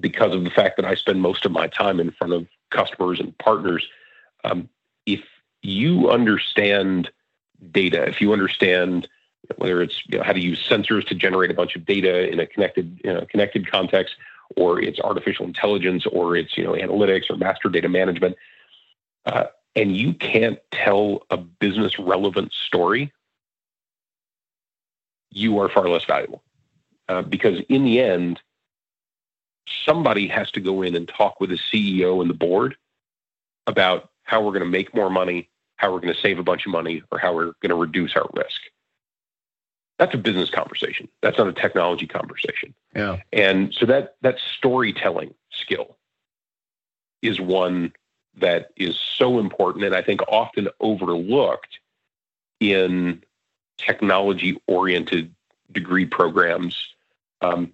because 0.00 0.34
of 0.34 0.44
the 0.44 0.50
fact 0.50 0.76
that 0.76 0.84
I 0.84 0.94
spend 0.94 1.20
most 1.20 1.44
of 1.44 1.52
my 1.52 1.68
time 1.68 2.00
in 2.00 2.10
front 2.10 2.32
of 2.32 2.46
customers 2.70 3.20
and 3.20 3.36
partners. 3.38 3.86
Um, 4.44 4.68
if 5.06 5.22
you 5.62 6.10
understand 6.10 7.10
data, 7.70 8.08
if 8.08 8.20
you 8.20 8.32
understand 8.32 9.08
whether 9.56 9.82
it's 9.82 10.02
you 10.06 10.18
know, 10.18 10.24
how 10.24 10.32
to 10.32 10.40
use 10.40 10.66
sensors 10.66 11.06
to 11.06 11.14
generate 11.14 11.50
a 11.50 11.54
bunch 11.54 11.76
of 11.76 11.84
data 11.84 12.30
in 12.30 12.40
a 12.40 12.46
connected 12.46 13.00
you 13.04 13.12
know, 13.12 13.26
connected 13.26 13.70
context, 13.70 14.16
or 14.56 14.80
it's 14.80 15.00
artificial 15.00 15.46
intelligence, 15.46 16.06
or 16.06 16.36
it's 16.36 16.56
you 16.56 16.64
know 16.64 16.72
analytics 16.72 17.30
or 17.30 17.36
master 17.36 17.68
data 17.68 17.88
management, 17.88 18.36
uh, 19.26 19.44
and 19.74 19.96
you 19.96 20.14
can't 20.14 20.58
tell 20.70 21.24
a 21.30 21.36
business 21.36 21.98
relevant 21.98 22.52
story, 22.52 23.12
you 25.30 25.58
are 25.58 25.68
far 25.68 25.88
less 25.88 26.04
valuable. 26.04 26.42
Uh, 27.08 27.22
because 27.22 27.60
in 27.68 27.84
the 27.84 28.00
end, 28.00 28.40
somebody 29.84 30.28
has 30.28 30.50
to 30.52 30.60
go 30.60 30.82
in 30.82 30.94
and 30.94 31.08
talk 31.08 31.40
with 31.40 31.50
the 31.50 31.58
CEO 31.72 32.20
and 32.20 32.30
the 32.30 32.34
board 32.34 32.76
about 33.66 34.10
how 34.24 34.40
we're 34.40 34.52
going 34.52 34.60
to 34.60 34.66
make 34.66 34.94
more 34.94 35.10
money, 35.10 35.48
how 35.76 35.92
we're 35.92 36.00
going 36.00 36.14
to 36.14 36.20
save 36.20 36.38
a 36.38 36.42
bunch 36.42 36.66
of 36.66 36.72
money, 36.72 37.02
or 37.10 37.18
how 37.18 37.34
we're 37.34 37.52
going 37.60 37.70
to 37.70 37.74
reduce 37.74 38.14
our 38.16 38.28
risk. 38.34 38.60
That's 39.98 40.14
a 40.14 40.18
business 40.18 40.50
conversation. 40.50 41.08
That's 41.20 41.38
not 41.38 41.48
a 41.48 41.52
technology 41.52 42.06
conversation. 42.06 42.74
Yeah. 42.94 43.18
And 43.32 43.72
so 43.72 43.86
that 43.86 44.16
that 44.22 44.38
storytelling 44.56 45.34
skill 45.50 45.96
is 47.20 47.40
one 47.40 47.92
that 48.36 48.70
is 48.76 48.98
so 48.98 49.38
important 49.38 49.84
and 49.84 49.94
I 49.94 50.02
think 50.02 50.22
often 50.28 50.68
overlooked 50.80 51.78
in 52.60 53.22
technology 53.76 54.60
oriented 54.66 55.34
degree 55.70 56.06
programs. 56.06 56.88
Um, 57.40 57.72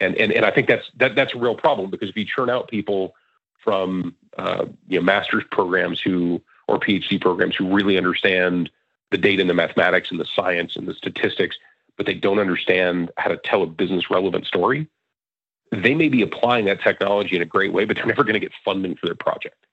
and, 0.00 0.14
and, 0.16 0.32
and 0.32 0.44
I 0.44 0.50
think 0.50 0.68
that's, 0.68 0.90
that, 0.96 1.14
that's 1.14 1.34
a 1.34 1.38
real 1.38 1.56
problem 1.56 1.90
because 1.90 2.08
if 2.08 2.16
you 2.16 2.24
churn 2.24 2.48
out 2.48 2.68
people 2.68 3.14
from 3.58 4.14
uh, 4.36 4.66
you 4.88 4.98
know, 4.98 5.04
master's 5.04 5.44
programs 5.50 6.00
who, 6.00 6.40
or 6.68 6.78
PhD 6.78 7.20
programs 7.20 7.56
who 7.56 7.74
really 7.74 7.96
understand 7.96 8.70
the 9.10 9.18
data 9.18 9.40
and 9.40 9.50
the 9.50 9.54
mathematics 9.54 10.10
and 10.10 10.20
the 10.20 10.26
science 10.36 10.76
and 10.76 10.86
the 10.86 10.94
statistics, 10.94 11.56
but 11.96 12.06
they 12.06 12.14
don't 12.14 12.38
understand 12.38 13.10
how 13.16 13.28
to 13.28 13.36
tell 13.38 13.62
a 13.62 13.66
business 13.66 14.10
relevant 14.10 14.46
story, 14.46 14.86
they 15.72 15.94
may 15.94 16.08
be 16.08 16.22
applying 16.22 16.64
that 16.66 16.80
technology 16.80 17.36
in 17.36 17.42
a 17.42 17.46
great 17.46 17.72
way, 17.72 17.84
but 17.84 17.96
they're 17.96 18.06
never 18.06 18.24
going 18.24 18.34
to 18.34 18.40
get 18.40 18.52
funding 18.64 18.94
for 18.96 19.06
their 19.06 19.14
project. 19.14 19.66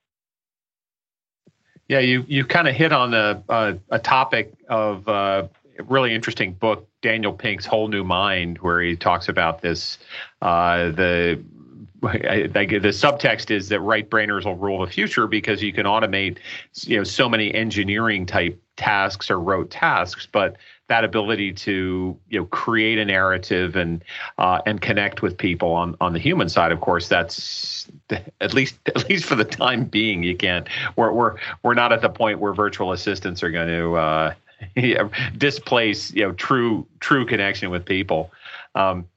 Yeah, 1.87 1.99
you 1.99 2.25
you 2.27 2.45
kind 2.45 2.67
of 2.67 2.73
hit 2.73 2.91
on 2.91 3.13
a 3.13 3.43
a, 3.47 3.77
a 3.91 3.99
topic 3.99 4.53
of 4.69 5.07
uh, 5.07 5.47
a 5.77 5.83
really 5.83 6.15
interesting 6.15 6.53
book, 6.53 6.89
Daniel 7.01 7.31
Pink's 7.31 7.65
Whole 7.65 7.87
New 7.87 8.03
Mind, 8.03 8.57
where 8.59 8.81
he 8.81 8.95
talks 8.95 9.29
about 9.29 9.61
this. 9.61 9.99
Uh, 10.41 10.89
the 10.89 11.43
I, 12.03 12.49
I, 12.55 12.65
the 12.65 12.89
subtext 12.89 13.51
is 13.51 13.69
that 13.69 13.79
right 13.81 14.09
brainers 14.09 14.45
will 14.45 14.55
rule 14.55 14.85
the 14.85 14.91
future 14.91 15.27
because 15.27 15.61
you 15.61 15.73
can 15.73 15.85
automate, 15.85 16.37
you 16.81 16.97
know, 16.97 17.03
so 17.03 17.29
many 17.29 17.53
engineering 17.53 18.25
type 18.25 18.61
tasks 18.77 19.29
or 19.29 19.39
rote 19.39 19.69
tasks, 19.69 20.27
but 20.31 20.57
that 20.87 21.03
ability 21.03 21.51
to 21.51 22.17
you 22.29 22.39
know 22.39 22.45
create 22.45 22.99
a 22.99 23.05
narrative 23.05 23.75
and 23.75 24.03
uh, 24.37 24.61
and 24.65 24.81
connect 24.81 25.21
with 25.21 25.37
people 25.37 25.71
on 25.71 25.95
on 25.99 26.13
the 26.13 26.19
human 26.19 26.47
side 26.49 26.71
of 26.71 26.81
course 26.81 27.07
that's 27.07 27.87
at 28.41 28.53
least 28.53 28.77
at 28.87 29.09
least 29.09 29.25
for 29.25 29.35
the 29.35 29.45
time 29.45 29.85
being 29.85 30.23
you 30.23 30.35
can't 30.35 30.67
we're 30.95 31.11
we're 31.11 31.35
we're 31.63 31.73
not 31.73 31.91
at 31.91 32.01
the 32.01 32.09
point 32.09 32.39
where 32.39 32.53
virtual 32.53 32.91
assistants 32.91 33.41
are 33.41 33.51
going 33.51 33.67
to 33.67 33.95
uh, 33.95 34.33
displace 35.37 36.13
you 36.13 36.23
know 36.23 36.31
true 36.33 36.85
true 36.99 37.25
connection 37.25 37.69
with 37.69 37.85
people. 37.85 38.31
Um, 38.75 39.07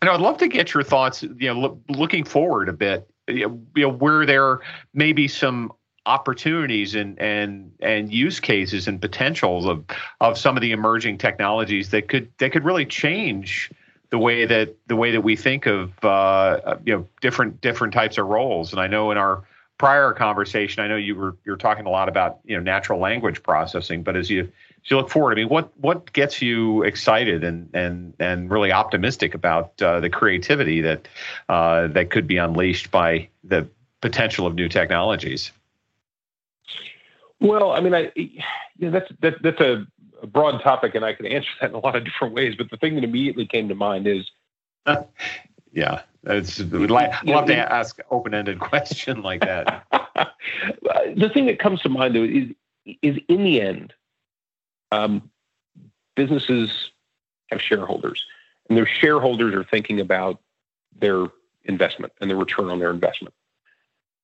and 0.00 0.10
I'd 0.10 0.20
love 0.20 0.38
to 0.38 0.48
get 0.48 0.74
your 0.74 0.82
thoughts 0.82 1.22
you 1.22 1.52
know 1.52 1.54
look, 1.54 1.78
looking 1.88 2.24
forward 2.24 2.68
a 2.68 2.72
bit 2.72 3.08
you 3.28 3.60
know, 3.76 3.88
where 3.88 4.26
there 4.26 4.60
may 4.94 5.12
be 5.12 5.28
some 5.28 5.72
opportunities 6.06 6.94
and 6.94 7.18
and 7.20 7.72
and 7.80 8.12
use 8.12 8.40
cases 8.40 8.88
and 8.88 9.00
potentials 9.00 9.66
of 9.66 9.84
of 10.20 10.36
some 10.36 10.56
of 10.56 10.60
the 10.60 10.72
emerging 10.72 11.18
technologies 11.18 11.90
that 11.90 12.08
could 12.08 12.30
that 12.38 12.52
could 12.52 12.64
really 12.64 12.86
change 12.86 13.70
the 14.10 14.18
way 14.18 14.44
that 14.44 14.76
the 14.88 14.96
way 14.96 15.10
that 15.12 15.22
we 15.22 15.36
think 15.36 15.66
of 15.66 15.92
uh, 16.04 16.76
you 16.84 16.94
know 16.94 17.08
different 17.20 17.60
different 17.60 17.94
types 17.94 18.18
of 18.18 18.26
roles. 18.26 18.72
And 18.72 18.80
I 18.80 18.86
know 18.86 19.10
in 19.10 19.16
our 19.16 19.44
prior 19.78 20.12
conversation, 20.12 20.84
I 20.84 20.86
know 20.86 20.96
you 20.96 21.14
were 21.14 21.36
you're 21.44 21.56
talking 21.56 21.86
a 21.86 21.90
lot 21.90 22.08
about 22.08 22.40
you 22.44 22.56
know 22.56 22.62
natural 22.62 23.00
language 23.00 23.42
processing, 23.42 24.02
but 24.02 24.14
as 24.14 24.28
you 24.28 24.42
as 24.42 24.90
you 24.90 24.96
look 24.98 25.08
forward, 25.08 25.32
I 25.32 25.36
mean, 25.36 25.48
what 25.48 25.72
what 25.78 26.12
gets 26.12 26.42
you 26.42 26.82
excited 26.82 27.42
and 27.42 27.70
and 27.74 28.12
and 28.18 28.50
really 28.50 28.70
optimistic 28.70 29.34
about 29.34 29.80
uh, 29.80 30.00
the 30.00 30.10
creativity 30.10 30.82
that 30.82 31.08
uh, 31.48 31.86
that 31.88 32.10
could 32.10 32.26
be 32.26 32.36
unleashed 32.36 32.90
by 32.90 33.28
the 33.44 33.66
potential 34.02 34.46
of 34.46 34.54
new 34.54 34.68
technologies? 34.68 35.52
Well, 37.42 37.72
I 37.72 37.80
mean, 37.80 37.92
I 37.92 38.12
you 38.14 38.40
know, 38.78 38.90
that's 38.92 39.10
that, 39.20 39.42
that's 39.42 39.60
a, 39.60 39.84
a 40.22 40.26
broad 40.26 40.62
topic, 40.62 40.94
and 40.94 41.04
I 41.04 41.12
can 41.12 41.26
answer 41.26 41.50
that 41.60 41.70
in 41.70 41.76
a 41.76 41.80
lot 41.80 41.96
of 41.96 42.04
different 42.04 42.34
ways. 42.34 42.54
But 42.56 42.70
the 42.70 42.76
thing 42.76 42.94
that 42.94 43.04
immediately 43.04 43.46
came 43.46 43.68
to 43.68 43.74
mind 43.74 44.06
is, 44.06 44.30
yeah, 45.72 46.02
it's 46.22 46.60
would 46.60 46.90
like 46.90 47.12
love 47.24 47.46
to 47.46 47.56
ask 47.56 47.98
open-ended 48.10 48.60
question 48.60 49.22
like 49.22 49.40
that. 49.40 49.86
the 51.16 51.30
thing 51.34 51.46
that 51.46 51.58
comes 51.58 51.82
to 51.82 51.88
mind 51.88 52.14
though 52.14 52.22
is 52.22 52.50
is 53.02 53.18
in 53.28 53.42
the 53.42 53.60
end, 53.60 53.92
um, 54.92 55.28
businesses 56.14 56.92
have 57.50 57.60
shareholders, 57.60 58.24
and 58.68 58.78
their 58.78 58.86
shareholders 58.86 59.52
are 59.52 59.64
thinking 59.64 59.98
about 59.98 60.40
their 60.96 61.26
investment 61.64 62.12
and 62.20 62.30
the 62.30 62.36
return 62.36 62.70
on 62.70 62.78
their 62.78 62.90
investment. 62.90 63.34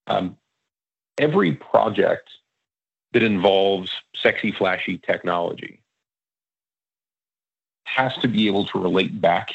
Um, 0.07 0.37
every 1.19 1.53
project 1.53 2.31
that 3.13 3.23
involves 3.23 3.91
sexy, 4.15 4.53
flashy 4.53 4.99
technology 4.99 5.81
has 7.85 8.15
to 8.19 8.29
be 8.29 8.47
able 8.47 8.67
to 8.67 8.79
relate 8.79 9.19
back 9.21 9.51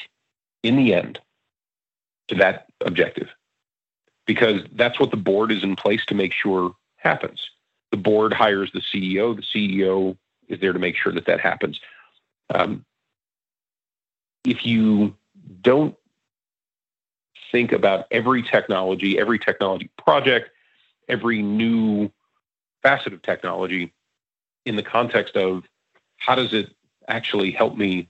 in 0.63 0.75
the 0.75 0.93
end 0.93 1.19
to 2.27 2.35
that 2.35 2.67
objective 2.81 3.29
because 4.25 4.61
that's 4.73 4.99
what 4.99 5.11
the 5.11 5.17
board 5.17 5.51
is 5.51 5.63
in 5.63 5.75
place 5.75 6.03
to 6.05 6.15
make 6.15 6.33
sure 6.33 6.73
happens. 6.97 7.49
The 7.91 7.97
board 7.97 8.33
hires 8.33 8.71
the 8.73 8.81
CEO, 8.81 9.35
the 9.35 9.43
CEO 9.43 10.17
is 10.47 10.59
there 10.59 10.73
to 10.73 10.79
make 10.79 10.95
sure 10.95 11.13
that 11.13 11.25
that 11.27 11.39
happens. 11.39 11.79
Um, 12.53 12.85
if 14.45 14.65
you 14.65 15.15
don't 15.61 15.95
think 17.51 17.71
about 17.71 18.05
every 18.11 18.41
technology, 18.41 19.19
every 19.19 19.39
technology 19.39 19.89
project, 20.03 20.49
every 21.07 21.41
new 21.41 22.11
facet 22.83 23.13
of 23.13 23.21
technology 23.21 23.93
in 24.65 24.75
the 24.75 24.83
context 24.83 25.35
of 25.35 25.63
how 26.17 26.35
does 26.35 26.53
it 26.53 26.73
actually 27.07 27.51
help 27.51 27.77
me 27.77 28.09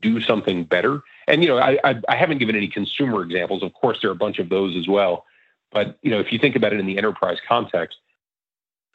do 0.00 0.20
something 0.20 0.64
better? 0.64 1.02
And 1.26 1.42
you 1.42 1.48
know, 1.48 1.58
I, 1.58 1.78
I, 1.84 2.00
I 2.08 2.16
haven't 2.16 2.38
given 2.38 2.56
any 2.56 2.68
consumer 2.68 3.22
examples. 3.22 3.62
Of 3.62 3.72
course, 3.74 3.98
there 4.00 4.10
are 4.10 4.12
a 4.12 4.16
bunch 4.16 4.38
of 4.38 4.48
those 4.48 4.76
as 4.76 4.86
well. 4.86 5.24
But 5.70 5.98
you 6.02 6.10
know, 6.10 6.20
if 6.20 6.32
you 6.32 6.38
think 6.38 6.56
about 6.56 6.72
it 6.72 6.80
in 6.80 6.86
the 6.86 6.98
enterprise 6.98 7.38
context, 7.46 7.98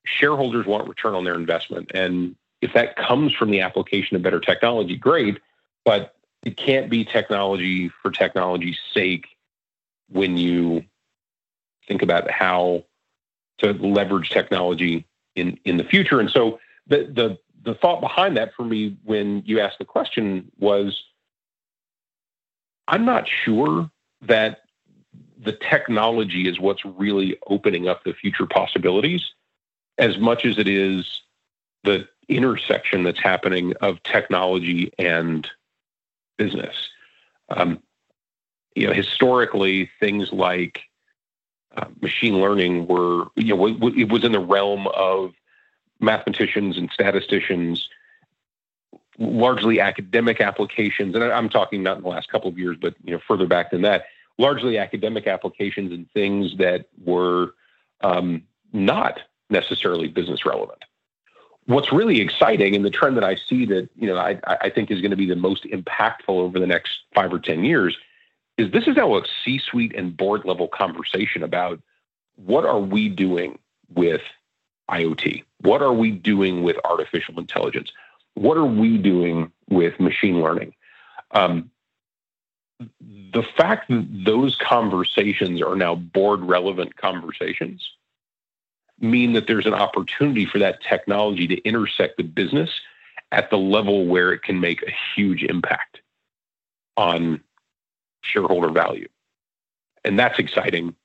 shareholders 0.06 0.66
want 0.66 0.88
return 0.88 1.16
on 1.16 1.24
their 1.24 1.36
investment, 1.36 1.92
and 1.94 2.36
if 2.62 2.74
that 2.74 2.96
comes 2.96 3.34
from 3.34 3.52
the 3.52 3.62
application 3.62 4.16
of 4.16 4.22
better 4.22 4.40
technology, 4.40 4.96
great. 4.96 5.40
But 5.86 6.16
it 6.46 6.58
can't 6.58 6.90
be 6.90 7.04
technology 7.04 7.90
for 8.02 8.10
technology's 8.10 8.80
sake 8.94 9.28
when 10.10 10.38
you 10.38 10.84
think 11.88 12.02
about 12.02 12.30
how 12.32 12.86
to 13.60 13.74
leverage 13.74 14.30
technology 14.30 15.06
in 15.36 15.58
in 15.66 15.78
the 15.78 15.84
future. 15.84 16.20
And 16.20 16.30
so 16.30 16.60
the 16.88 17.06
the 17.06 17.38
the 17.64 17.76
thought 17.76 18.02
behind 18.02 18.38
that 18.38 18.54
for 18.54 18.64
me 18.64 18.98
when 19.04 19.42
you 19.46 19.60
asked 19.60 19.80
the 19.80 19.86
question 19.86 20.52
was 20.60 21.04
I'm 22.88 23.06
not 23.06 23.28
sure 23.28 23.90
that 24.22 24.62
the 25.38 25.54
technology 25.54 26.48
is 26.48 26.60
what's 26.60 26.86
really 26.86 27.38
opening 27.48 27.88
up 27.88 28.04
the 28.04 28.14
future 28.14 28.46
possibilities 28.46 29.34
as 29.98 30.18
much 30.18 30.46
as 30.46 30.58
it 30.58 30.68
is 30.68 31.22
the 31.84 32.08
intersection 32.30 33.04
that's 33.04 33.20
happening 33.20 33.74
of 33.82 34.02
technology 34.04 34.92
and 34.98 35.50
business. 36.38 36.90
Um, 37.50 37.82
you 38.76 38.88
know, 38.88 38.94
historically, 38.94 39.90
things 40.00 40.32
like 40.32 40.82
uh, 41.76 41.86
machine 42.02 42.40
learning 42.40 42.88
were, 42.88 43.26
you 43.36 43.56
know, 43.56 43.68
it 43.68 44.12
was 44.12 44.24
in 44.24 44.32
the 44.32 44.40
realm 44.40 44.88
of 44.88 45.34
mathematicians 46.00 46.78
and 46.78 46.90
statisticians, 46.92 47.90
largely 49.18 49.80
academic 49.80 50.42
applications. 50.42 51.16
And 51.16 51.24
I'm 51.24 51.50
talking 51.50 51.84
not 51.84 51.98
in 51.98 52.04
the 52.04 52.10
last 52.10 52.30
couple 52.30 52.50
of 52.50 52.58
years, 52.58 52.78
but 52.80 52.96
you 53.04 53.14
know, 53.14 53.22
further 53.28 53.48
back 53.48 53.72
than 53.72 53.82
that, 53.84 54.06
largely 54.38 54.78
academic 54.78 55.28
applications 55.28 55.92
and 55.92 56.10
things 56.12 56.58
that 56.58 56.88
were 57.04 57.54
um, 58.02 58.44
not 58.72 59.20
necessarily 59.50 60.08
business 60.08 60.46
relevant. 60.46 60.84
What's 61.66 61.94
really 61.94 62.20
exciting, 62.20 62.76
and 62.76 62.84
the 62.84 62.90
trend 62.90 63.16
that 63.16 63.24
I 63.24 63.36
see 63.36 63.66
that 63.68 63.88
you 63.96 64.08
know 64.08 64.18
I, 64.18 64.38
I 64.46 64.70
think 64.70 64.92
is 64.92 65.00
going 65.00 65.12
to 65.12 65.18
be 65.18 65.28
the 65.28 65.36
most 65.38 65.64
impactful 65.64 66.28
over 66.28 66.60
the 66.60 66.68
next 66.68 66.92
five 67.16 67.32
or 67.32 67.40
ten 67.40 67.64
years, 67.64 67.98
is 68.58 68.72
this 68.72 68.88
is 68.88 68.96
now 68.96 69.18
a 69.18 69.24
C-suite 69.44 69.94
and 69.96 70.16
board 70.16 70.46
level 70.46 70.68
conversation 70.68 71.44
about 71.44 71.80
what 72.36 72.66
are 72.66 72.80
we 72.80 73.10
doing 73.10 73.60
with 73.94 74.22
IoT? 74.90 75.44
What 75.62 75.82
are 75.82 75.94
we 75.94 76.12
doing 76.12 76.64
with 76.64 76.78
artificial 76.84 77.40
intelligence? 77.40 77.92
What 78.36 78.58
are 78.58 78.66
we 78.66 78.98
doing 78.98 79.52
with 79.70 80.00
machine 80.00 80.42
learning? 80.42 80.74
Um, 81.32 81.72
the 83.00 83.44
fact 83.56 83.90
that 83.90 84.08
those 84.26 84.56
conversations 84.58 85.62
are 85.62 85.76
now 85.76 85.96
board 85.96 86.42
relevant 86.42 86.98
conversations 86.98 87.88
mean 89.00 89.34
that 89.34 89.48
there's 89.48 89.66
an 89.66 89.74
opportunity 89.74 90.46
for 90.46 90.60
that 90.60 90.82
technology 90.82 91.48
to 91.48 91.62
intersect 91.62 92.18
the 92.18 92.24
business 92.24 92.70
at 93.32 93.50
the 93.50 93.58
level 93.58 94.06
where 94.06 94.32
it 94.32 94.44
can 94.44 94.60
make 94.60 94.84
a 94.84 94.94
huge 95.16 95.44
impact 95.44 96.02
on 96.98 97.42
shareholder 98.24 98.70
value. 98.70 99.08
And 100.04 100.18
that's 100.18 100.40
exciting. 100.40 100.96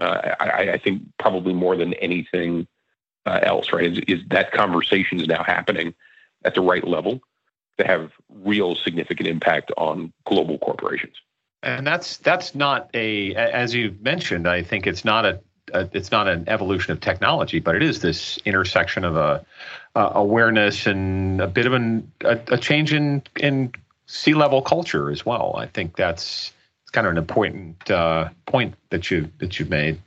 Uh, 0.00 0.34
I, 0.40 0.72
I, 0.72 0.78
think 0.78 1.02
probably 1.18 1.52
more 1.52 1.76
than 1.76 1.94
anything 1.94 2.66
uh, 3.26 3.40
else, 3.42 3.72
right? 3.72 3.92
Is, 3.92 3.98
is 4.06 4.20
that 4.28 4.52
conversation 4.52 5.20
is 5.20 5.26
now 5.26 5.42
happening 5.42 5.94
at 6.44 6.54
the 6.54 6.60
right 6.60 6.86
level 6.86 7.20
to 7.78 7.86
have 7.86 8.12
real 8.28 8.74
significant 8.76 9.28
impact 9.28 9.72
on 9.76 10.12
global 10.24 10.58
corporations. 10.58 11.16
And 11.62 11.86
that's 11.86 12.18
that's 12.18 12.54
not 12.54 12.88
a 12.94 13.34
as 13.34 13.74
you 13.74 13.96
mentioned. 14.00 14.46
I 14.46 14.62
think 14.62 14.86
it's 14.86 15.04
not 15.04 15.26
a, 15.26 15.40
a 15.72 15.88
it's 15.92 16.12
not 16.12 16.28
an 16.28 16.48
evolution 16.48 16.92
of 16.92 17.00
technology, 17.00 17.58
but 17.58 17.74
it 17.74 17.82
is 17.82 18.00
this 18.00 18.38
intersection 18.44 19.04
of 19.04 19.16
a, 19.16 19.44
a 19.96 20.10
awareness 20.14 20.86
and 20.86 21.40
a 21.40 21.48
bit 21.48 21.66
of 21.66 21.72
an, 21.72 22.10
a, 22.22 22.38
a 22.48 22.58
change 22.58 22.92
in 22.92 23.24
in 23.40 23.72
C 24.06 24.34
level 24.34 24.62
culture 24.62 25.10
as 25.10 25.26
well. 25.26 25.56
I 25.58 25.66
think 25.66 25.96
that's 25.96 26.52
it's 26.88 26.92
kind 26.94 27.06
of 27.06 27.10
an 27.10 27.18
important 27.18 27.90
uh, 27.90 28.30
point 28.46 28.74
that 28.88 29.10
you 29.10 29.30
that 29.40 29.58
you've 29.58 29.68
made. 29.68 30.00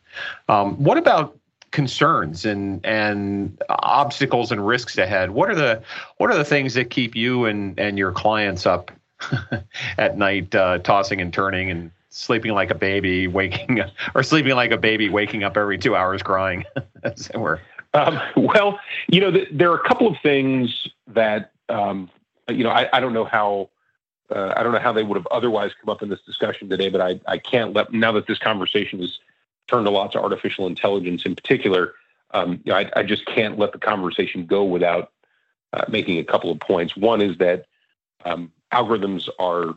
Um, 0.49 0.83
what 0.83 0.97
about 0.97 1.37
concerns 1.69 2.43
and 2.43 2.83
and 2.83 3.61
obstacles 3.69 4.51
and 4.51 4.65
risks 4.65 4.97
ahead? 4.97 5.29
What 5.29 5.51
are 5.51 5.55
the 5.55 5.83
what 6.17 6.31
are 6.31 6.37
the 6.37 6.43
things 6.43 6.73
that 6.73 6.89
keep 6.89 7.15
you 7.15 7.45
and 7.45 7.79
and 7.79 7.99
your 7.99 8.11
clients 8.11 8.65
up 8.65 8.89
at 9.99 10.17
night, 10.17 10.55
uh, 10.55 10.79
tossing 10.79 11.21
and 11.21 11.31
turning 11.31 11.69
and 11.69 11.91
sleeping 12.09 12.53
like 12.53 12.71
a 12.71 12.75
baby, 12.75 13.27
waking 13.27 13.81
or 14.15 14.23
sleeping 14.23 14.55
like 14.55 14.71
a 14.71 14.77
baby, 14.77 15.07
waking 15.07 15.43
up 15.43 15.57
every 15.57 15.77
two 15.77 15.95
hours 15.95 16.23
crying, 16.23 16.65
as 17.03 17.27
it 17.27 17.37
were? 17.37 17.61
Um, 17.93 18.19
well, 18.35 18.79
you 19.07 19.21
know, 19.21 19.29
th- 19.29 19.49
there 19.51 19.69
are 19.69 19.77
a 19.77 19.87
couple 19.87 20.07
of 20.07 20.15
things 20.23 20.87
that 21.05 21.51
um, 21.69 22.09
you 22.49 22.63
know. 22.63 22.71
I, 22.71 22.89
I 22.91 22.99
don't 22.99 23.13
know 23.13 23.25
how 23.25 23.69
uh, 24.31 24.53
I 24.55 24.63
don't 24.63 24.71
know 24.71 24.79
how 24.79 24.93
they 24.93 25.03
would 25.03 25.17
have 25.17 25.27
otherwise 25.27 25.71
come 25.79 25.89
up 25.89 26.01
in 26.01 26.09
this 26.09 26.21
discussion 26.21 26.69
today, 26.69 26.89
but 26.89 27.01
I, 27.01 27.19
I 27.27 27.37
can't 27.37 27.73
let 27.73 27.91
now 27.91 28.11
that 28.13 28.27
this 28.27 28.39
conversation 28.39 28.99
has 28.99 29.19
turned 29.67 29.87
a 29.87 29.91
lot 29.91 30.11
to 30.13 30.21
artificial 30.21 30.67
intelligence 30.67 31.25
in 31.25 31.35
particular. 31.35 31.93
Um, 32.31 32.61
you 32.63 32.71
know, 32.71 32.77
I, 32.77 32.89
I, 32.95 33.03
just 33.03 33.25
can't 33.25 33.59
let 33.59 33.73
the 33.73 33.77
conversation 33.77 34.45
go 34.45 34.63
without 34.63 35.11
uh, 35.73 35.83
making 35.89 36.17
a 36.19 36.23
couple 36.23 36.49
of 36.49 36.59
points. 36.61 36.95
One 36.95 37.21
is 37.21 37.37
that 37.39 37.65
um, 38.23 38.51
algorithms 38.71 39.27
are 39.37 39.75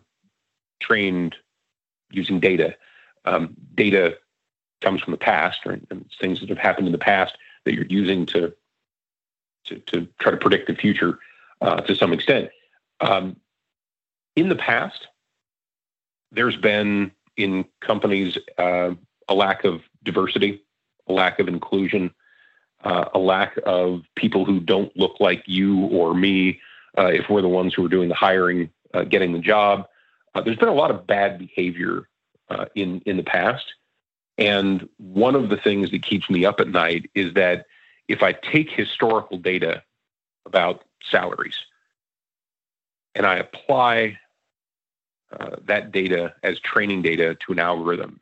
trained 0.80 1.34
using 2.10 2.38
data. 2.38 2.76
Um, 3.24 3.54
data 3.74 4.18
comes 4.80 5.02
from 5.02 5.12
the 5.12 5.18
past, 5.18 5.66
right? 5.66 5.82
And 5.90 6.08
things 6.20 6.40
that 6.40 6.48
have 6.48 6.58
happened 6.58 6.86
in 6.86 6.92
the 6.92 6.98
past 6.98 7.36
that 7.64 7.74
you're 7.74 7.86
using 7.86 8.26
to 8.26 8.54
to, 9.64 9.78
to 9.78 10.06
try 10.18 10.30
to 10.30 10.36
predict 10.36 10.66
the 10.66 10.74
future 10.74 11.18
uh, 11.62 11.80
to 11.80 11.96
some 11.96 12.12
extent. 12.12 12.50
Um, 13.00 13.36
in 14.36 14.48
the 14.48 14.56
past, 14.56 15.08
there's 16.32 16.56
been 16.56 17.12
in 17.36 17.64
companies 17.80 18.38
uh, 18.58 18.90
a 19.28 19.34
lack 19.34 19.64
of 19.64 19.82
diversity, 20.02 20.62
a 21.08 21.12
lack 21.12 21.38
of 21.38 21.48
inclusion, 21.48 22.14
uh, 22.84 23.06
a 23.14 23.18
lack 23.18 23.58
of 23.64 24.02
people 24.16 24.44
who 24.44 24.60
don't 24.60 24.96
look 24.96 25.20
like 25.20 25.42
you 25.46 25.86
or 25.86 26.14
me 26.14 26.60
uh, 26.98 27.06
if 27.06 27.28
we're 27.30 27.42
the 27.42 27.48
ones 27.48 27.74
who 27.74 27.84
are 27.84 27.88
doing 27.88 28.08
the 28.08 28.14
hiring, 28.14 28.70
uh, 28.94 29.04
getting 29.04 29.32
the 29.32 29.38
job. 29.38 29.86
Uh, 30.34 30.40
there's 30.40 30.56
been 30.56 30.68
a 30.68 30.74
lot 30.74 30.90
of 30.90 31.06
bad 31.06 31.38
behavior 31.38 32.08
uh, 32.50 32.66
in 32.74 33.00
in 33.06 33.16
the 33.16 33.22
past 33.22 33.64
And 34.38 34.88
one 34.98 35.34
of 35.34 35.48
the 35.48 35.56
things 35.56 35.90
that 35.92 36.02
keeps 36.02 36.28
me 36.28 36.44
up 36.44 36.60
at 36.60 36.68
night 36.68 37.10
is 37.14 37.34
that 37.34 37.66
if 38.08 38.22
I 38.22 38.32
take 38.32 38.70
historical 38.70 39.38
data 39.38 39.82
about 40.46 40.84
salaries 41.10 41.58
and 43.14 43.26
I 43.26 43.36
apply 43.36 44.18
uh, 45.38 45.56
that 45.64 45.92
data 45.92 46.34
as 46.42 46.58
training 46.60 47.02
data 47.02 47.34
to 47.34 47.52
an 47.52 47.58
algorithm 47.58 48.20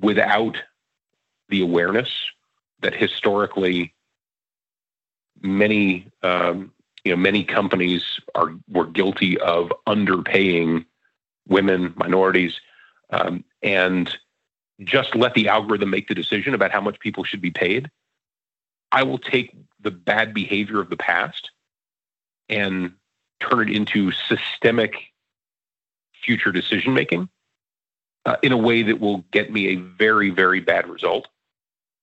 without 0.00 0.56
the 1.48 1.60
awareness 1.60 2.08
that 2.80 2.94
historically 2.94 3.94
many 5.40 6.10
um, 6.22 6.72
you 7.04 7.12
know 7.12 7.16
many 7.16 7.44
companies 7.44 8.20
are 8.34 8.52
were 8.68 8.86
guilty 8.86 9.38
of 9.38 9.72
underpaying 9.86 10.84
women 11.48 11.92
minorities 11.96 12.60
um, 13.10 13.44
and 13.62 14.16
just 14.80 15.14
let 15.14 15.34
the 15.34 15.48
algorithm 15.48 15.90
make 15.90 16.08
the 16.08 16.14
decision 16.14 16.54
about 16.54 16.72
how 16.72 16.80
much 16.80 16.98
people 16.98 17.24
should 17.24 17.40
be 17.40 17.50
paid 17.50 17.90
i 18.90 19.02
will 19.02 19.18
take 19.18 19.54
the 19.80 19.90
bad 19.90 20.34
behavior 20.34 20.80
of 20.80 20.90
the 20.90 20.96
past 20.96 21.50
and 22.48 22.92
turn 23.40 23.68
it 23.68 23.74
into 23.74 24.10
systemic 24.12 24.94
future 26.24 26.52
decision 26.52 26.94
making 26.94 27.28
uh, 28.26 28.36
in 28.42 28.52
a 28.52 28.56
way 28.56 28.82
that 28.82 29.00
will 29.00 29.18
get 29.30 29.52
me 29.52 29.68
a 29.68 29.76
very 29.76 30.30
very 30.30 30.60
bad 30.60 30.88
result 30.88 31.28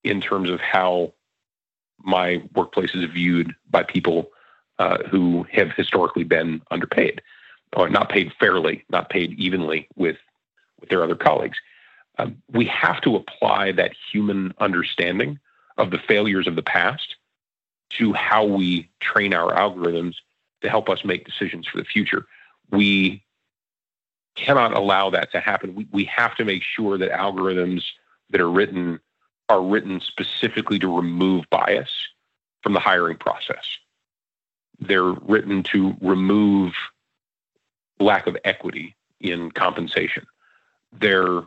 in 0.04 0.22
terms 0.22 0.50
of 0.50 0.60
how 0.60 1.14
my 2.04 2.42
workplace 2.56 2.94
is 2.96 3.10
viewed 3.12 3.54
by 3.70 3.84
people 3.84 4.32
uh, 4.80 4.98
who 5.10 5.46
have 5.52 5.72
historically 5.72 6.24
been 6.24 6.62
underpaid 6.72 7.22
or 7.76 7.90
not 7.90 8.10
paid 8.10 8.34
fairly, 8.40 8.84
not 8.90 9.10
paid 9.10 9.34
evenly 9.40 9.88
with 9.96 10.18
with 10.80 10.90
their 10.90 11.04
other 11.04 11.16
colleagues. 11.16 11.60
Um, 12.18 12.42
we 12.52 12.66
have 12.66 13.00
to 13.02 13.16
apply 13.16 13.72
that 13.74 13.94
human 14.12 14.54
understanding 14.60 15.40
of 15.78 15.92
the 15.92 16.00
failures 16.00 16.48
of 16.48 16.56
the 16.56 16.64
past 16.64 17.16
to 17.92 18.14
how 18.14 18.44
we 18.44 18.90
train 19.00 19.34
our 19.34 19.54
algorithms 19.54 20.16
to 20.62 20.70
help 20.70 20.90
us 20.90 21.06
make 21.06 21.26
decisions 21.26 21.68
for 21.68 21.78
the 21.78 21.86
future. 21.86 22.26
We 22.72 23.24
cannot 24.36 24.76
allow 24.76 25.10
that 25.10 25.32
to 25.32 25.40
happen. 25.40 25.76
We, 25.76 25.88
we 25.92 26.06
have 26.06 26.36
to 26.36 26.46
make 26.46 26.64
sure 26.64 26.98
that 26.98 27.12
algorithms 27.12 27.84
that 28.30 28.42
are 28.42 28.50
written 28.50 29.00
are 29.50 29.62
written 29.62 30.00
specifically 30.00 30.80
to 30.80 30.96
remove 30.96 31.44
bias 31.50 31.90
from 32.64 32.74
the 32.74 32.80
hiring 32.80 33.18
process. 33.18 33.78
They're 34.80 35.12
written 35.12 35.64
to 35.64 35.96
remove 36.02 36.74
lack 38.00 38.28
of 38.28 38.38
equity 38.46 38.96
in 39.20 39.52
compensation. 39.52 40.26
They're, 40.94 41.44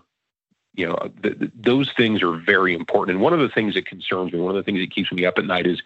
you 0.75 0.87
know, 0.87 1.11
th- 1.23 1.39
th- 1.39 1.53
those 1.55 1.93
things 1.93 2.23
are 2.23 2.37
very 2.37 2.75
important. 2.75 3.17
And 3.17 3.23
one 3.23 3.33
of 3.33 3.41
the 3.41 3.49
things 3.49 3.75
that 3.75 3.87
concerns 3.87 4.33
me, 4.33 4.41
one 4.41 4.55
of 4.55 4.57
the 4.57 4.63
things 4.63 4.81
that 4.81 4.95
keeps 4.95 5.11
me 5.11 5.25
up 5.25 5.39
at 5.39 5.47
night 5.47 5.67
is 5.67 5.83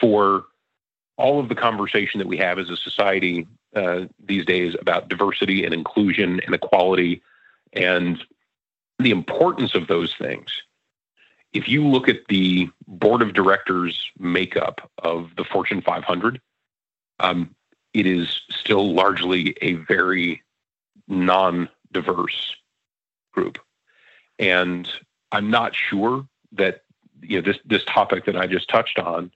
for 0.00 0.44
all 1.16 1.40
of 1.40 1.48
the 1.48 1.54
conversation 1.54 2.18
that 2.18 2.26
we 2.26 2.36
have 2.36 2.58
as 2.58 2.70
a 2.70 2.76
society 2.76 3.46
uh, 3.74 4.06
these 4.24 4.44
days 4.44 4.74
about 4.80 5.08
diversity 5.08 5.64
and 5.64 5.72
inclusion 5.72 6.40
and 6.46 6.54
equality 6.54 7.22
and 7.72 8.22
the 8.98 9.10
importance 9.10 9.74
of 9.74 9.86
those 9.86 10.14
things. 10.14 10.62
If 11.52 11.68
you 11.68 11.86
look 11.86 12.08
at 12.08 12.26
the 12.28 12.68
board 12.86 13.22
of 13.22 13.32
directors 13.32 14.10
makeup 14.18 14.90
of 14.98 15.30
the 15.36 15.44
Fortune 15.44 15.80
500, 15.80 16.40
um, 17.20 17.54
it 17.94 18.06
is 18.06 18.42
still 18.50 18.92
largely 18.94 19.56
a 19.62 19.74
very 19.74 20.42
non-diverse 21.08 22.56
group, 23.32 23.58
and 24.38 24.88
I'm 25.32 25.50
not 25.50 25.74
sure 25.74 26.26
that 26.52 26.82
you 27.22 27.40
know 27.40 27.42
this 27.42 27.58
this 27.64 27.84
topic 27.84 28.26
that 28.26 28.36
I 28.36 28.46
just 28.46 28.68
touched 28.68 28.98
on 28.98 29.30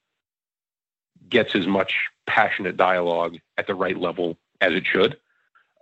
gets 1.31 1.55
as 1.55 1.67
much 1.67 2.07
passionate 2.27 2.77
dialogue 2.77 3.37
at 3.57 3.67
the 3.67 3.75
right 3.75 3.97
level 3.97 4.37
as 4.61 4.73
it 4.73 4.85
should. 4.87 5.17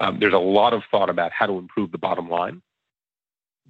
Um, 0.01 0.20
there's 0.20 0.34
a 0.34 0.38
lot 0.38 0.72
of 0.72 0.84
thought 0.90 1.11
about 1.11 1.32
how 1.32 1.46
to 1.46 1.59
improve 1.59 1.90
the 1.90 1.99
bottom 1.99 2.30
line, 2.30 2.62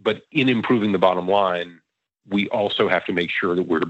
but 0.01 0.23
in 0.31 0.49
improving 0.49 0.93
the 0.93 0.99
bottom 0.99 1.27
line, 1.27 1.81
we 2.29 2.49
also 2.51 2.89
have 2.89 3.05
to 3.07 3.13
make 3.13 3.31
sure 3.31 3.55
that 3.55 3.63
we're 3.63 3.81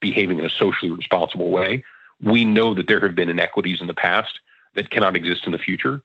behaving 0.00 0.38
in 0.38 0.44
a 0.44 0.50
socially 0.50 0.90
responsible 0.90 1.50
way. 1.50 1.84
We 2.22 2.44
know 2.44 2.74
that 2.74 2.86
there 2.86 3.00
have 3.00 3.14
been 3.14 3.30
inequities 3.30 3.80
in 3.80 3.86
the 3.86 3.94
past 3.94 4.40
that 4.74 4.90
cannot 4.90 5.16
exist 5.16 5.46
in 5.46 5.52
the 5.52 5.58
future. 5.58 6.02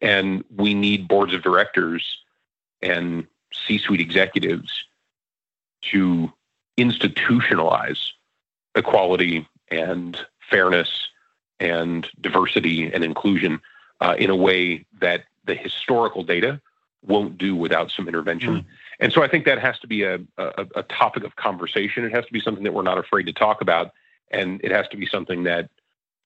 And 0.00 0.44
we 0.56 0.72
need 0.72 1.08
boards 1.08 1.34
of 1.34 1.42
directors 1.42 2.18
and 2.80 3.26
C 3.52 3.78
suite 3.78 4.00
executives 4.00 4.84
to 5.92 6.32
institutionalize 6.78 8.10
equality 8.74 9.46
and 9.70 10.18
fairness 10.50 11.08
and 11.58 12.08
diversity 12.20 12.92
and 12.92 13.04
inclusion 13.04 13.60
uh, 14.00 14.14
in 14.18 14.30
a 14.30 14.36
way 14.36 14.84
that 15.00 15.24
the 15.44 15.54
historical 15.54 16.22
data 16.22 16.60
won't 17.06 17.38
do 17.38 17.54
without 17.56 17.90
some 17.90 18.08
intervention. 18.08 18.56
Mm. 18.56 18.64
And 19.00 19.12
so 19.12 19.22
I 19.22 19.28
think 19.28 19.46
that 19.46 19.58
has 19.58 19.78
to 19.80 19.86
be 19.86 20.02
a, 20.02 20.20
a, 20.36 20.66
a, 20.76 20.82
topic 20.82 21.24
of 21.24 21.36
conversation. 21.36 22.04
It 22.04 22.12
has 22.12 22.26
to 22.26 22.32
be 22.32 22.40
something 22.40 22.64
that 22.64 22.74
we're 22.74 22.82
not 22.82 22.98
afraid 22.98 23.24
to 23.24 23.32
talk 23.32 23.62
about. 23.62 23.92
And 24.30 24.60
it 24.62 24.70
has 24.70 24.86
to 24.88 24.96
be 24.96 25.06
something 25.06 25.44
that 25.44 25.70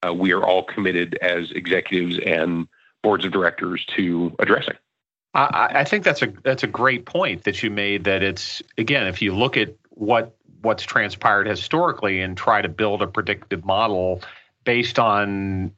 uh, 0.05 0.13
we 0.13 0.33
are 0.33 0.43
all 0.43 0.63
committed 0.63 1.17
as 1.21 1.51
executives 1.51 2.19
and 2.25 2.67
boards 3.01 3.23
of 3.25 3.31
directors 3.31 3.85
to 3.95 4.35
addressing. 4.39 4.75
I, 5.33 5.71
I 5.75 5.83
think 5.83 6.03
that's 6.05 6.21
a 6.21 6.27
that's 6.43 6.63
a 6.63 6.67
great 6.67 7.05
point 7.05 7.43
that 7.43 7.61
you 7.61 7.69
made. 7.69 8.05
That 8.05 8.23
it's 8.23 8.61
again, 8.77 9.05
if 9.07 9.21
you 9.21 9.35
look 9.35 9.57
at 9.57 9.75
what 9.95 10.35
what's 10.61 10.83
transpired 10.83 11.47
historically 11.47 12.21
and 12.21 12.37
try 12.37 12.61
to 12.61 12.69
build 12.69 13.01
a 13.01 13.07
predictive 13.07 13.65
model 13.65 14.21
based 14.63 14.97
on 14.97 15.71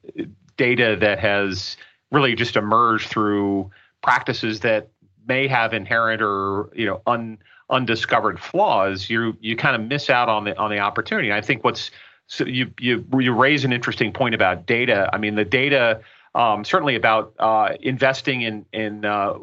data 0.56 0.96
that 1.00 1.18
has 1.18 1.76
really 2.10 2.34
just 2.34 2.56
emerged 2.56 3.08
through 3.08 3.70
practices 4.02 4.60
that 4.60 4.88
may 5.26 5.46
have 5.46 5.74
inherent 5.74 6.22
or 6.22 6.70
you 6.74 6.86
know 6.86 7.02
un, 7.06 7.38
undiscovered 7.70 8.40
flaws, 8.40 9.10
you 9.10 9.36
you 9.40 9.56
kind 9.56 9.76
of 9.80 9.86
miss 9.86 10.10
out 10.10 10.28
on 10.28 10.44
the 10.44 10.58
on 10.58 10.70
the 10.70 10.78
opportunity. 10.78 11.32
I 11.32 11.40
think 11.40 11.64
what's 11.64 11.90
so 12.26 12.44
you 12.44 12.72
you 12.80 13.04
you 13.18 13.32
raise 13.32 13.64
an 13.64 13.72
interesting 13.72 14.12
point 14.12 14.34
about 14.34 14.66
data. 14.66 15.08
I 15.12 15.18
mean, 15.18 15.34
the 15.34 15.44
data. 15.44 16.00
Um, 16.38 16.64
certainly 16.64 16.94
about 16.94 17.34
uh, 17.40 17.70
investing 17.80 18.42
in 18.42 18.64
in 18.72 19.04
uh, 19.04 19.38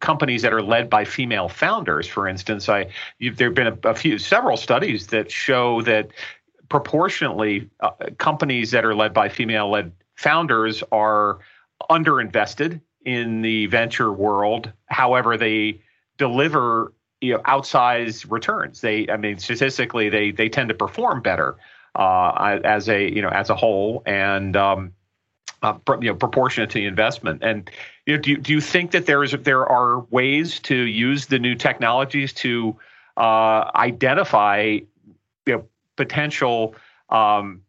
companies 0.00 0.42
that 0.42 0.52
are 0.52 0.60
led 0.60 0.90
by 0.90 1.04
female 1.04 1.48
founders. 1.48 2.08
For 2.08 2.26
instance, 2.26 2.68
I 2.68 2.88
there 3.20 3.50
have 3.50 3.54
been 3.54 3.68
a, 3.68 3.78
a, 3.84 3.94
few 3.94 4.18
several 4.18 4.56
studies 4.56 5.06
that 5.08 5.30
show 5.30 5.80
that 5.82 6.10
proportionately 6.68 7.70
uh, 7.78 7.90
companies 8.18 8.72
that 8.72 8.84
are 8.84 8.96
led 8.96 9.14
by 9.14 9.28
female 9.28 9.70
led 9.70 9.92
founders 10.16 10.82
are 10.90 11.38
underinvested 11.88 12.80
in 13.04 13.42
the 13.42 13.66
venture 13.66 14.12
world. 14.12 14.72
However, 14.86 15.36
they 15.36 15.80
deliver 16.18 16.92
you 17.20 17.34
know 17.34 17.42
outsized 17.42 18.28
returns. 18.28 18.80
They, 18.80 19.08
I 19.08 19.18
mean, 19.18 19.38
statistically, 19.38 20.08
they 20.08 20.32
they 20.32 20.48
tend 20.48 20.70
to 20.70 20.74
perform 20.74 21.22
better 21.22 21.58
uh, 21.94 22.58
as 22.64 22.88
a 22.88 23.08
you 23.08 23.22
know 23.22 23.28
as 23.28 23.50
a 23.50 23.54
whole 23.54 24.02
and 24.04 24.56
um, 24.56 24.94
uh, 25.62 25.74
you 26.00 26.08
know 26.08 26.14
proportionate 26.14 26.70
to 26.70 26.78
the 26.78 26.86
investment. 26.86 27.42
And 27.42 27.70
you 28.06 28.16
know, 28.16 28.22
do 28.22 28.30
you, 28.30 28.36
do 28.36 28.52
you 28.52 28.60
think 28.60 28.90
that 28.92 29.06
there 29.06 29.22
is 29.22 29.32
there 29.32 29.66
are 29.66 30.00
ways 30.10 30.60
to 30.60 30.74
use 30.74 31.26
the 31.26 31.38
new 31.38 31.54
technologies 31.54 32.32
to 32.34 32.76
uh, 33.16 33.70
identify 33.74 34.60
you 34.60 34.86
know 35.46 35.64
potential 35.96 36.74
um, 37.10 37.62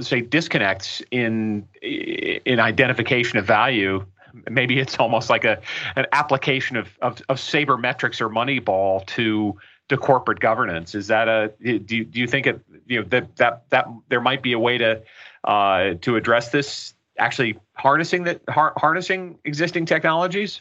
say 0.00 0.20
disconnects 0.20 1.02
in 1.10 1.66
in 1.82 2.60
identification 2.60 3.38
of 3.38 3.46
value 3.46 4.04
maybe 4.50 4.78
it's 4.78 4.96
almost 4.98 5.30
like 5.30 5.44
a 5.44 5.60
an 5.96 6.06
application 6.12 6.76
of 6.76 6.96
of, 7.02 7.20
of 7.28 7.38
sabermetrics 7.38 8.20
or 8.20 8.28
Moneyball 8.28 9.04
to 9.06 9.56
to 9.88 9.96
corporate 9.96 10.40
governance. 10.40 10.94
Is 10.94 11.06
that 11.08 11.28
a 11.28 11.52
do 11.62 11.96
you, 11.96 12.04
do 12.04 12.20
you 12.20 12.26
think 12.26 12.46
it 12.46 12.60
you 12.86 13.00
know 13.00 13.08
that 13.08 13.36
that 13.36 13.70
that 13.70 13.86
there 14.08 14.20
might 14.20 14.42
be 14.42 14.52
a 14.52 14.58
way 14.58 14.78
to 14.78 15.02
uh, 15.46 15.94
to 16.02 16.16
address 16.16 16.50
this? 16.50 16.94
Actually, 17.18 17.58
harnessing 17.74 18.24
that 18.24 18.42
har- 18.48 18.74
harnessing 18.76 19.38
existing 19.44 19.86
technologies. 19.86 20.60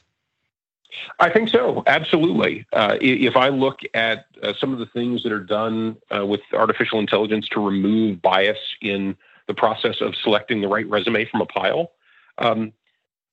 I 1.20 1.30
think 1.30 1.50
so. 1.50 1.84
Absolutely. 1.88 2.66
Uh, 2.72 2.98
if 3.02 3.36
I 3.36 3.50
look 3.50 3.80
at 3.94 4.26
uh, 4.42 4.54
some 4.58 4.72
of 4.72 4.80
the 4.80 4.86
things 4.86 5.24
that 5.24 5.32
are 5.32 5.44
done 5.44 5.98
uh, 6.16 6.26
with 6.26 6.42
artificial 6.54 7.00
intelligence 7.00 7.50
to 7.50 7.66
remove 7.66 8.22
bias 8.22 8.60
in 8.82 9.18
the 9.48 9.54
process 9.54 10.02
of 10.02 10.16
selecting 10.16 10.62
the 10.62 10.68
right 10.68 10.88
resume 10.90 11.26
from 11.26 11.42
a 11.42 11.46
pile, 11.46 11.92
um, 12.38 12.72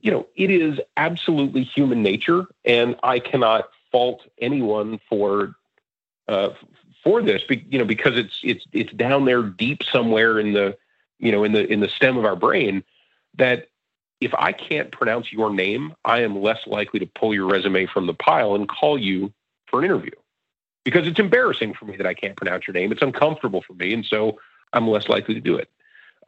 you 0.01 0.11
know, 0.11 0.27
it 0.35 0.51
is 0.51 0.81
absolutely 0.97 1.63
human 1.63 2.03
nature, 2.03 2.47
and 2.65 2.97
I 3.05 3.21
cannot 3.21 3.69
fault 3.93 4.27
anyone 4.39 5.01
for 5.09 5.55
uh, 6.29 6.51
for 7.05 7.23
this. 7.23 7.43
You 7.49 7.79
know, 7.79 7.85
because 7.85 8.19
it's 8.19 8.41
it's 8.43 8.67
it's 8.73 8.93
down 8.93 9.25
there 9.25 9.43
deep 9.43 9.85
somewhere 9.85 10.41
in 10.41 10.53
the 10.53 10.77
you 11.23 11.33
know 11.33 11.45
in 11.45 11.53
the 11.53 11.67
in 11.73 11.81
the 11.81 11.89
stem 11.89 12.19
of 12.19 12.27
our 12.27 12.37
brain 12.37 12.85
that 13.39 13.69
if 14.21 14.35
I 14.35 14.53
can't 14.53 14.93
pronounce 14.93 15.33
your 15.33 15.53
name, 15.53 15.95
I 16.05 16.21
am 16.21 16.41
less 16.41 16.61
likely 16.67 17.01
to 17.01 17.07
pull 17.07 17.35
your 17.35 17.49
resume 17.49 17.87
from 17.87 18.07
the 18.07 18.15
pile 18.15 18.55
and 18.55 18.69
call 18.69 18.99
you 18.99 19.33
for 19.67 19.79
an 19.81 19.87
interview. 19.87 20.13
because 20.85 21.07
it's 21.07 21.19
embarrassing 21.19 21.75
for 21.75 21.85
me 21.85 21.97
that 21.97 22.07
I 22.07 22.15
can't 22.15 22.37
pronounce 22.37 22.67
your 22.67 22.75
name. 22.75 22.93
It's 22.93 23.03
uncomfortable 23.03 23.63
for 23.63 23.75
me, 23.75 23.95
and 23.95 24.05
so 24.05 24.39
I'm 24.73 24.89
less 24.89 25.09
likely 25.09 25.35
to 25.35 25.41
do 25.41 25.57
it. 25.57 25.71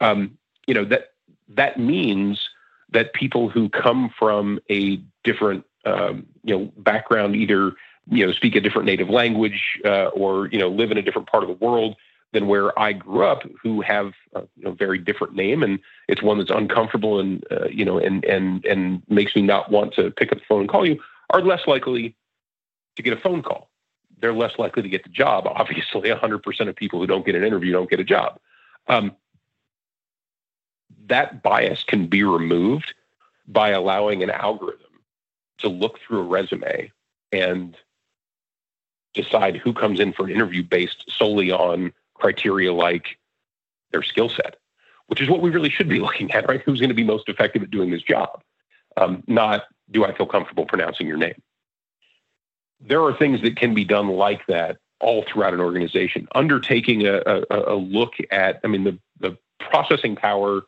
Um, 0.01 0.37
you 0.67 0.73
know 0.73 0.85
that 0.85 1.13
that 1.49 1.79
means 1.79 2.49
that 2.89 3.13
people 3.13 3.49
who 3.49 3.69
come 3.69 4.09
from 4.17 4.59
a 4.69 5.01
different 5.23 5.65
um, 5.85 6.25
you 6.43 6.57
know 6.57 6.71
background, 6.77 7.35
either 7.35 7.73
you 8.09 8.25
know 8.25 8.31
speak 8.31 8.55
a 8.55 8.61
different 8.61 8.85
native 8.85 9.09
language 9.09 9.79
uh, 9.85 10.07
or 10.07 10.47
you 10.47 10.59
know 10.59 10.69
live 10.69 10.91
in 10.91 10.97
a 10.97 11.01
different 11.01 11.27
part 11.27 11.43
of 11.43 11.49
the 11.49 11.65
world 11.65 11.95
than 12.33 12.47
where 12.47 12.77
I 12.77 12.93
grew 12.93 13.25
up, 13.25 13.43
who 13.61 13.81
have 13.81 14.13
a 14.33 14.41
you 14.57 14.65
know, 14.65 14.71
very 14.71 14.97
different 14.97 15.35
name, 15.35 15.63
and 15.63 15.79
it's 16.07 16.21
one 16.21 16.37
that's 16.37 16.51
uncomfortable 16.51 17.19
and 17.19 17.45
uh, 17.51 17.67
you 17.67 17.85
know 17.85 17.97
and 17.97 18.23
and 18.25 18.65
and 18.65 19.01
makes 19.09 19.35
me 19.35 19.41
not 19.41 19.71
want 19.71 19.93
to 19.93 20.11
pick 20.11 20.31
up 20.31 20.39
the 20.39 20.43
phone 20.47 20.61
and 20.61 20.69
call 20.69 20.85
you, 20.85 20.99
are 21.29 21.41
less 21.41 21.65
likely 21.67 22.15
to 22.95 23.01
get 23.03 23.13
a 23.13 23.21
phone 23.21 23.41
call. 23.41 23.69
They're 24.19 24.33
less 24.33 24.57
likely 24.57 24.83
to 24.83 24.89
get 24.89 25.03
the 25.03 25.09
job. 25.09 25.47
Obviously, 25.55 26.09
100% 26.09 26.69
of 26.69 26.75
people 26.75 26.99
who 26.99 27.07
don't 27.07 27.25
get 27.25 27.35
an 27.35 27.43
interview 27.43 27.71
don't 27.71 27.89
get 27.89 27.99
a 27.99 28.03
job. 28.03 28.39
Um, 28.87 29.15
that 31.07 31.43
bias 31.43 31.83
can 31.83 32.07
be 32.07 32.23
removed 32.23 32.93
by 33.47 33.69
allowing 33.69 34.23
an 34.23 34.29
algorithm 34.29 34.81
to 35.59 35.69
look 35.69 35.99
through 35.99 36.19
a 36.19 36.23
resume 36.23 36.91
and 37.31 37.77
decide 39.13 39.55
who 39.55 39.73
comes 39.73 39.99
in 39.99 40.13
for 40.13 40.25
an 40.25 40.31
interview 40.31 40.63
based 40.63 41.05
solely 41.09 41.51
on 41.51 41.93
criteria 42.15 42.73
like 42.73 43.17
their 43.91 44.03
skill 44.03 44.29
set, 44.29 44.57
which 45.07 45.21
is 45.21 45.29
what 45.29 45.41
we 45.41 45.49
really 45.49 45.69
should 45.69 45.89
be 45.89 45.99
looking 46.07 46.31
at, 46.31 46.47
right? 46.47 46.61
Who's 46.61 46.79
going 46.79 46.89
to 46.89 46.95
be 46.95 47.03
most 47.03 47.29
effective 47.29 47.63
at 47.63 47.71
doing 47.71 47.91
this 47.91 48.01
job? 48.01 48.41
Um, 48.97 49.23
not 49.27 49.63
do 49.91 50.05
I 50.05 50.15
feel 50.15 50.25
comfortable 50.25 50.65
pronouncing 50.65 51.07
your 51.07 51.17
name? 51.17 51.41
There 52.79 53.03
are 53.03 53.15
things 53.15 53.41
that 53.41 53.55
can 53.57 53.73
be 53.73 53.85
done 53.85 54.09
like 54.09 54.45
that 54.47 54.77
all 54.99 55.23
throughout 55.23 55.53
an 55.53 55.59
organization. 55.59 56.27
Undertaking 56.33 57.05
a, 57.05 57.21
a, 57.25 57.73
a 57.73 57.75
look 57.75 58.13
at, 58.31 58.59
I 58.63 58.67
mean, 58.67 58.83
the, 58.83 58.97
the 59.19 59.37
processing 59.59 60.15
power 60.15 60.61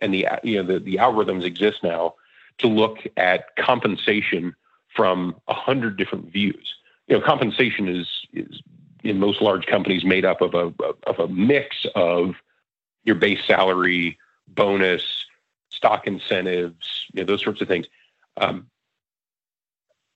and 0.00 0.12
the 0.12 0.26
you 0.42 0.62
know 0.62 0.74
the, 0.74 0.80
the 0.80 0.96
algorithms 0.96 1.44
exist 1.44 1.82
now 1.82 2.14
to 2.58 2.66
look 2.66 2.98
at 3.16 3.56
compensation 3.56 4.54
from 4.94 5.36
a 5.48 5.54
hundred 5.54 5.96
different 5.96 6.30
views. 6.30 6.74
You 7.06 7.18
know, 7.18 7.24
compensation 7.24 7.88
is 7.88 8.08
is 8.32 8.60
in 9.02 9.18
most 9.18 9.42
large 9.42 9.66
companies 9.66 10.04
made 10.04 10.24
up 10.24 10.40
of 10.40 10.54
a 10.54 10.72
of 11.06 11.18
a 11.18 11.28
mix 11.28 11.86
of 11.94 12.34
your 13.04 13.16
base 13.16 13.44
salary, 13.46 14.18
bonus, 14.48 15.26
stock 15.70 16.06
incentives, 16.06 17.06
you 17.12 17.20
know, 17.20 17.26
those 17.26 17.42
sorts 17.42 17.60
of 17.60 17.68
things. 17.68 17.86
Um, 18.36 18.68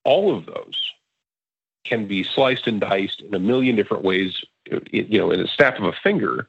all 0.05 0.37
of 0.37 0.47
those 0.47 0.93
can 1.85 2.07
be 2.07 2.23
sliced 2.23 2.67
and 2.67 2.81
diced 2.81 3.21
in 3.21 3.35
a 3.35 3.39
million 3.39 3.77
different 3.77 4.05
ways, 4.05 4.45
you 4.91 5.19
know, 5.19 5.31
in 5.31 5.41
a 5.41 5.49
snap 5.49 5.79
of 5.79 5.85
a 5.85 5.93
finger 5.93 6.49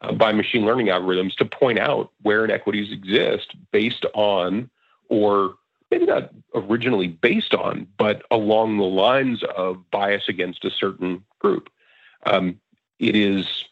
uh, 0.00 0.12
by 0.12 0.32
machine 0.32 0.64
learning 0.64 0.86
algorithms 0.86 1.34
to 1.36 1.44
point 1.44 1.78
out 1.78 2.12
where 2.22 2.44
inequities 2.44 2.92
exist 2.92 3.54
based 3.72 4.04
on, 4.14 4.70
or 5.08 5.54
maybe 5.90 6.06
not 6.06 6.30
originally 6.54 7.08
based 7.08 7.54
on, 7.54 7.86
but 7.96 8.22
along 8.30 8.76
the 8.76 8.84
lines 8.84 9.42
of 9.56 9.90
bias 9.90 10.28
against 10.28 10.64
a 10.64 10.70
certain 10.70 11.24
group. 11.38 11.70
Um, 12.26 12.60
it 12.98 13.14
is 13.16 13.64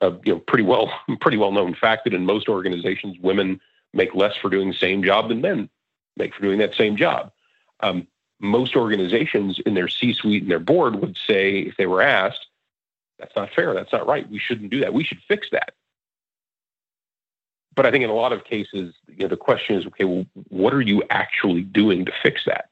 a 0.00 0.12
you 0.24 0.34
know, 0.34 0.40
pretty 0.40 0.64
well 0.64 0.92
pretty 1.20 1.36
well 1.36 1.52
known 1.52 1.74
fact 1.74 2.04
that 2.04 2.14
in 2.14 2.26
most 2.26 2.48
organizations, 2.48 3.18
women 3.18 3.60
make 3.92 4.14
less 4.14 4.36
for 4.36 4.50
doing 4.50 4.68
the 4.68 4.76
same 4.76 5.02
job 5.02 5.28
than 5.28 5.40
men 5.40 5.68
make 6.16 6.34
for 6.34 6.42
doing 6.42 6.58
that 6.58 6.74
same 6.74 6.96
job. 6.96 7.32
Um, 7.80 8.06
most 8.40 8.76
organizations 8.76 9.60
in 9.64 9.74
their 9.74 9.88
C-suite 9.88 10.42
and 10.42 10.50
their 10.50 10.58
board 10.58 10.96
would 10.96 11.16
say, 11.16 11.60
if 11.60 11.76
they 11.76 11.86
were 11.86 12.02
asked, 12.02 12.46
that's 13.18 13.34
not 13.36 13.50
fair. 13.50 13.74
That's 13.74 13.92
not 13.92 14.06
right. 14.06 14.28
We 14.28 14.38
shouldn't 14.38 14.70
do 14.70 14.80
that. 14.80 14.92
We 14.92 15.04
should 15.04 15.20
fix 15.26 15.48
that. 15.52 15.74
But 17.74 17.86
I 17.86 17.90
think 17.90 18.04
in 18.04 18.10
a 18.10 18.14
lot 18.14 18.32
of 18.32 18.44
cases, 18.44 18.94
you 19.08 19.24
know, 19.24 19.28
the 19.28 19.36
question 19.36 19.76
is, 19.76 19.86
okay, 19.86 20.04
well, 20.04 20.26
what 20.48 20.72
are 20.74 20.80
you 20.80 21.02
actually 21.10 21.62
doing 21.62 22.04
to 22.04 22.12
fix 22.22 22.44
that? 22.46 22.68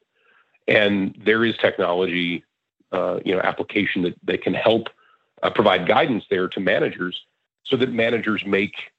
And 0.67 1.15
there 1.25 1.43
is 1.43 1.57
technology, 1.57 2.43
uh, 2.91 3.19
you 3.25 3.33
know, 3.35 3.41
application 3.41 4.03
that, 4.03 4.15
that 4.23 4.41
can 4.41 4.53
help 4.53 4.89
uh, 5.41 5.49
provide 5.49 5.87
guidance 5.87 6.25
there 6.29 6.47
to 6.47 6.59
managers 6.59 7.25
so 7.63 7.75
that 7.77 7.91
managers 7.91 8.45
make 8.45 8.91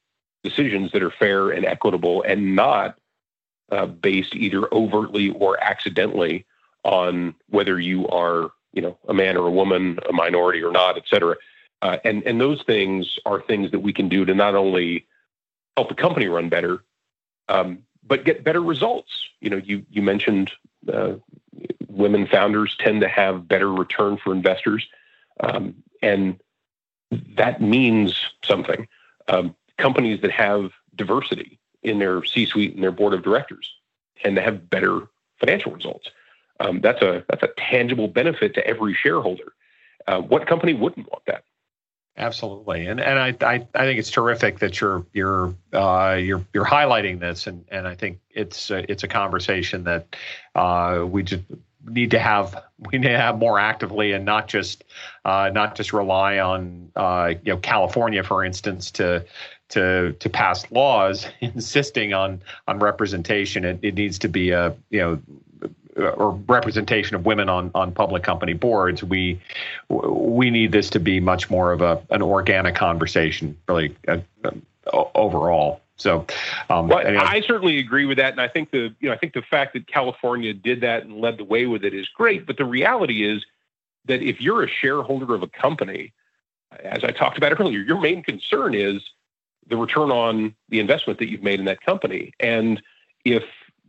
decisions 0.43 0.91
that 0.91 1.01
are 1.01 1.11
fair 1.11 1.49
and 1.49 1.65
equitable 1.65 2.21
and 2.23 2.55
not 2.55 2.97
uh, 3.71 3.87
based 3.87 4.35
either 4.35 4.71
overtly 4.73 5.31
or 5.31 5.61
accidentally 5.63 6.45
on 6.83 7.33
whether 7.49 7.79
you 7.79 8.07
are, 8.09 8.51
you 8.73 8.81
know, 8.81 8.97
a 9.07 9.13
man 9.13 9.37
or 9.37 9.47
a 9.47 9.51
woman, 9.51 9.97
a 10.07 10.13
minority 10.13 10.61
or 10.61 10.71
not, 10.71 10.97
et 10.97 11.03
cetera. 11.07 11.35
Uh, 11.81 11.97
and 12.05 12.23
and 12.23 12.39
those 12.39 12.61
things 12.63 13.17
are 13.25 13.41
things 13.41 13.71
that 13.71 13.79
we 13.79 13.91
can 13.91 14.07
do 14.07 14.23
to 14.23 14.35
not 14.35 14.55
only 14.55 15.05
help 15.75 15.89
the 15.89 15.95
company 15.95 16.27
run 16.27 16.49
better, 16.49 16.83
um, 17.49 17.79
but 18.03 18.25
get 18.25 18.43
better 18.43 18.61
results. 18.61 19.29
You 19.41 19.49
know, 19.49 19.57
you 19.57 19.85
you 19.89 20.01
mentioned 20.01 20.51
uh, 20.91 21.13
women 21.87 22.27
founders 22.27 22.75
tend 22.79 23.01
to 23.01 23.07
have 23.07 23.47
better 23.47 23.71
return 23.71 24.17
for 24.17 24.33
investors, 24.33 24.87
um, 25.39 25.75
and 26.01 26.39
that 27.35 27.61
means 27.61 28.19
something. 28.43 28.87
Um, 29.27 29.55
companies 29.77 30.21
that 30.21 30.31
have 30.31 30.71
diversity 30.95 31.59
in 31.83 31.99
their 31.99 32.23
C-suite 32.23 32.73
and 32.73 32.83
their 32.83 32.91
board 32.91 33.13
of 33.13 33.23
directors 33.23 33.73
tend 34.21 34.35
to 34.35 34.41
have 34.41 34.69
better 34.69 35.01
financial 35.39 35.71
results. 35.71 36.09
Um, 36.59 36.81
that's 36.81 37.01
a 37.01 37.23
that's 37.29 37.43
a 37.43 37.49
tangible 37.57 38.07
benefit 38.07 38.53
to 38.55 38.65
every 38.65 38.93
shareholder. 38.93 39.53
Uh, 40.07 40.21
what 40.21 40.47
company 40.47 40.73
wouldn't 40.73 41.11
want 41.11 41.25
that? 41.25 41.43
Absolutely, 42.17 42.87
and 42.87 43.01
and 43.01 43.19
I, 43.19 43.35
I, 43.45 43.67
I 43.75 43.83
think 43.85 43.99
it's 43.99 44.09
terrific 44.09 44.59
that 44.59 44.79
you're 44.79 45.05
you're 45.11 45.53
uh, 45.73 46.17
you're 46.17 46.45
you're 46.53 46.65
highlighting 46.65 47.19
this, 47.19 47.45
and 47.45 47.65
and 47.67 47.85
I 47.85 47.95
think 47.95 48.19
it's 48.29 48.71
a, 48.71 48.89
it's 48.89 49.03
a 49.03 49.07
conversation 49.09 49.83
that 49.83 50.15
uh, 50.55 51.05
we 51.05 51.23
just 51.23 51.43
need 51.85 52.11
to 52.11 52.19
have 52.19 52.63
we 52.79 52.99
need 52.99 53.09
to 53.09 53.17
have 53.17 53.37
more 53.37 53.59
actively, 53.59 54.13
and 54.13 54.23
not 54.23 54.47
just 54.47 54.85
uh, 55.25 55.51
not 55.53 55.75
just 55.75 55.91
rely 55.91 56.39
on 56.39 56.89
uh, 56.95 57.33
you 57.43 57.51
know 57.51 57.57
California, 57.59 58.23
for 58.23 58.45
instance, 58.45 58.91
to 58.91 59.25
to 59.69 60.13
to 60.13 60.29
pass 60.29 60.71
laws 60.71 61.27
insisting 61.41 62.13
on 62.13 62.41
on 62.69 62.79
representation. 62.79 63.65
It, 63.65 63.79
it 63.81 63.95
needs 63.95 64.17
to 64.19 64.29
be 64.29 64.51
a 64.51 64.73
you 64.89 64.99
know 65.01 65.21
uh, 65.63 65.67
or 65.95 66.31
representation 66.47 67.15
of 67.15 67.25
women 67.25 67.49
on 67.49 67.71
on 67.73 67.91
public 67.91 68.23
company 68.23 68.53
boards, 68.53 69.03
we 69.03 69.39
we 69.89 70.49
need 70.49 70.71
this 70.71 70.89
to 70.91 70.99
be 70.99 71.19
much 71.19 71.49
more 71.49 71.71
of 71.71 71.81
a 71.81 72.01
an 72.09 72.21
organic 72.21 72.75
conversation, 72.75 73.57
really 73.67 73.95
uh, 74.07 74.17
uh, 74.43 74.51
overall. 75.15 75.81
So, 75.97 76.25
um, 76.69 76.89
well, 76.89 76.99
anyway. 76.99 77.23
I 77.23 77.41
certainly 77.41 77.79
agree 77.79 78.05
with 78.05 78.17
that, 78.17 78.33
and 78.33 78.41
I 78.41 78.49
think 78.49 78.71
the 78.71 78.93
you 78.99 79.07
know 79.07 79.13
I 79.13 79.17
think 79.17 79.33
the 79.33 79.41
fact 79.41 79.73
that 79.73 79.87
California 79.87 80.53
did 80.53 80.81
that 80.81 81.03
and 81.03 81.21
led 81.21 81.37
the 81.37 81.45
way 81.45 81.65
with 81.65 81.85
it 81.85 81.93
is 81.93 82.07
great. 82.09 82.45
But 82.45 82.57
the 82.57 82.65
reality 82.65 83.25
is 83.25 83.45
that 84.05 84.21
if 84.21 84.41
you're 84.41 84.63
a 84.63 84.69
shareholder 84.69 85.33
of 85.33 85.43
a 85.43 85.47
company, 85.47 86.11
as 86.83 87.03
I 87.03 87.11
talked 87.11 87.37
about 87.37 87.59
earlier, 87.59 87.79
your 87.79 87.99
main 87.99 88.21
concern 88.21 88.73
is 88.75 89.01
the 89.67 89.77
return 89.77 90.11
on 90.11 90.53
the 90.69 90.79
investment 90.79 91.19
that 91.19 91.29
you've 91.29 91.43
made 91.43 91.59
in 91.59 91.65
that 91.65 91.81
company, 91.81 92.33
and 92.41 92.81
if 93.23 93.43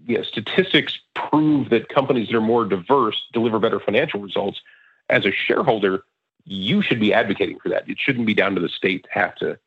you 0.07 0.17
know, 0.17 0.23
statistics 0.23 0.99
prove 1.15 1.71
that 1.71 1.89
companies 1.89 2.29
that 2.29 2.37
are 2.37 2.41
more 2.41 2.65
diverse 2.65 3.23
deliver 3.33 3.59
better 3.59 3.81
financial 3.81 4.21
results. 4.21 4.61
As 5.09 5.25
a 5.25 5.33
shareholder, 5.33 6.05
you 6.45 6.83
should 6.83 7.01
be 7.01 7.13
advocating 7.13 7.59
for 7.59 7.69
that. 7.69 7.89
It 7.89 7.99
shouldn't 7.99 8.27
be 8.27 8.35
down 8.35 8.55
to 8.55 8.61
the 8.61 8.69
state 8.69 9.05
to 9.05 9.11
have 9.11 9.35
to 9.37 9.59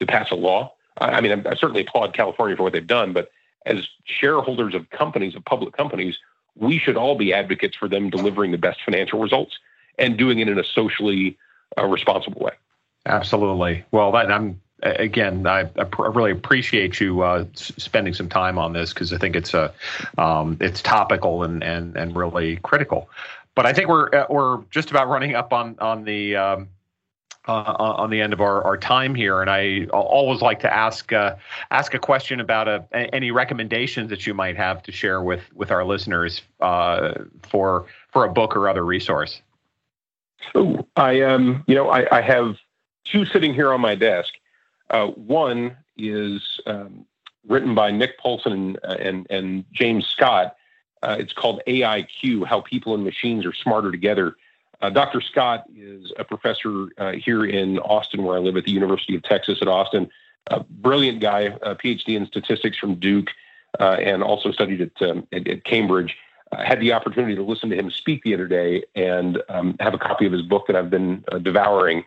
to 0.00 0.06
pass 0.06 0.30
a 0.30 0.34
law. 0.34 0.74
I, 0.98 1.10
I 1.10 1.20
mean, 1.20 1.32
I, 1.46 1.50
I 1.50 1.54
certainly 1.54 1.82
applaud 1.82 2.14
California 2.14 2.56
for 2.56 2.62
what 2.62 2.72
they've 2.72 2.86
done, 2.86 3.12
but 3.12 3.30
as 3.66 3.88
shareholders 4.04 4.74
of 4.74 4.88
companies, 4.90 5.34
of 5.34 5.44
public 5.44 5.76
companies, 5.76 6.18
we 6.54 6.78
should 6.78 6.96
all 6.96 7.16
be 7.16 7.32
advocates 7.32 7.76
for 7.76 7.88
them 7.88 8.10
delivering 8.10 8.50
the 8.50 8.58
best 8.58 8.80
financial 8.84 9.20
results 9.20 9.58
and 9.98 10.16
doing 10.16 10.38
it 10.38 10.48
in 10.48 10.58
a 10.58 10.64
socially 10.64 11.36
uh, 11.76 11.84
responsible 11.84 12.40
way. 12.40 12.52
Absolutely. 13.06 13.84
Well, 13.90 14.12
that, 14.12 14.30
I'm 14.30 14.60
again, 14.82 15.46
I, 15.46 15.68
I, 15.76 16.06
really 16.08 16.30
appreciate 16.30 17.00
you 17.00 17.22
uh, 17.22 17.44
spending 17.54 18.14
some 18.14 18.28
time 18.28 18.58
on 18.58 18.72
this 18.72 18.92
because 18.92 19.12
I 19.12 19.18
think 19.18 19.36
it's 19.36 19.54
a 19.54 19.72
um, 20.16 20.56
it's 20.60 20.82
topical 20.82 21.42
and 21.42 21.62
and 21.62 21.96
and 21.96 22.16
really 22.16 22.56
critical. 22.56 23.10
But 23.54 23.66
I 23.66 23.72
think 23.72 23.88
we're 23.88 24.08
uh, 24.14 24.26
we're 24.30 24.58
just 24.70 24.90
about 24.90 25.08
running 25.08 25.34
up 25.34 25.52
on 25.52 25.76
on 25.80 26.04
the 26.04 26.36
um, 26.36 26.68
uh, 27.48 27.74
on 27.78 28.10
the 28.10 28.20
end 28.20 28.32
of 28.32 28.40
our, 28.40 28.62
our 28.62 28.76
time 28.76 29.14
here, 29.14 29.40
and 29.40 29.50
I 29.50 29.86
always 29.86 30.42
like 30.42 30.60
to 30.60 30.72
ask 30.72 31.12
uh, 31.12 31.36
ask 31.70 31.94
a 31.94 31.98
question 31.98 32.40
about 32.40 32.68
a, 32.68 32.84
any 33.14 33.30
recommendations 33.30 34.10
that 34.10 34.26
you 34.26 34.34
might 34.34 34.56
have 34.56 34.82
to 34.84 34.92
share 34.92 35.22
with 35.22 35.42
with 35.54 35.70
our 35.70 35.84
listeners 35.84 36.42
uh, 36.60 37.14
for 37.42 37.86
for 38.12 38.24
a 38.24 38.28
book 38.28 38.54
or 38.54 38.68
other 38.68 38.84
resource. 38.84 39.40
Oh, 40.54 40.86
I 40.96 41.22
um, 41.22 41.64
you 41.66 41.74
know, 41.74 41.88
I, 41.88 42.18
I 42.18 42.20
have 42.20 42.56
two 43.04 43.24
sitting 43.24 43.54
here 43.54 43.72
on 43.72 43.80
my 43.80 43.94
desk. 43.94 44.34
Uh, 44.90 45.08
one 45.08 45.76
is 45.96 46.60
um, 46.66 47.04
written 47.46 47.74
by 47.74 47.90
Nick 47.90 48.18
Polson 48.18 48.76
and, 48.82 49.00
and, 49.00 49.26
and 49.30 49.64
James 49.72 50.06
Scott. 50.06 50.56
Uh, 51.02 51.16
it's 51.18 51.32
called 51.32 51.62
AIQ 51.66 52.46
How 52.46 52.60
People 52.60 52.94
and 52.94 53.04
Machines 53.04 53.46
Are 53.46 53.52
Smarter 53.52 53.90
Together. 53.90 54.36
Uh, 54.80 54.90
Dr. 54.90 55.20
Scott 55.20 55.64
is 55.76 56.12
a 56.18 56.24
professor 56.24 56.88
uh, 56.98 57.12
here 57.12 57.44
in 57.44 57.78
Austin, 57.80 58.22
where 58.22 58.36
I 58.36 58.40
live 58.40 58.56
at 58.56 58.64
the 58.64 58.70
University 58.70 59.16
of 59.16 59.22
Texas 59.22 59.58
at 59.60 59.68
Austin. 59.68 60.08
A 60.48 60.60
brilliant 60.60 61.20
guy, 61.20 61.40
a 61.62 61.74
PhD 61.74 62.16
in 62.16 62.26
statistics 62.26 62.78
from 62.78 62.94
Duke, 62.96 63.28
uh, 63.78 63.96
and 64.00 64.22
also 64.22 64.52
studied 64.52 64.80
at, 64.80 65.02
um, 65.02 65.26
at, 65.32 65.46
at 65.48 65.64
Cambridge. 65.64 66.16
I 66.52 66.64
had 66.64 66.80
the 66.80 66.92
opportunity 66.92 67.34
to 67.34 67.42
listen 67.42 67.70
to 67.70 67.76
him 67.76 67.90
speak 67.90 68.22
the 68.22 68.34
other 68.34 68.46
day 68.46 68.84
and 68.94 69.42
um, 69.48 69.76
have 69.80 69.94
a 69.94 69.98
copy 69.98 70.26
of 70.26 70.32
his 70.32 70.42
book 70.42 70.66
that 70.68 70.76
I've 70.76 70.90
been 70.90 71.22
devouring. 71.42 72.04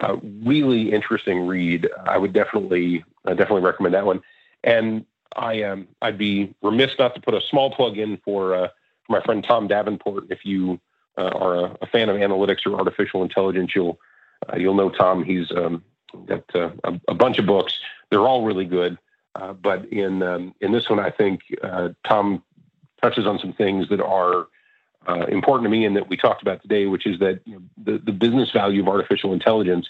Uh, 0.00 0.16
really 0.42 0.92
interesting 0.92 1.46
read. 1.46 1.88
I 2.06 2.16
would 2.16 2.32
definitely 2.32 3.04
uh, 3.26 3.34
definitely 3.34 3.62
recommend 3.62 3.94
that 3.94 4.06
one. 4.06 4.22
And 4.64 5.04
I 5.36 5.62
um, 5.62 5.88
I'd 6.00 6.16
be 6.16 6.54
remiss 6.62 6.92
not 6.98 7.14
to 7.14 7.20
put 7.20 7.34
a 7.34 7.40
small 7.42 7.70
plug 7.70 7.98
in 7.98 8.16
for 8.24 8.54
uh, 8.54 8.68
for 9.06 9.12
my 9.12 9.22
friend 9.22 9.44
Tom 9.44 9.68
Davenport. 9.68 10.24
If 10.30 10.44
you 10.44 10.80
uh, 11.18 11.28
are 11.28 11.54
a, 11.54 11.76
a, 11.82 11.86
fan 11.86 12.08
of 12.08 12.16
analytics 12.16 12.66
or 12.66 12.78
artificial 12.78 13.22
intelligence, 13.22 13.72
you'll 13.74 13.98
uh, 14.50 14.56
you'll 14.56 14.74
know 14.74 14.88
Tom. 14.88 15.22
He's 15.22 15.50
um, 15.52 15.84
got 16.24 16.44
a, 16.54 16.72
a, 17.06 17.14
bunch 17.14 17.38
of 17.38 17.44
books. 17.44 17.78
They're 18.10 18.26
all 18.26 18.44
really 18.44 18.64
good. 18.64 18.96
but 19.60 19.84
in 19.92 20.22
um, 20.22 20.54
in 20.62 20.72
this 20.72 20.88
one, 20.88 20.98
I 20.98 21.10
think 21.10 21.42
Tom 22.06 22.42
touches 23.02 23.26
on 23.26 23.38
some 23.38 23.52
things 23.52 23.90
that 23.90 24.00
are 24.00 24.46
uh, 25.08 25.26
important 25.26 25.64
to 25.64 25.70
me 25.70 25.84
and 25.84 25.96
that 25.96 26.08
we 26.08 26.16
talked 26.16 26.42
about 26.42 26.62
today, 26.62 26.86
which 26.86 27.06
is 27.06 27.18
that 27.20 27.40
you 27.44 27.54
know, 27.54 27.62
the, 27.82 27.98
the 27.98 28.12
business 28.12 28.50
value 28.50 28.82
of 28.82 28.88
artificial 28.88 29.32
intelligence 29.32 29.88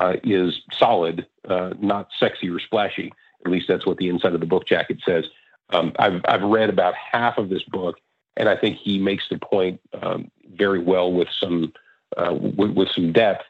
uh, 0.00 0.14
is 0.22 0.60
solid, 0.72 1.26
uh, 1.48 1.70
not 1.80 2.08
sexy 2.18 2.48
or 2.48 2.60
splashy. 2.60 3.12
At 3.44 3.50
least 3.50 3.66
that's 3.68 3.86
what 3.86 3.98
the 3.98 4.08
inside 4.08 4.34
of 4.34 4.40
the 4.40 4.46
book 4.46 4.66
jacket 4.66 4.98
says. 5.04 5.24
Um, 5.70 5.92
I've, 5.98 6.20
I've 6.26 6.42
read 6.42 6.70
about 6.70 6.94
half 6.94 7.38
of 7.38 7.48
this 7.48 7.62
book, 7.64 7.98
and 8.36 8.48
I 8.48 8.56
think 8.56 8.76
he 8.76 8.98
makes 8.98 9.24
the 9.28 9.38
point 9.38 9.80
um, 10.00 10.30
very 10.54 10.78
well 10.78 11.12
with 11.12 11.28
some 11.38 11.72
uh, 12.16 12.34
with, 12.34 12.72
with 12.72 12.88
some 12.90 13.12
depth 13.12 13.44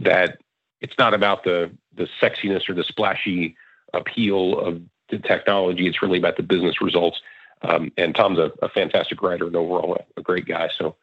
that 0.00 0.38
it's 0.80 0.98
not 0.98 1.14
about 1.14 1.44
the 1.44 1.70
the 1.94 2.08
sexiness 2.20 2.68
or 2.68 2.74
the 2.74 2.84
splashy 2.84 3.56
appeal 3.94 4.58
of 4.58 4.80
the 5.10 5.18
technology. 5.18 5.86
It's 5.86 6.02
really 6.02 6.18
about 6.18 6.36
the 6.36 6.42
business 6.42 6.80
results. 6.80 7.20
Um, 7.62 7.92
and 7.96 8.14
Tom's 8.14 8.38
a, 8.38 8.52
a, 8.62 8.68
fantastic 8.68 9.20
writer 9.20 9.46
and 9.46 9.56
overall 9.56 9.96
a, 9.96 10.20
a 10.20 10.22
great 10.22 10.46
guy. 10.46 10.68
So 10.76 10.94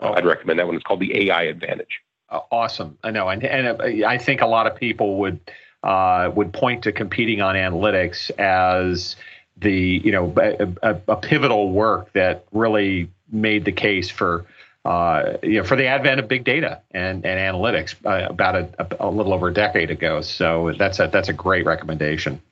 uh, 0.00 0.12
I'd 0.12 0.24
recommend 0.24 0.58
that 0.58 0.66
one. 0.66 0.76
It's 0.76 0.84
called 0.84 1.00
The 1.00 1.28
AI 1.28 1.42
Advantage. 1.44 2.00
Uh, 2.28 2.40
awesome. 2.52 2.96
I 3.02 3.10
know. 3.10 3.28
And, 3.28 3.42
and 3.44 3.80
uh, 3.80 4.06
I 4.06 4.18
think 4.18 4.40
a 4.40 4.46
lot 4.46 4.66
of 4.66 4.76
people 4.76 5.16
would 5.18 5.40
uh, 5.82 6.30
would 6.34 6.52
point 6.52 6.82
to 6.84 6.92
competing 6.92 7.42
on 7.42 7.56
analytics 7.56 8.30
as 8.38 9.16
the 9.56 10.00
you 10.04 10.12
know 10.12 10.32
a, 10.82 10.96
a 11.08 11.16
pivotal 11.16 11.70
work 11.70 12.12
that 12.14 12.44
really 12.52 13.10
made 13.30 13.64
the 13.64 13.72
case 13.72 14.08
for 14.10 14.46
uh, 14.84 15.38
you 15.42 15.58
know, 15.58 15.64
for 15.64 15.76
the 15.76 15.86
advent 15.86 16.20
of 16.20 16.28
big 16.28 16.44
data 16.44 16.80
and, 16.90 17.24
and 17.24 17.40
analytics 17.40 17.94
uh, 18.04 18.28
about 18.28 18.54
a, 18.54 18.86
a, 19.00 19.10
little 19.10 19.32
over 19.32 19.48
a 19.48 19.54
decade 19.54 19.90
ago. 19.90 20.20
So 20.20 20.74
that's 20.78 21.00
a 21.00 21.06
that's 21.06 21.30
a 21.30 21.32
great 21.32 21.64
recommendation. 21.64 22.42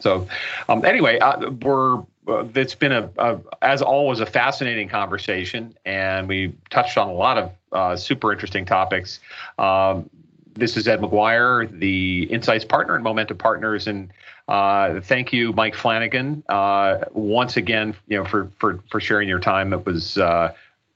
So 0.00 0.26
um, 0.68 0.84
anyway, 0.84 1.18
uh, 1.20 1.50
we're 1.50 2.02
it's 2.26 2.74
been 2.74 2.92
a, 2.92 3.10
a, 3.18 3.38
as 3.62 3.82
always 3.82 4.20
a 4.20 4.26
fascinating 4.26 4.88
conversation, 4.88 5.76
and 5.84 6.28
we 6.28 6.54
touched 6.70 6.96
on 6.96 7.08
a 7.08 7.12
lot 7.12 7.38
of 7.38 7.52
uh, 7.72 7.96
super 7.96 8.32
interesting 8.32 8.64
topics. 8.64 9.20
Um, 9.58 10.08
this 10.54 10.76
is 10.76 10.86
Ed 10.86 11.00
Maguire, 11.00 11.66
the 11.66 12.24
Insights 12.30 12.64
partner 12.64 12.94
and 12.94 13.04
Momenta 13.04 13.34
Partners, 13.34 13.86
and 13.86 14.10
uh, 14.48 15.00
thank 15.00 15.32
you, 15.32 15.52
Mike 15.52 15.74
Flanagan, 15.74 16.42
uh, 16.48 16.98
once 17.12 17.56
again, 17.56 17.94
you 18.08 18.16
know, 18.16 18.24
for 18.24 18.50
for 18.58 18.80
for 18.90 19.00
sharing 19.00 19.28
your 19.28 19.40
time. 19.40 19.72
It 19.72 19.84
was 19.84 20.18
uh, 20.18 20.52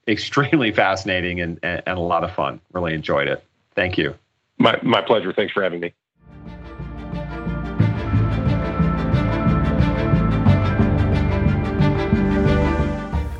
extremely 0.07 0.71
fascinating 0.83 1.41
and, 1.41 1.59
and 1.63 1.81
and 1.85 1.97
a 1.97 2.01
lot 2.01 2.23
of 2.23 2.33
fun. 2.33 2.61
Really 2.73 2.93
enjoyed 2.93 3.27
it. 3.27 3.43
Thank 3.75 3.97
you. 3.97 4.15
My 4.57 4.79
my 4.81 5.01
pleasure. 5.01 5.33
Thanks 5.33 5.53
for 5.53 5.63
having 5.63 5.79
me. 5.79 5.93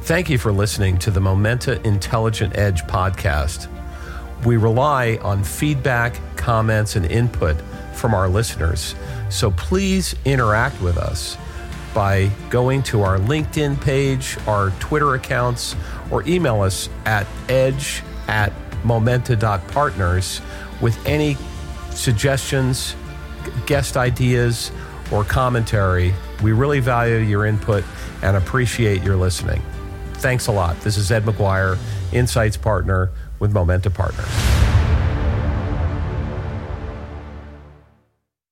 Thank 0.09 0.27
you 0.27 0.39
for 0.39 0.51
listening 0.51 0.97
to 0.99 1.11
the 1.11 1.21
Momenta 1.21 1.79
Intelligent 1.85 2.57
Edge 2.57 2.81
podcast. 2.85 3.67
We 4.43 4.57
rely 4.57 5.19
on 5.21 5.43
feedback, 5.43 6.19
comments, 6.35 6.95
and 6.95 7.05
input 7.05 7.61
from 7.93 8.15
our 8.15 8.27
listeners. 8.27 8.95
So 9.29 9.51
please 9.51 10.15
interact 10.25 10.81
with 10.81 10.97
us 10.97 11.37
by 11.93 12.31
going 12.49 12.81
to 12.85 13.03
our 13.03 13.19
LinkedIn 13.19 13.79
page, 13.81 14.35
our 14.47 14.71
Twitter 14.79 15.13
accounts, 15.13 15.75
or 16.09 16.27
email 16.27 16.61
us 16.61 16.89
at 17.05 17.27
edge 17.47 18.01
at 18.27 18.51
momenta.partners 18.83 20.41
with 20.81 20.97
any 21.05 21.37
suggestions, 21.91 22.95
guest 23.67 23.95
ideas, 23.95 24.71
or 25.11 25.23
commentary. 25.23 26.15
We 26.41 26.51
really 26.51 26.79
value 26.79 27.17
your 27.17 27.45
input 27.45 27.83
and 28.23 28.35
appreciate 28.35 29.03
your 29.03 29.15
listening. 29.15 29.61
Thanks 30.19 30.47
a 30.47 30.51
lot. 30.51 30.79
This 30.81 30.97
is 30.97 31.11
Ed 31.11 31.25
Maguire, 31.25 31.77
Insights 32.11 32.57
Partner 32.57 33.09
with 33.39 33.53
Momenta 33.53 33.89
Partners. 33.89 34.68